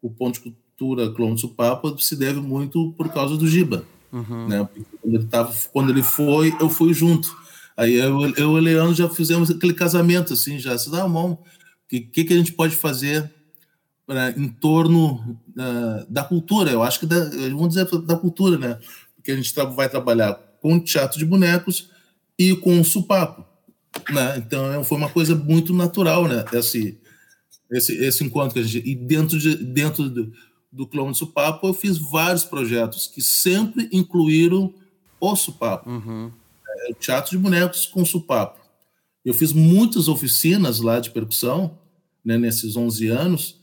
o 0.00 0.08
Ponto 0.08 0.34
de 0.34 0.40
Cultura 0.40 1.10
Clone 1.12 1.34
do 1.34 1.40
Supapo 1.40 1.98
se 1.98 2.14
deve 2.14 2.40
muito 2.40 2.92
por 2.92 3.08
causa 3.08 3.36
do 3.36 3.48
Giba, 3.48 3.84
Uhum. 4.12 4.48
né? 4.48 4.68
Quando 5.00 5.14
ele, 5.14 5.24
tava, 5.26 5.54
quando 5.72 5.90
ele 5.90 6.02
foi, 6.02 6.54
eu 6.60 6.68
fui 6.68 6.92
junto. 6.94 7.36
Aí 7.76 7.94
eu, 7.94 8.20
eu 8.36 8.36
e 8.36 8.42
o 8.44 8.58
Leandro 8.58 8.94
já 8.94 9.08
fizemos 9.08 9.50
aquele 9.50 9.72
casamento, 9.72 10.32
assim, 10.32 10.58
já 10.58 10.76
se 10.76 10.90
dá 10.90 11.02
a 11.02 11.08
mão. 11.08 11.32
O 11.32 11.38
que, 11.88 12.24
que, 12.24 12.34
a 12.34 12.36
gente 12.36 12.52
pode 12.52 12.74
fazer 12.74 13.30
pra, 14.06 14.30
em 14.30 14.48
torno 14.48 15.38
uh, 15.56 16.04
da 16.08 16.24
cultura? 16.24 16.70
Eu 16.70 16.82
acho 16.82 17.00
que, 17.00 17.06
da, 17.06 17.30
vamos 17.50 17.68
dizer, 17.68 17.86
da 18.02 18.16
cultura, 18.16 18.58
né? 18.58 18.78
Porque 19.14 19.30
a 19.30 19.36
gente 19.36 19.54
vai 19.76 19.88
trabalhar 19.88 20.34
com 20.60 20.80
teatro 20.80 21.18
de 21.18 21.24
bonecos 21.24 21.90
e 22.38 22.56
com 22.56 22.82
supapo, 22.82 23.44
né? 24.10 24.38
Então 24.38 24.82
foi 24.82 24.98
uma 24.98 25.08
coisa 25.08 25.36
muito 25.36 25.72
natural, 25.72 26.26
né? 26.26 26.44
Esse, 26.52 26.98
esse, 27.70 27.94
esse 27.96 28.24
encontro 28.24 28.54
que 28.54 28.60
a 28.60 28.62
gente... 28.62 28.88
E 28.88 28.94
dentro, 28.94 29.38
de, 29.38 29.54
dentro 29.56 30.10
do, 30.10 30.32
do 30.70 30.86
Clone 30.86 31.14
Supapo, 31.14 31.66
eu 31.66 31.74
fiz 31.74 31.98
vários 31.98 32.44
projetos 32.44 33.06
que 33.06 33.22
sempre 33.22 33.88
incluíram 33.92 34.72
o 35.20 35.34
supapo. 35.34 35.88
Uhum. 35.90 36.30
É, 36.68 36.92
teatro 36.94 37.30
de 37.30 37.38
bonecos 37.38 37.86
com 37.86 38.04
supapo. 38.04 38.58
Eu 39.24 39.34
fiz 39.34 39.52
muitas 39.52 40.08
oficinas 40.08 40.80
lá 40.80 41.00
de 41.00 41.10
percussão, 41.10 41.78
né, 42.24 42.38
nesses 42.38 42.76
11 42.76 43.08
anos, 43.08 43.60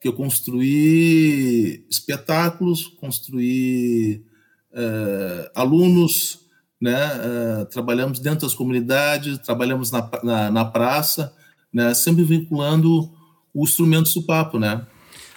que 0.00 0.08
eu 0.08 0.12
construí 0.12 1.86
espetáculos, 1.90 2.86
construí 2.86 4.24
uh, 4.72 5.50
alunos, 5.54 6.40
né, 6.80 6.96
uh, 7.16 7.66
trabalhamos 7.66 8.18
dentro 8.18 8.46
das 8.46 8.54
comunidades, 8.54 9.38
trabalhamos 9.38 9.90
na, 9.90 10.10
na, 10.22 10.50
na 10.50 10.64
praça, 10.64 11.34
né, 11.72 11.94
sempre 11.94 12.24
vinculando 12.24 13.10
o 13.54 13.64
instrumento 13.64 14.08
supapo, 14.08 14.58
né? 14.58 14.86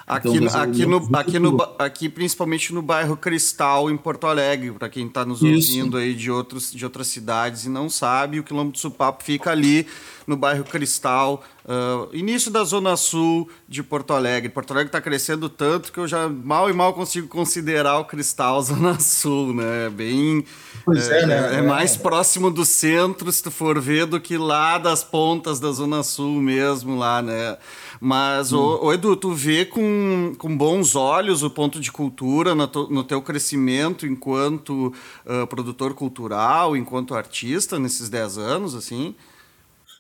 Aqui, 0.10 0.28
então, 0.28 0.60
aqui, 0.60 0.86
no, 0.88 1.16
aqui, 1.16 1.38
no, 1.38 1.58
aqui, 1.78 2.10
principalmente 2.10 2.74
no 2.74 2.82
bairro 2.82 3.16
Cristal, 3.16 3.92
em 3.92 3.96
Porto 3.96 4.26
Alegre, 4.26 4.72
para 4.72 4.90
quem 4.90 5.06
está 5.06 5.24
nos 5.24 5.40
Isso. 5.40 5.70
ouvindo 5.70 5.98
aí 5.98 6.16
de, 6.16 6.32
outros, 6.32 6.72
de 6.72 6.84
outras 6.84 7.06
cidades 7.06 7.66
e 7.66 7.70
não 7.70 7.88
sabe, 7.92 8.40
o 8.40 8.44
Quilombo 8.44 8.72
do 8.72 8.80
Supapo 8.80 9.24
fica 9.24 9.52
ali 9.52 9.86
no 10.30 10.38
bairro 10.38 10.64
Cristal, 10.64 11.44
uh, 11.66 12.16
início 12.16 12.52
da 12.52 12.64
zona 12.64 12.96
sul 12.96 13.50
de 13.68 13.82
Porto 13.82 14.14
Alegre. 14.14 14.48
Porto 14.48 14.70
Alegre 14.70 14.90
está 14.90 15.02
crescendo 15.02 15.50
tanto 15.50 15.92
que 15.92 16.00
eu 16.00 16.08
já 16.08 16.30
mal 16.30 16.70
e 16.70 16.74
mal 16.74 16.94
consigo 16.94 17.28
considerar 17.28 17.98
o 17.98 18.06
Cristal 18.06 18.62
zona 18.62 19.00
sul, 19.00 19.56
né? 19.56 19.90
Bem, 19.90 20.46
pois 20.86 21.10
é, 21.10 21.24
é, 21.24 21.26
né? 21.26 21.56
é 21.56 21.62
mais 21.64 21.98
próximo 21.98 22.52
do 22.52 22.64
centro, 22.64 23.32
se 23.32 23.42
tu 23.42 23.50
for 23.50 23.82
ver, 23.82 24.06
do 24.06 24.22
que 24.22 24.38
lá 24.38 24.78
das 24.78 25.04
pontas 25.04 25.60
da 25.60 25.72
zona 25.72 26.04
sul 26.04 26.40
mesmo, 26.40 26.96
lá, 26.96 27.24
né? 27.24 27.58
Mas, 28.00 28.54
hum. 28.54 28.60
ô, 28.60 28.86
ô, 28.86 28.94
Edu, 28.94 29.16
tu 29.16 29.34
vê 29.34 29.66
com, 29.66 30.36
com 30.38 30.56
bons 30.56 30.96
olhos 30.96 31.42
o 31.42 31.50
ponto 31.50 31.80
de 31.80 31.92
cultura 31.92 32.54
no, 32.54 32.70
no 32.88 33.04
teu 33.04 33.20
crescimento 33.20 34.06
enquanto 34.06 34.94
uh, 35.26 35.48
produtor 35.48 35.96
cultural, 35.96 36.78
enquanto 36.78 37.16
artista 37.16 37.80
nesses 37.80 38.10
10 38.10 38.38
anos, 38.38 38.76
assim? 38.76 39.16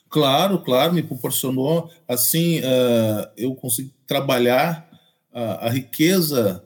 Claro, 0.09 0.59
claro, 0.59 0.93
me 0.93 1.03
proporcionou, 1.03 1.89
assim, 2.07 2.59
uh, 2.59 3.29
eu 3.37 3.53
consegui 3.53 3.93
trabalhar 4.07 4.89
uh, 5.31 5.65
a 5.65 5.69
riqueza 5.69 6.63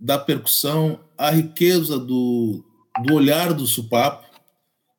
da 0.00 0.18
percussão, 0.18 1.00
a 1.18 1.30
riqueza 1.30 1.98
do, 1.98 2.64
do 3.04 3.14
olhar 3.14 3.52
do 3.52 3.66
supapo, 3.66 4.24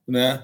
né? 0.08 0.44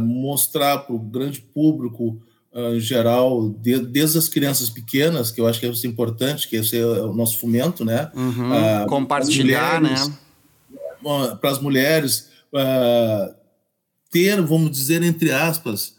mostrar 0.00 0.78
para 0.78 0.94
o 0.94 1.00
grande 1.00 1.40
público 1.40 2.22
Uh, 2.50 2.76
em 2.76 2.80
geral, 2.80 3.50
de, 3.50 3.78
desde 3.78 4.16
as 4.16 4.26
crianças 4.26 4.70
pequenas, 4.70 5.30
que 5.30 5.38
eu 5.38 5.46
acho 5.46 5.60
que 5.60 5.66
é 5.66 5.68
isso 5.68 5.86
importante, 5.86 6.48
que 6.48 6.56
esse 6.56 6.78
é 6.78 6.84
o 6.84 7.12
nosso 7.12 7.38
fomento, 7.38 7.84
né? 7.84 8.10
Uhum. 8.14 8.50
Uh, 8.50 8.86
Compartilhar, 8.88 9.82
mulheres, 9.82 10.08
né? 10.08 10.18
Uh, 11.04 11.36
para 11.36 11.50
as 11.50 11.60
mulheres 11.60 12.30
ter, 14.10 14.40
vamos 14.40 14.70
dizer, 14.70 15.02
entre 15.02 15.30
aspas, 15.30 15.97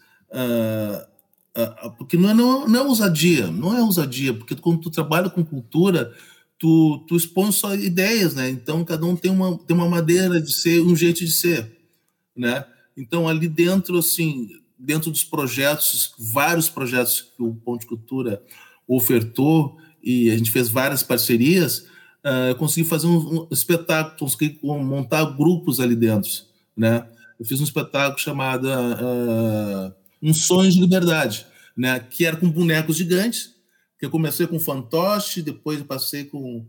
porque 1.98 2.18
não 2.18 2.30
é, 2.30 2.34
não, 2.34 2.68
não 2.68 2.80
é 2.80 2.84
ousadia, 2.84 3.48
não 3.48 3.76
é 3.76 3.82
ousadia, 3.82 4.34
porque 4.34 4.56
quando 4.56 4.82
tu 4.82 4.90
trabalha 4.90 5.30
com 5.30 5.44
cultura, 5.44 6.14
tu, 6.58 7.04
tu 7.08 7.16
expõe 7.16 7.52
só 7.52 7.74
ideias, 7.74 8.36
né? 8.36 8.50
Então, 8.50 8.84
cada 8.84 9.06
um 9.06 9.16
tem 9.16 9.32
uma, 9.32 9.58
tem 9.60 9.76
uma 9.76 9.90
maneira 9.90 10.42
de 10.42 10.54
ser, 10.54 10.82
um 10.82 10.96
jeito 10.96 11.20
de 11.20 11.32
ser, 11.32 11.78
né? 12.36 12.66
Então, 12.96 13.28
ali 13.28 13.48
dentro, 13.48 13.98
assim, 13.98 14.50
dentro 14.78 15.10
dos 15.10 15.24
projetos, 15.24 16.14
vários 16.18 16.70
projetos 16.70 17.22
que 17.36 17.42
o 17.42 17.56
Ponte 17.56 17.86
Cultura 17.86 18.44
ofertou, 18.88 19.78
e 20.04 20.30
a 20.32 20.38
gente 20.38 20.52
fez 20.52 20.70
várias 20.70 21.04
parcerias, 21.04 21.80
uh, 22.26 22.50
eu 22.50 22.56
consegui 22.56 22.88
fazer 22.88 23.08
um, 23.08 23.42
um, 23.42 23.48
espetáculo, 23.52 24.18
consegui 24.18 24.60
montar 24.62 25.26
grupos 25.26 25.80
ali 25.80 25.96
dentro, 25.96 26.32
né? 26.76 27.08
Eu 27.40 27.46
fiz 27.46 27.60
um 27.62 27.64
espetáculo 27.64 28.20
chamado 28.20 28.68
uh, 28.68 29.94
Um 30.22 30.34
Sonho 30.34 30.72
de 30.72 30.80
Liberdade, 30.80 31.46
né? 31.76 32.00
Que 32.00 32.26
era 32.26 32.38
com 32.38 32.50
bonecos 32.50 32.96
gigantes, 32.96 33.56
que 33.98 34.06
eu 34.06 34.10
comecei 34.10 34.48
com 34.48 34.60
fantoche, 34.60 35.42
depois 35.42 35.82
passei 35.84 36.26
com 36.26 36.66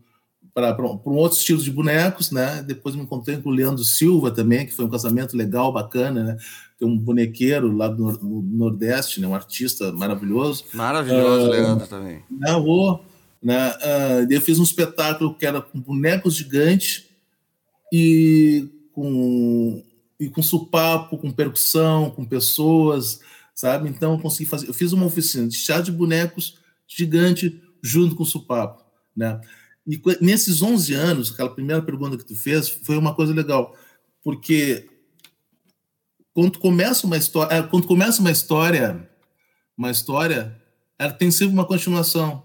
para 0.52 0.76
um 0.82 1.14
outro 1.14 1.38
estilo 1.38 1.62
de 1.62 1.70
bonecos, 1.70 2.30
né? 2.30 2.62
Depois 2.62 2.94
me 2.94 3.02
encontrei 3.02 3.36
com 3.36 3.50
o 3.50 3.52
Leandro 3.52 3.84
Silva 3.84 4.30
também, 4.30 4.66
que 4.66 4.72
foi 4.72 4.84
um 4.84 4.90
casamento 4.90 5.36
legal, 5.36 5.72
bacana, 5.72 6.24
né? 6.24 6.36
Tem 6.78 6.88
um 6.88 6.98
bonequeiro 6.98 7.74
lá 7.74 7.88
do, 7.88 8.12
no 8.18 8.42
Nordeste, 8.42 9.20
né? 9.20 9.28
Um 9.28 9.34
artista 9.34 9.92
maravilhoso. 9.92 10.64
Maravilhoso, 10.72 11.46
uh, 11.46 11.50
Leandro 11.50 11.86
também. 11.86 12.22
Na 12.30 12.52
rua, 12.54 13.00
né? 13.42 13.70
Uh, 13.70 14.32
eu 14.32 14.40
fiz 14.40 14.58
um 14.58 14.64
espetáculo 14.64 15.34
que 15.34 15.46
era 15.46 15.60
com 15.60 15.80
bonecos 15.80 16.34
gigantes 16.34 17.04
e 17.92 18.68
com 18.92 19.82
e 20.18 20.28
com 20.28 20.42
supapo, 20.42 21.16
com 21.16 21.30
percussão, 21.30 22.10
com 22.10 22.26
pessoas, 22.26 23.20
sabe? 23.60 23.90
Então 23.90 24.14
eu 24.14 24.18
consegui 24.18 24.48
fazer. 24.48 24.68
Eu 24.68 24.72
fiz 24.72 24.90
uma 24.92 25.04
oficina 25.04 25.46
de 25.46 25.54
chá 25.54 25.82
de 25.82 25.92
bonecos 25.92 26.56
gigante 26.88 27.62
junto 27.82 28.16
com 28.16 28.24
supapo, 28.24 28.82
né? 29.14 29.38
E 29.86 30.00
nesses 30.22 30.62
11 30.62 30.94
anos, 30.94 31.30
aquela 31.30 31.50
primeira 31.50 31.82
pergunta 31.82 32.16
que 32.16 32.24
tu 32.24 32.34
fez 32.34 32.70
foi 32.70 32.96
uma 32.96 33.14
coisa 33.14 33.34
legal, 33.34 33.76
porque 34.22 34.88
quando 36.32 36.58
começa 36.58 37.06
uma 37.06 37.18
história, 37.18 37.62
quando 37.64 37.86
começa 37.86 38.20
uma 38.20 38.30
história, 38.30 39.10
uma 39.76 39.90
história, 39.90 40.58
ela 40.98 41.12
tem 41.12 41.30
sempre 41.30 41.52
uma 41.52 41.66
continuação. 41.66 42.42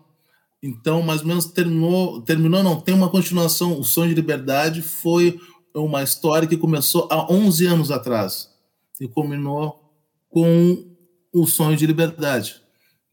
Então, 0.62 1.02
mais 1.02 1.22
ou 1.22 1.28
menos 1.28 1.46
terminou, 1.46 2.22
terminou 2.24 2.62
não, 2.62 2.82
tem 2.82 2.94
uma 2.94 3.10
continuação. 3.10 3.80
O 3.80 3.86
Sonho 3.86 4.10
de 4.10 4.16
Liberdade 4.16 4.82
foi 4.82 5.40
uma 5.74 6.04
história 6.04 6.48
que 6.48 6.58
começou 6.58 7.08
há 7.10 7.32
11 7.32 7.68
anos 7.68 7.92
atrás 7.92 8.50
e 9.00 9.08
culminou 9.08 9.94
com 10.30 10.95
o 11.36 11.46
Sonho 11.46 11.76
de 11.76 11.86
Liberdade. 11.86 12.62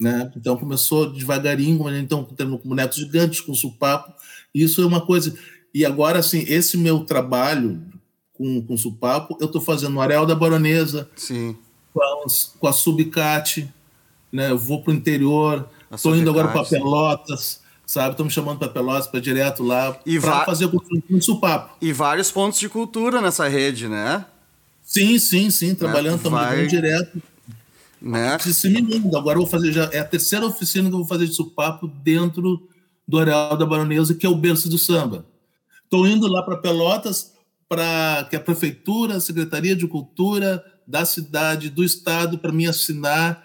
Né? 0.01 0.33
Então 0.37 0.57
começou 0.57 1.13
devagarinho, 1.13 1.89
então 1.97 2.25
tendo 2.25 2.59
bonecos 2.59 2.97
gigantes 2.97 3.41
com 3.41 3.55
supapo. 3.55 4.13
Isso 4.55 4.83
é 4.83 4.87
uma 4.87 5.01
coisa. 5.01 5.37
E 5.75 5.85
agora, 5.85 6.19
assim, 6.19 6.45
esse 6.47 6.77
meu 6.77 7.01
trabalho 7.01 7.83
com, 8.33 8.63
com 8.63 8.77
supapo, 8.77 9.37
eu 9.41 9.47
estou 9.47 9.61
fazendo 9.61 9.95
no 9.95 10.01
Areal 10.01 10.27
da 10.27 10.35
Baronesa, 10.35 11.09
Sim. 11.17 11.57
Com, 11.93 12.03
a, 12.03 12.27
com 12.59 12.67
a 12.67 12.73
Subcate, 12.73 13.69
né? 14.33 14.51
Eu 14.51 14.59
vou 14.59 14.83
para 14.83 14.93
o 14.93 14.95
interior, 14.95 15.69
estou 15.93 16.17
indo 16.17 16.31
agora 16.31 16.49
para 16.49 16.65
Pelotas, 16.65 17.61
sabe? 17.87 18.13
Estão 18.13 18.27
me 18.27 18.33
chamando 18.33 18.59
para 18.59 18.69
Pelotas, 18.69 19.07
para 19.07 19.21
direto 19.21 19.63
lá, 19.63 19.93
para 19.93 20.45
fazer 20.45 20.69
com 20.69 21.21
supapo. 21.21 21.77
E 21.81 21.93
vários 21.93 22.31
pontos 22.31 22.59
de 22.59 22.69
cultura 22.69 23.21
nessa 23.21 23.47
rede, 23.47 23.89
né? 23.89 24.25
Sim, 24.83 25.19
sim, 25.19 25.51
sim, 25.51 25.75
trabalhando, 25.75 26.17
estamos 26.17 26.41
vai... 26.41 26.67
direto 26.67 27.23
né? 28.03 28.37
Agora 29.17 29.39
vou 29.39 29.47
fazer 29.47 29.73
já 29.73 29.89
é 29.93 30.01
a 30.01 30.05
terceira 30.05 30.45
oficina 30.45 30.89
que 30.89 30.95
eu 30.95 30.99
vou 30.99 31.09
fazer 31.09 31.27
de 31.27 31.35
supapo 31.35 31.87
dentro 31.87 32.69
do 33.07 33.19
Areal 33.19 33.57
da 33.57 33.65
Baronesa, 33.65 34.15
que 34.15 34.27
é 34.27 34.29
o 34.29 34.35
berço 34.35 34.69
do 34.69 34.79
samba. 34.79 35.25
Estou 35.85 36.07
indo 36.07 36.27
lá 36.27 36.43
para 36.43 36.57
Pelotas 36.57 37.33
para 37.69 38.27
que 38.29 38.37
a 38.37 38.41
prefeitura, 38.41 39.17
a 39.17 39.21
Secretaria 39.21 39.77
de 39.77 39.87
Cultura 39.87 40.65
da 40.87 41.05
cidade, 41.05 41.71
do 41.71 41.85
estado, 41.85 42.39
para 42.39 42.53
me 42.53 42.67
assinar 42.67 43.43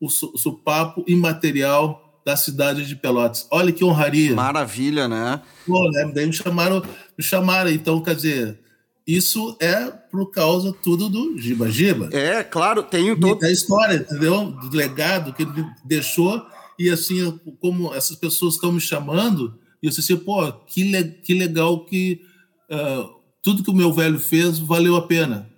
o 0.00 0.08
supapo 0.10 1.04
imaterial 1.06 2.20
da 2.24 2.36
cidade 2.36 2.86
de 2.86 2.96
Pelotas. 2.96 3.46
Olha 3.50 3.72
que 3.72 3.84
honraria. 3.84 4.34
Maravilha, 4.34 5.08
né? 5.08 5.40
Pô, 5.66 5.90
né? 5.90 6.10
Daí 6.14 6.26
me 6.26 6.32
chamaram, 6.32 6.82
me 7.16 7.24
chamaram. 7.24 7.70
Então, 7.70 8.00
quer 8.00 8.14
dizer, 8.14 8.60
isso 9.06 9.56
é 9.60 9.86
por 9.90 10.30
causa 10.30 10.72
tudo 10.72 11.08
do 11.08 11.36
Giba 11.38 11.70
Giba. 11.70 12.08
É, 12.12 12.42
claro, 12.44 12.82
tem 12.82 13.16
todo... 13.18 13.40
Da 13.40 13.50
história, 13.50 13.96
entendeu? 13.96 14.52
Do 14.52 14.76
legado 14.76 15.32
que 15.32 15.42
ele 15.42 15.66
deixou. 15.84 16.44
E 16.78 16.88
assim, 16.88 17.38
como 17.60 17.94
essas 17.94 18.16
pessoas 18.16 18.54
estão 18.54 18.72
me 18.72 18.80
chamando, 18.80 19.58
e 19.82 19.86
eu 19.86 19.90
disse 19.90 20.12
assim, 20.12 20.22
pô, 20.22 20.50
que, 20.52 20.84
le 20.84 21.04
que 21.04 21.34
legal 21.34 21.84
que 21.84 22.22
uh, 22.70 23.10
tudo 23.42 23.62
que 23.62 23.70
o 23.70 23.74
meu 23.74 23.92
velho 23.92 24.18
fez 24.18 24.58
valeu 24.58 24.96
a 24.96 25.06
pena. 25.06 25.50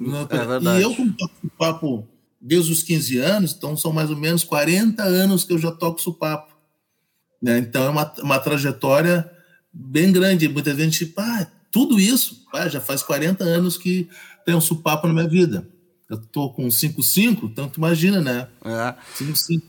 É 0.00 0.46
verdade. 0.46 0.80
E 0.80 0.82
eu, 0.82 0.94
como 0.94 1.12
toco 1.12 1.34
papo 1.56 2.08
desde 2.40 2.72
os 2.72 2.82
15 2.82 3.18
anos, 3.18 3.54
então 3.56 3.76
são 3.76 3.92
mais 3.92 4.10
ou 4.10 4.16
menos 4.16 4.42
40 4.42 5.02
anos 5.02 5.44
que 5.44 5.52
eu 5.52 5.58
já 5.58 5.70
toco 5.70 6.00
supapo. 6.00 6.54
Né? 7.40 7.58
Então 7.58 7.84
é 7.84 7.88
uma, 7.90 8.12
uma 8.22 8.38
trajetória 8.38 9.30
bem 9.72 10.10
grande. 10.10 10.48
Muita 10.48 10.74
gente, 10.74 11.06
pá, 11.06 11.50
tudo 11.70 11.98
isso, 11.98 12.44
pá, 12.50 12.68
já 12.68 12.80
faz 12.80 13.02
40 13.02 13.44
anos 13.44 13.76
que 13.76 14.08
tem 14.44 14.54
um 14.54 14.60
supapo 14.60 15.06
na 15.06 15.14
minha 15.14 15.28
vida. 15.28 15.68
Eu 16.08 16.18
tô 16.18 16.50
com 16.50 16.66
5-5, 16.66 17.44
então 17.44 17.68
tu 17.68 17.78
imagina, 17.78 18.20
né? 18.20 18.48
É. 18.64 18.94
5-5. 19.16 19.62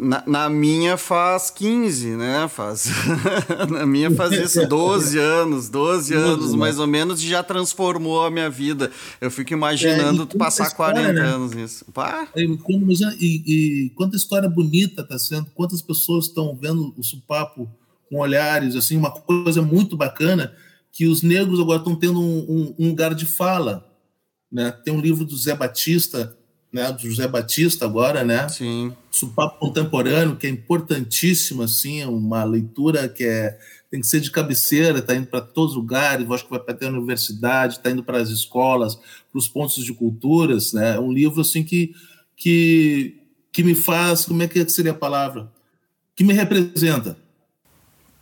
Na, 0.00 0.22
na, 0.24 0.48
minha 0.48 0.96
faz 0.96 1.50
15, 1.50 2.10
né? 2.10 2.46
Faz. 2.46 2.88
na 3.68 3.84
minha 3.84 4.08
faz 4.12 4.30
isso 4.30 4.64
12 4.64 5.18
anos, 5.18 5.68
12 5.68 6.14
anos 6.14 6.54
mais 6.54 6.78
ou 6.78 6.86
menos, 6.86 7.20
e 7.20 7.26
já 7.26 7.42
transformou 7.42 8.24
a 8.24 8.30
minha 8.30 8.48
vida. 8.48 8.92
Eu 9.20 9.28
fico 9.28 9.52
imaginando 9.52 10.28
é, 10.32 10.38
passar 10.38 10.68
história, 10.68 11.02
40 11.02 11.20
né? 11.20 11.28
anos 11.28 11.52
nisso. 11.52 11.84
Pá. 11.92 12.28
E, 12.36 12.44
e, 12.44 13.86
e, 13.86 13.90
quanta 13.96 14.16
história 14.16 14.48
bonita 14.48 15.02
está 15.02 15.18
sendo, 15.18 15.46
quantas 15.52 15.82
pessoas 15.82 16.26
estão 16.26 16.54
vendo 16.54 16.94
o 16.96 17.02
supapo 17.02 17.68
com 18.08 18.20
olhares, 18.20 18.76
assim, 18.76 18.96
uma 18.96 19.10
coisa 19.10 19.60
muito 19.62 19.96
bacana, 19.96 20.54
que 20.92 21.06
os 21.06 21.22
negros 21.22 21.60
agora 21.60 21.78
estão 21.78 21.94
tendo 21.94 22.20
um, 22.20 22.38
um, 22.38 22.74
um 22.78 22.88
lugar 22.88 23.14
de 23.14 23.26
fala. 23.26 23.86
Né? 24.50 24.70
Tem 24.84 24.92
um 24.92 25.00
livro 25.00 25.24
do 25.24 25.36
Zé 25.36 25.54
Batista, 25.54 26.36
né, 26.72 26.92
do 26.92 27.00
José 27.00 27.26
Batista 27.26 27.84
agora, 27.84 28.24
né? 28.24 28.48
Sim. 28.48 28.92
Supapo 29.10 29.58
contemporâneo, 29.58 30.36
que 30.36 30.46
é 30.46 30.50
importantíssimo, 30.50 31.62
assim, 31.62 32.04
uma 32.04 32.44
leitura 32.44 33.08
que 33.08 33.24
é 33.24 33.58
tem 33.90 34.02
que 34.02 34.06
ser 34.06 34.20
de 34.20 34.30
cabeceira, 34.30 34.98
está 34.98 35.14
indo 35.14 35.28
para 35.28 35.40
todos 35.40 35.70
os 35.70 35.78
lugares, 35.78 36.30
acho 36.30 36.44
que 36.44 36.50
vai 36.50 36.60
para 36.60 36.86
a 36.86 36.90
universidade, 36.90 37.76
está 37.76 37.90
indo 37.90 38.04
para 38.04 38.18
as 38.18 38.28
escolas, 38.28 38.96
para 38.96 39.38
os 39.38 39.48
pontos 39.48 39.82
de 39.82 39.94
culturas, 39.94 40.74
né? 40.74 40.96
É 40.96 41.00
um 41.00 41.10
livro 41.10 41.40
assim 41.40 41.64
que 41.64 41.94
que 42.36 43.16
que 43.50 43.62
me 43.64 43.74
faz, 43.74 44.26
como 44.26 44.42
é 44.42 44.46
que 44.46 44.68
seria 44.68 44.92
a 44.92 44.94
palavra? 44.94 45.50
Que 46.14 46.22
me 46.22 46.34
representa. 46.34 47.16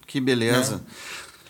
Que 0.06 0.20
beleza. 0.20 0.76
Né? 0.76 0.82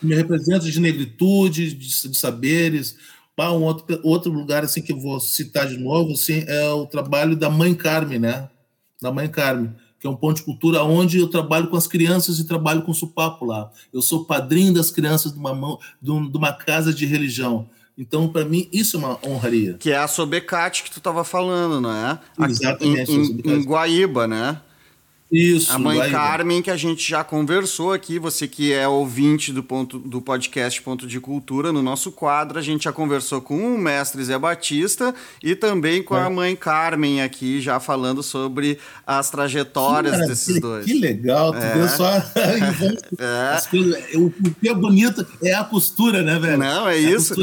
Me 0.03 0.14
representa 0.14 0.70
de 0.70 0.80
negritude, 0.80 1.74
de, 1.74 2.09
de 2.09 2.16
saberes, 2.16 2.97
ah, 3.36 3.53
um 3.53 3.62
outro, 3.62 4.01
outro 4.03 4.32
lugar 4.32 4.64
assim 4.64 4.80
que 4.80 4.92
eu 4.92 4.99
vou 4.99 5.20
citar 5.20 5.66
de 5.66 5.76
novo 5.76 6.12
assim, 6.12 6.44
é 6.47 6.70
o 6.70 6.86
trabalho 6.86 7.36
da 7.36 7.51
Mãe 7.51 7.74
Carme, 7.74 8.18
né? 8.18 8.49
Da 9.01 9.12
Mãe 9.12 9.28
Carme, 9.28 9.70
que 10.01 10.07
é 10.07 10.11
um 10.11 10.16
ponto 10.16 10.38
de 10.38 10.42
cultura 10.42 10.82
onde 10.82 11.18
eu 11.18 11.28
trabalho 11.28 11.68
com 11.68 11.76
as 11.76 11.86
crianças 11.86 12.38
e 12.38 12.47
trabalho 12.47 12.82
com 12.82 12.94
supapo 12.94 13.44
lá. 13.44 13.70
Eu 13.92 14.01
sou 14.01 14.24
padrinho 14.24 14.72
das 14.72 14.90
crianças 14.90 15.32
de 15.32 15.38
uma, 15.38 15.78
de, 16.01 16.11
uma 16.11 16.53
casa 16.53 16.94
de 16.94 17.05
religião. 17.05 17.68
Então, 17.99 18.28
para 18.28 18.44
mim, 18.44 18.68
isso 18.72 18.97
é 18.97 19.01
uma 19.01 19.18
honraria. 19.26 19.74
Que 19.74 19.90
é 19.90 19.99
a 19.99 20.09
Sobecate 20.09 20.82
que 20.82 20.90
tu 20.90 20.99
estava 20.99 21.22
falando, 21.22 21.80
não 21.80 21.92
é? 21.92 22.18
Exatamente. 22.49 23.12
Em, 23.12 23.40
em, 23.40 23.53
em 23.53 23.64
Guaíba, 23.64 24.26
né? 24.26 24.61
Isso. 25.31 25.72
A 25.72 25.79
mãe 25.79 26.11
Carmen, 26.11 26.62
que 26.62 26.70
a 26.70 26.77
gente 26.77 27.09
já 27.09 27.24
conversou 27.24 27.93
aqui, 27.93 28.18
você 28.18 28.47
que 28.47 28.72
é 28.72 28.87
ouvinte 28.87 29.53
do, 29.53 29.62
ponto, 29.62 29.99
do 29.99 30.20
podcast 30.20 30.81
Ponto 30.83 31.07
de 31.07 31.18
Cultura, 31.18 31.72
no 31.72 31.83
nosso 31.83 32.12
quadro, 32.12 32.59
a 32.59 32.62
gente 32.62 32.85
já 32.85 32.93
conversou 32.93 33.41
com 33.41 33.74
o 33.74 33.79
mestre 33.79 34.22
Zé 34.22 34.39
Batista 34.39 35.12
e 35.43 35.57
também 35.57 36.03
com 36.03 36.16
é. 36.16 36.22
a 36.22 36.31
mãe 36.31 36.55
Carmen 36.55 37.22
aqui, 37.22 37.61
já 37.61 37.81
falando 37.81 38.22
sobre 38.22 38.79
as 39.05 39.29
trajetórias 39.29 40.20
que 40.20 40.27
desses 40.27 40.61
dois. 40.61 40.87
Que 40.87 40.95
legal, 40.95 41.53
tu 41.53 41.59
é. 41.59 41.89
só. 41.89 42.12
é. 43.18 43.68
Coisas, 43.68 44.14
o 44.14 44.31
que 44.31 44.68
é 44.68 44.74
bonito 44.74 45.27
é 45.43 45.55
a 45.55 45.64
costura, 45.64 46.22
né, 46.22 46.39
velho? 46.39 46.59
Não, 46.59 46.89
é, 46.89 46.97
é 46.97 46.99
isso 46.99 47.35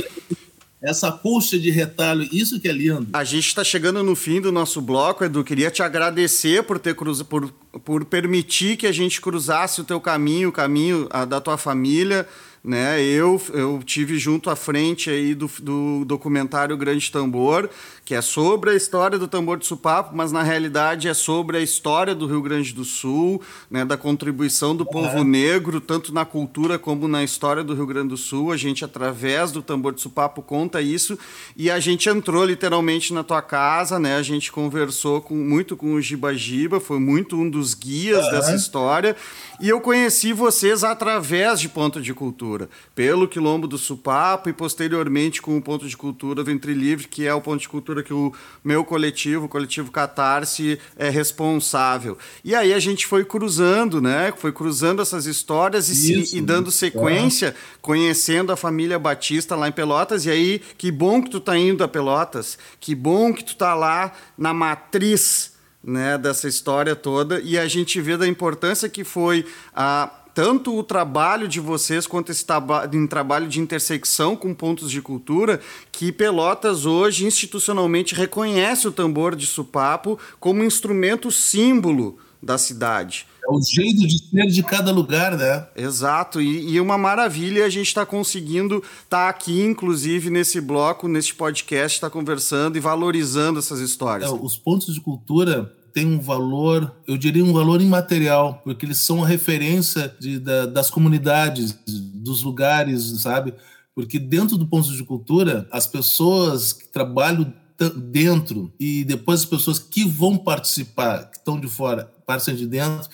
essa 0.83 1.11
colcha 1.11 1.57
de 1.57 1.71
retalho, 1.71 2.27
isso 2.31 2.59
que 2.59 2.67
é 2.67 2.71
lindo. 2.73 3.07
A 3.13 3.23
gente 3.23 3.47
está 3.47 3.63
chegando 3.63 4.03
no 4.03 4.15
fim 4.15 4.41
do 4.41 4.51
nosso 4.51 4.81
bloco, 4.81 5.23
Edu. 5.23 5.43
Queria 5.43 5.71
te 5.71 5.81
agradecer 5.81 6.63
por 6.63 6.77
ter 6.77 6.93
por, 6.93 7.51
por 7.85 8.05
permitir 8.05 8.75
que 8.75 8.85
a 8.85 8.91
gente 8.91 9.21
cruzasse 9.21 9.79
o 9.79 9.83
teu 9.85 10.01
caminho, 10.01 10.49
o 10.49 10.51
caminho 10.51 11.07
da 11.27 11.39
tua 11.39 11.57
família 11.57 12.27
né? 12.63 13.03
Eu, 13.03 13.41
eu 13.53 13.81
tive 13.85 14.17
junto 14.17 14.49
à 14.49 14.55
frente 14.55 15.09
aí 15.09 15.35
do, 15.35 15.51
do 15.61 16.05
documentário 16.05 16.77
Grande 16.77 17.11
Tambor, 17.11 17.69
que 18.05 18.15
é 18.15 18.21
sobre 18.21 18.71
a 18.71 18.75
história 18.75 19.17
do 19.17 19.27
tambor 19.27 19.57
de 19.57 19.65
supapo, 19.65 20.15
mas 20.15 20.31
na 20.31 20.43
realidade 20.43 21.07
é 21.07 21.13
sobre 21.13 21.57
a 21.57 21.61
história 21.61 22.15
do 22.15 22.25
Rio 22.25 22.41
Grande 22.41 22.73
do 22.73 22.85
Sul, 22.85 23.41
né? 23.69 23.83
da 23.83 23.97
contribuição 23.97 24.75
do 24.75 24.85
povo 24.85 25.23
negro, 25.23 25.81
tanto 25.81 26.13
na 26.13 26.23
cultura 26.23 26.79
como 26.79 27.07
na 27.07 27.23
história 27.23 27.63
do 27.63 27.73
Rio 27.73 27.85
Grande 27.85 28.09
do 28.09 28.17
Sul. 28.17 28.51
A 28.51 28.57
gente, 28.57 28.85
através 28.85 29.51
do 29.51 29.61
tambor 29.61 29.93
de 29.93 30.01
supapo, 30.01 30.41
conta 30.41 30.81
isso. 30.81 31.17
E 31.57 31.69
a 31.69 31.79
gente 31.79 32.07
entrou 32.07 32.45
literalmente 32.45 33.13
na 33.13 33.23
tua 33.23 33.41
casa, 33.41 33.99
né? 33.99 34.15
A 34.15 34.23
gente 34.23 34.51
conversou 34.51 35.21
com, 35.21 35.35
muito 35.35 35.75
com 35.75 35.93
o 35.93 36.01
Giba 36.01 36.33
Giba, 36.33 36.79
foi 36.79 36.99
muito 36.99 37.35
um 37.35 37.49
dos 37.49 37.73
guias 37.73 38.25
uhum. 38.25 38.31
dessa 38.31 38.55
história. 38.55 39.15
E 39.59 39.69
eu 39.69 39.79
conheci 39.79 40.33
vocês 40.33 40.83
através 40.83 41.59
de 41.59 41.69
Ponto 41.69 42.01
de 42.01 42.13
Cultura, 42.13 42.52
pelo 42.95 43.27
Quilombo 43.27 43.67
do 43.67 43.77
Supapo 43.77 44.49
e 44.49 44.53
posteriormente 44.53 45.41
com 45.41 45.57
o 45.57 45.61
Ponto 45.61 45.87
de 45.87 45.95
Cultura 45.95 46.43
Ventre 46.43 46.73
Livre, 46.73 47.07
que 47.07 47.25
é 47.25 47.33
o 47.33 47.41
ponto 47.41 47.61
de 47.61 47.69
cultura 47.69 48.03
que 48.03 48.13
o 48.13 48.33
meu 48.63 48.83
coletivo, 48.83 49.45
o 49.45 49.49
coletivo 49.49 49.91
Catarse, 49.91 50.79
é 50.97 51.09
responsável. 51.09 52.17
E 52.43 52.55
aí 52.55 52.73
a 52.73 52.79
gente 52.79 53.07
foi 53.07 53.25
cruzando, 53.25 54.01
né? 54.01 54.33
Foi 54.37 54.51
cruzando 54.51 55.01
essas 55.01 55.25
histórias 55.25 55.89
e, 55.89 56.21
Isso, 56.21 56.35
e 56.35 56.41
dando 56.41 56.71
sequência, 56.71 57.47
é. 57.47 57.55
conhecendo 57.81 58.51
a 58.51 58.55
família 58.55 58.99
Batista 58.99 59.55
lá 59.55 59.67
em 59.67 59.71
Pelotas. 59.71 60.25
E 60.25 60.29
aí, 60.29 60.61
que 60.77 60.91
bom 60.91 61.21
que 61.21 61.29
tu 61.29 61.39
tá 61.39 61.57
indo 61.57 61.83
a 61.83 61.87
Pelotas, 61.87 62.57
que 62.79 62.95
bom 62.95 63.33
que 63.33 63.43
tu 63.43 63.55
tá 63.55 63.73
lá 63.73 64.13
na 64.37 64.53
matriz 64.53 65.53
né, 65.83 66.17
dessa 66.17 66.47
história 66.47 66.95
toda 66.95 67.41
e 67.41 67.57
a 67.57 67.67
gente 67.67 67.99
vê 67.99 68.15
da 68.15 68.25
importância 68.25 68.87
que 68.87 69.03
foi 69.03 69.45
a 69.75 70.09
tanto 70.33 70.77
o 70.77 70.83
trabalho 70.83 71.47
de 71.47 71.59
vocês 71.59 72.07
quanto 72.07 72.31
esse 72.31 72.45
em 72.91 73.07
trabalho 73.07 73.47
de 73.47 73.59
intersecção 73.59 74.35
com 74.35 74.53
pontos 74.53 74.89
de 74.89 75.01
cultura, 75.01 75.59
que 75.91 76.11
Pelotas 76.11 76.85
hoje 76.85 77.25
institucionalmente 77.25 78.15
reconhece 78.15 78.87
o 78.87 78.91
tambor 78.91 79.35
de 79.35 79.45
supapo 79.45 80.17
como 80.39 80.63
instrumento 80.63 81.31
símbolo 81.31 82.17
da 82.41 82.57
cidade. 82.57 83.25
É 83.45 83.51
o 83.51 83.61
jeito 83.61 84.07
de 84.07 84.17
ser 84.19 84.47
de 84.47 84.63
cada 84.63 84.91
lugar, 84.91 85.37
né? 85.37 85.67
Exato, 85.75 86.41
e, 86.41 86.73
e 86.73 86.79
uma 86.79 86.97
maravilha 86.97 87.65
a 87.65 87.69
gente 87.69 87.87
está 87.87 88.05
conseguindo 88.05 88.77
estar 88.77 89.07
tá 89.09 89.29
aqui, 89.29 89.61
inclusive, 89.61 90.29
nesse 90.29 90.61
bloco, 90.61 91.07
nesse 91.07 91.33
podcast, 91.33 91.97
está 91.97 92.09
conversando 92.09 92.77
e 92.77 92.79
valorizando 92.79 93.59
essas 93.59 93.79
histórias. 93.79 94.29
É, 94.29 94.33
os 94.33 94.57
pontos 94.57 94.93
de 94.93 95.01
cultura 95.01 95.73
têm 95.93 96.05
um 96.05 96.19
valor, 96.19 96.95
eu 97.07 97.17
diria 97.17 97.45
um 97.45 97.53
valor 97.53 97.81
imaterial, 97.81 98.61
porque 98.63 98.85
eles 98.85 98.99
são 98.99 99.23
a 99.23 99.27
referência 99.27 100.13
de, 100.19 100.39
da, 100.39 100.65
das 100.65 100.89
comunidades, 100.89 101.77
dos 101.85 102.41
lugares, 102.41 103.21
sabe? 103.21 103.53
Porque 103.95 104.17
dentro 104.17 104.57
do 104.57 104.65
ponto 104.65 104.91
de 104.91 105.03
cultura, 105.03 105.67
as 105.71 105.85
pessoas 105.85 106.73
que 106.73 106.87
trabalham 106.87 107.53
dentro 107.95 108.71
e 108.79 109.03
depois 109.03 109.41
as 109.41 109.45
pessoas 109.45 109.77
que 109.79 110.05
vão 110.05 110.37
participar, 110.37 111.29
que 111.29 111.37
estão 111.37 111.59
de 111.59 111.67
fora, 111.67 112.11
participam 112.25 112.57
de 112.57 112.67
dentro, 112.67 113.09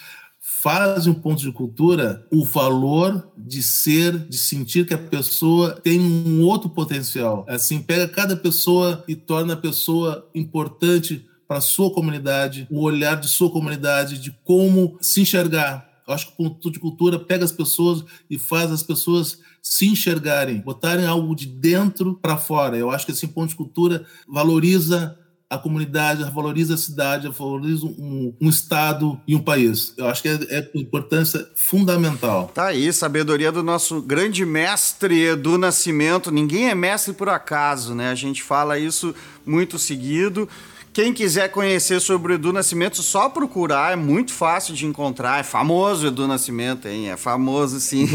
fazem 0.61 1.13
um 1.13 1.15
ponto 1.15 1.41
de 1.41 1.51
cultura 1.51 2.25
o 2.31 2.43
valor 2.43 3.31
de 3.37 3.63
ser, 3.63 4.17
de 4.17 4.37
sentir 4.37 4.85
que 4.85 4.93
a 4.93 4.97
pessoa 4.97 5.71
tem 5.71 5.99
um 5.99 6.43
outro 6.43 6.69
potencial. 6.69 7.45
Assim, 7.47 7.81
pega 7.81 8.07
cada 8.07 8.35
pessoa 8.35 9.03
e 9.07 9.15
torna 9.15 9.53
a 9.53 9.57
pessoa 9.57 10.29
importante 10.35 11.25
para 11.49 11.61
sua 11.61 11.91
comunidade, 11.91 12.67
o 12.69 12.83
olhar 12.83 13.15
de 13.15 13.27
sua 13.27 13.49
comunidade, 13.49 14.19
de 14.19 14.29
como 14.43 14.99
se 15.01 15.21
enxergar. 15.21 15.89
Eu 16.07 16.13
acho 16.13 16.27
que 16.27 16.33
o 16.33 16.35
ponto 16.35 16.69
de 16.69 16.79
cultura 16.79 17.17
pega 17.17 17.43
as 17.43 17.51
pessoas 17.51 18.05
e 18.29 18.37
faz 18.37 18.71
as 18.71 18.83
pessoas 18.83 19.39
se 19.59 19.87
enxergarem, 19.87 20.59
botarem 20.59 21.07
algo 21.07 21.35
de 21.35 21.47
dentro 21.47 22.13
para 22.13 22.37
fora. 22.37 22.77
Eu 22.77 22.91
acho 22.91 23.03
que 23.03 23.11
esse 23.13 23.27
ponto 23.27 23.49
de 23.49 23.55
cultura 23.55 24.05
valoriza 24.27 25.17
a 25.49 25.57
comunidade, 25.57 26.23
valoriza 26.31 26.75
a 26.75 26.77
cidade, 26.77 27.27
valoriza 27.27 27.83
um, 27.87 28.31
um, 28.39 28.49
estado 28.49 29.19
e 29.27 29.35
um 29.35 29.41
país. 29.41 29.95
Eu 29.97 30.07
acho 30.07 30.21
que 30.21 30.29
é, 30.29 30.37
é 30.51 30.69
importância 30.75 31.49
fundamental. 31.55 32.51
Tá 32.53 32.67
aí, 32.67 32.93
sabedoria 32.93 33.51
do 33.51 33.63
nosso 33.63 33.99
grande 33.99 34.45
mestre 34.45 35.29
Edu 35.29 35.57
Nascimento. 35.57 36.29
Ninguém 36.29 36.69
é 36.69 36.75
mestre 36.75 37.13
por 37.13 37.27
acaso, 37.27 37.95
né? 37.95 38.11
A 38.11 38.15
gente 38.15 38.43
fala 38.43 38.77
isso 38.77 39.15
muito 39.43 39.79
seguido. 39.79 40.47
Quem 40.91 41.13
quiser 41.13 41.49
conhecer 41.49 41.99
sobre 41.99 42.33
o 42.33 42.35
Edu 42.35 42.51
Nascimento, 42.51 43.01
só 43.03 43.29
procurar, 43.29 43.93
é 43.93 43.95
muito 43.95 44.33
fácil 44.33 44.73
de 44.73 44.87
encontrar. 44.87 45.39
É 45.39 45.43
famoso 45.43 46.05
o 46.05 46.07
Edu 46.07 46.27
Nascimento, 46.27 46.87
hein? 46.87 47.11
É 47.11 47.15
famoso, 47.17 47.79
sim. 47.79 48.09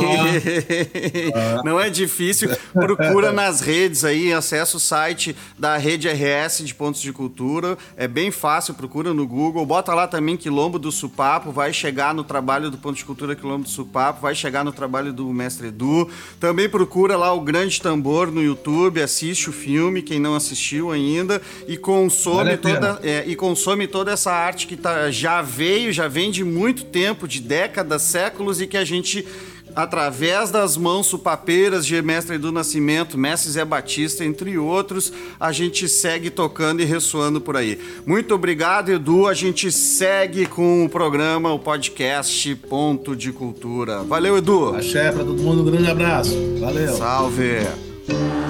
Não 1.65 1.79
é 1.79 1.89
difícil. 1.89 2.51
Procura 2.73 3.31
nas 3.31 3.61
redes 3.61 4.05
aí, 4.05 4.33
acessa 4.33 4.77
o 4.77 4.81
site 4.81 5.37
da 5.57 5.77
Rede 5.77 6.09
RS 6.09 6.65
de 6.65 6.75
Pontos 6.75 7.01
de 7.01 7.13
Cultura. 7.13 7.79
É 7.97 8.09
bem 8.09 8.33
fácil, 8.33 8.75
procura 8.75 9.15
no 9.15 9.27
Google. 9.27 9.65
Bota 9.65 9.95
lá 9.95 10.09
também 10.09 10.37
Quilombo 10.37 10.79
do 10.79 10.91
Supapo, 10.91 11.53
vai 11.53 11.73
chegar 11.73 12.13
no 12.13 12.25
trabalho 12.25 12.71
do 12.71 12.79
Ponto 12.79 12.97
de 12.97 13.05
Cultura 13.05 13.37
Quilombo 13.37 13.65
do 13.65 13.71
Supapo, 13.71 14.21
vai 14.21 14.35
chegar 14.35 14.65
no 14.65 14.73
trabalho 14.73 15.13
do 15.13 15.33
Mestre 15.33 15.69
Edu. 15.69 16.11
Também 16.41 16.69
procura 16.69 17.17
lá 17.17 17.33
o 17.33 17.41
Grande 17.41 17.81
Tambor 17.81 18.33
no 18.33 18.43
YouTube, 18.43 19.01
assiste 19.01 19.49
o 19.49 19.53
filme, 19.53 20.03
quem 20.03 20.19
não 20.19 20.35
assistiu 20.35 20.91
ainda, 20.91 21.41
e 21.69 21.77
consome 21.77 22.64
toda, 22.73 23.01
é, 23.03 23.25
e 23.27 23.37
consome 23.37 23.87
toda 23.87 24.13
essa 24.13 24.33
arte 24.33 24.67
que 24.67 24.77
tá, 24.77 25.11
já 25.11 25.43
veio, 25.43 25.93
já 25.93 26.09
vem 26.09 26.31
de 26.31 26.45
muito 26.45 26.85
tempo, 26.85 27.29
de 27.29 27.41
décadas, 27.41 28.03
séculos, 28.03 28.61
e 28.61 28.67
que 28.67 28.77
a 28.77 28.85
gente, 28.85 29.27
através 29.75 30.51
das 30.51 30.77
mãos 30.77 31.07
supapeiras 31.07 31.85
de 31.87 32.01
Mestre 32.03 32.37
Edu 32.37 32.51
Nascimento, 32.51 33.19
Mestre 33.19 33.51
Zé 33.51 33.65
Batista, 33.65 34.25
entre 34.25 34.57
outros, 34.59 35.13
a 35.39 35.53
gente 35.53 35.89
segue 35.89 36.31
tocando 36.31 36.81
e 36.81 36.85
ressoando 36.85 37.41
por 37.41 37.57
aí. 37.57 37.79
Muito 38.07 38.35
obrigado, 38.35 38.91
Edu. 38.91 39.27
A 39.27 39.35
gente 39.35 39.71
segue 39.71 40.47
com 40.47 40.85
o 40.85 40.89
programa, 40.89 41.53
o 41.53 41.59
podcast 41.59 42.55
Ponto 42.69 43.15
de 43.15 43.33
Cultura. 43.33 44.03
Valeu, 44.03 44.37
Edu. 44.37 44.75
Axé 44.75 45.13
pra 45.13 45.25
todo 45.25 45.43
mundo, 45.43 45.63
um 45.63 45.65
grande 45.71 45.91
abraço. 45.91 46.35
Valeu. 46.61 46.97
Salve. 46.97 48.44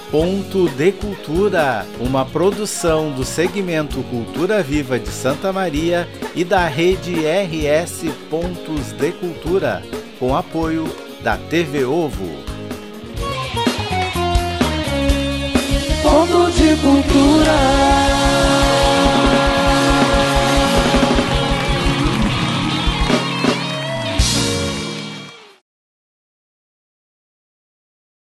Ponto 0.09 0.69
de 0.69 0.93
Cultura, 0.93 1.85
uma 1.99 2.25
produção 2.25 3.11
do 3.11 3.25
segmento 3.25 4.01
Cultura 4.05 4.63
Viva 4.63 5.01
de 5.01 5.09
Santa 5.09 5.53
Maria 5.53 6.09
e 6.37 6.45
da 6.45 6.69
rede 6.69 7.27
RS 7.27 8.05
Pontos 8.31 8.93
de 8.93 9.11
Cultura, 9.11 9.83
com 10.21 10.37
apoio 10.37 10.85
da 11.25 11.37
TV 11.37 11.85
Ovo. 11.85 12.29
Ponto 16.05 16.53
de 16.53 16.77
cultura. 16.81 18.68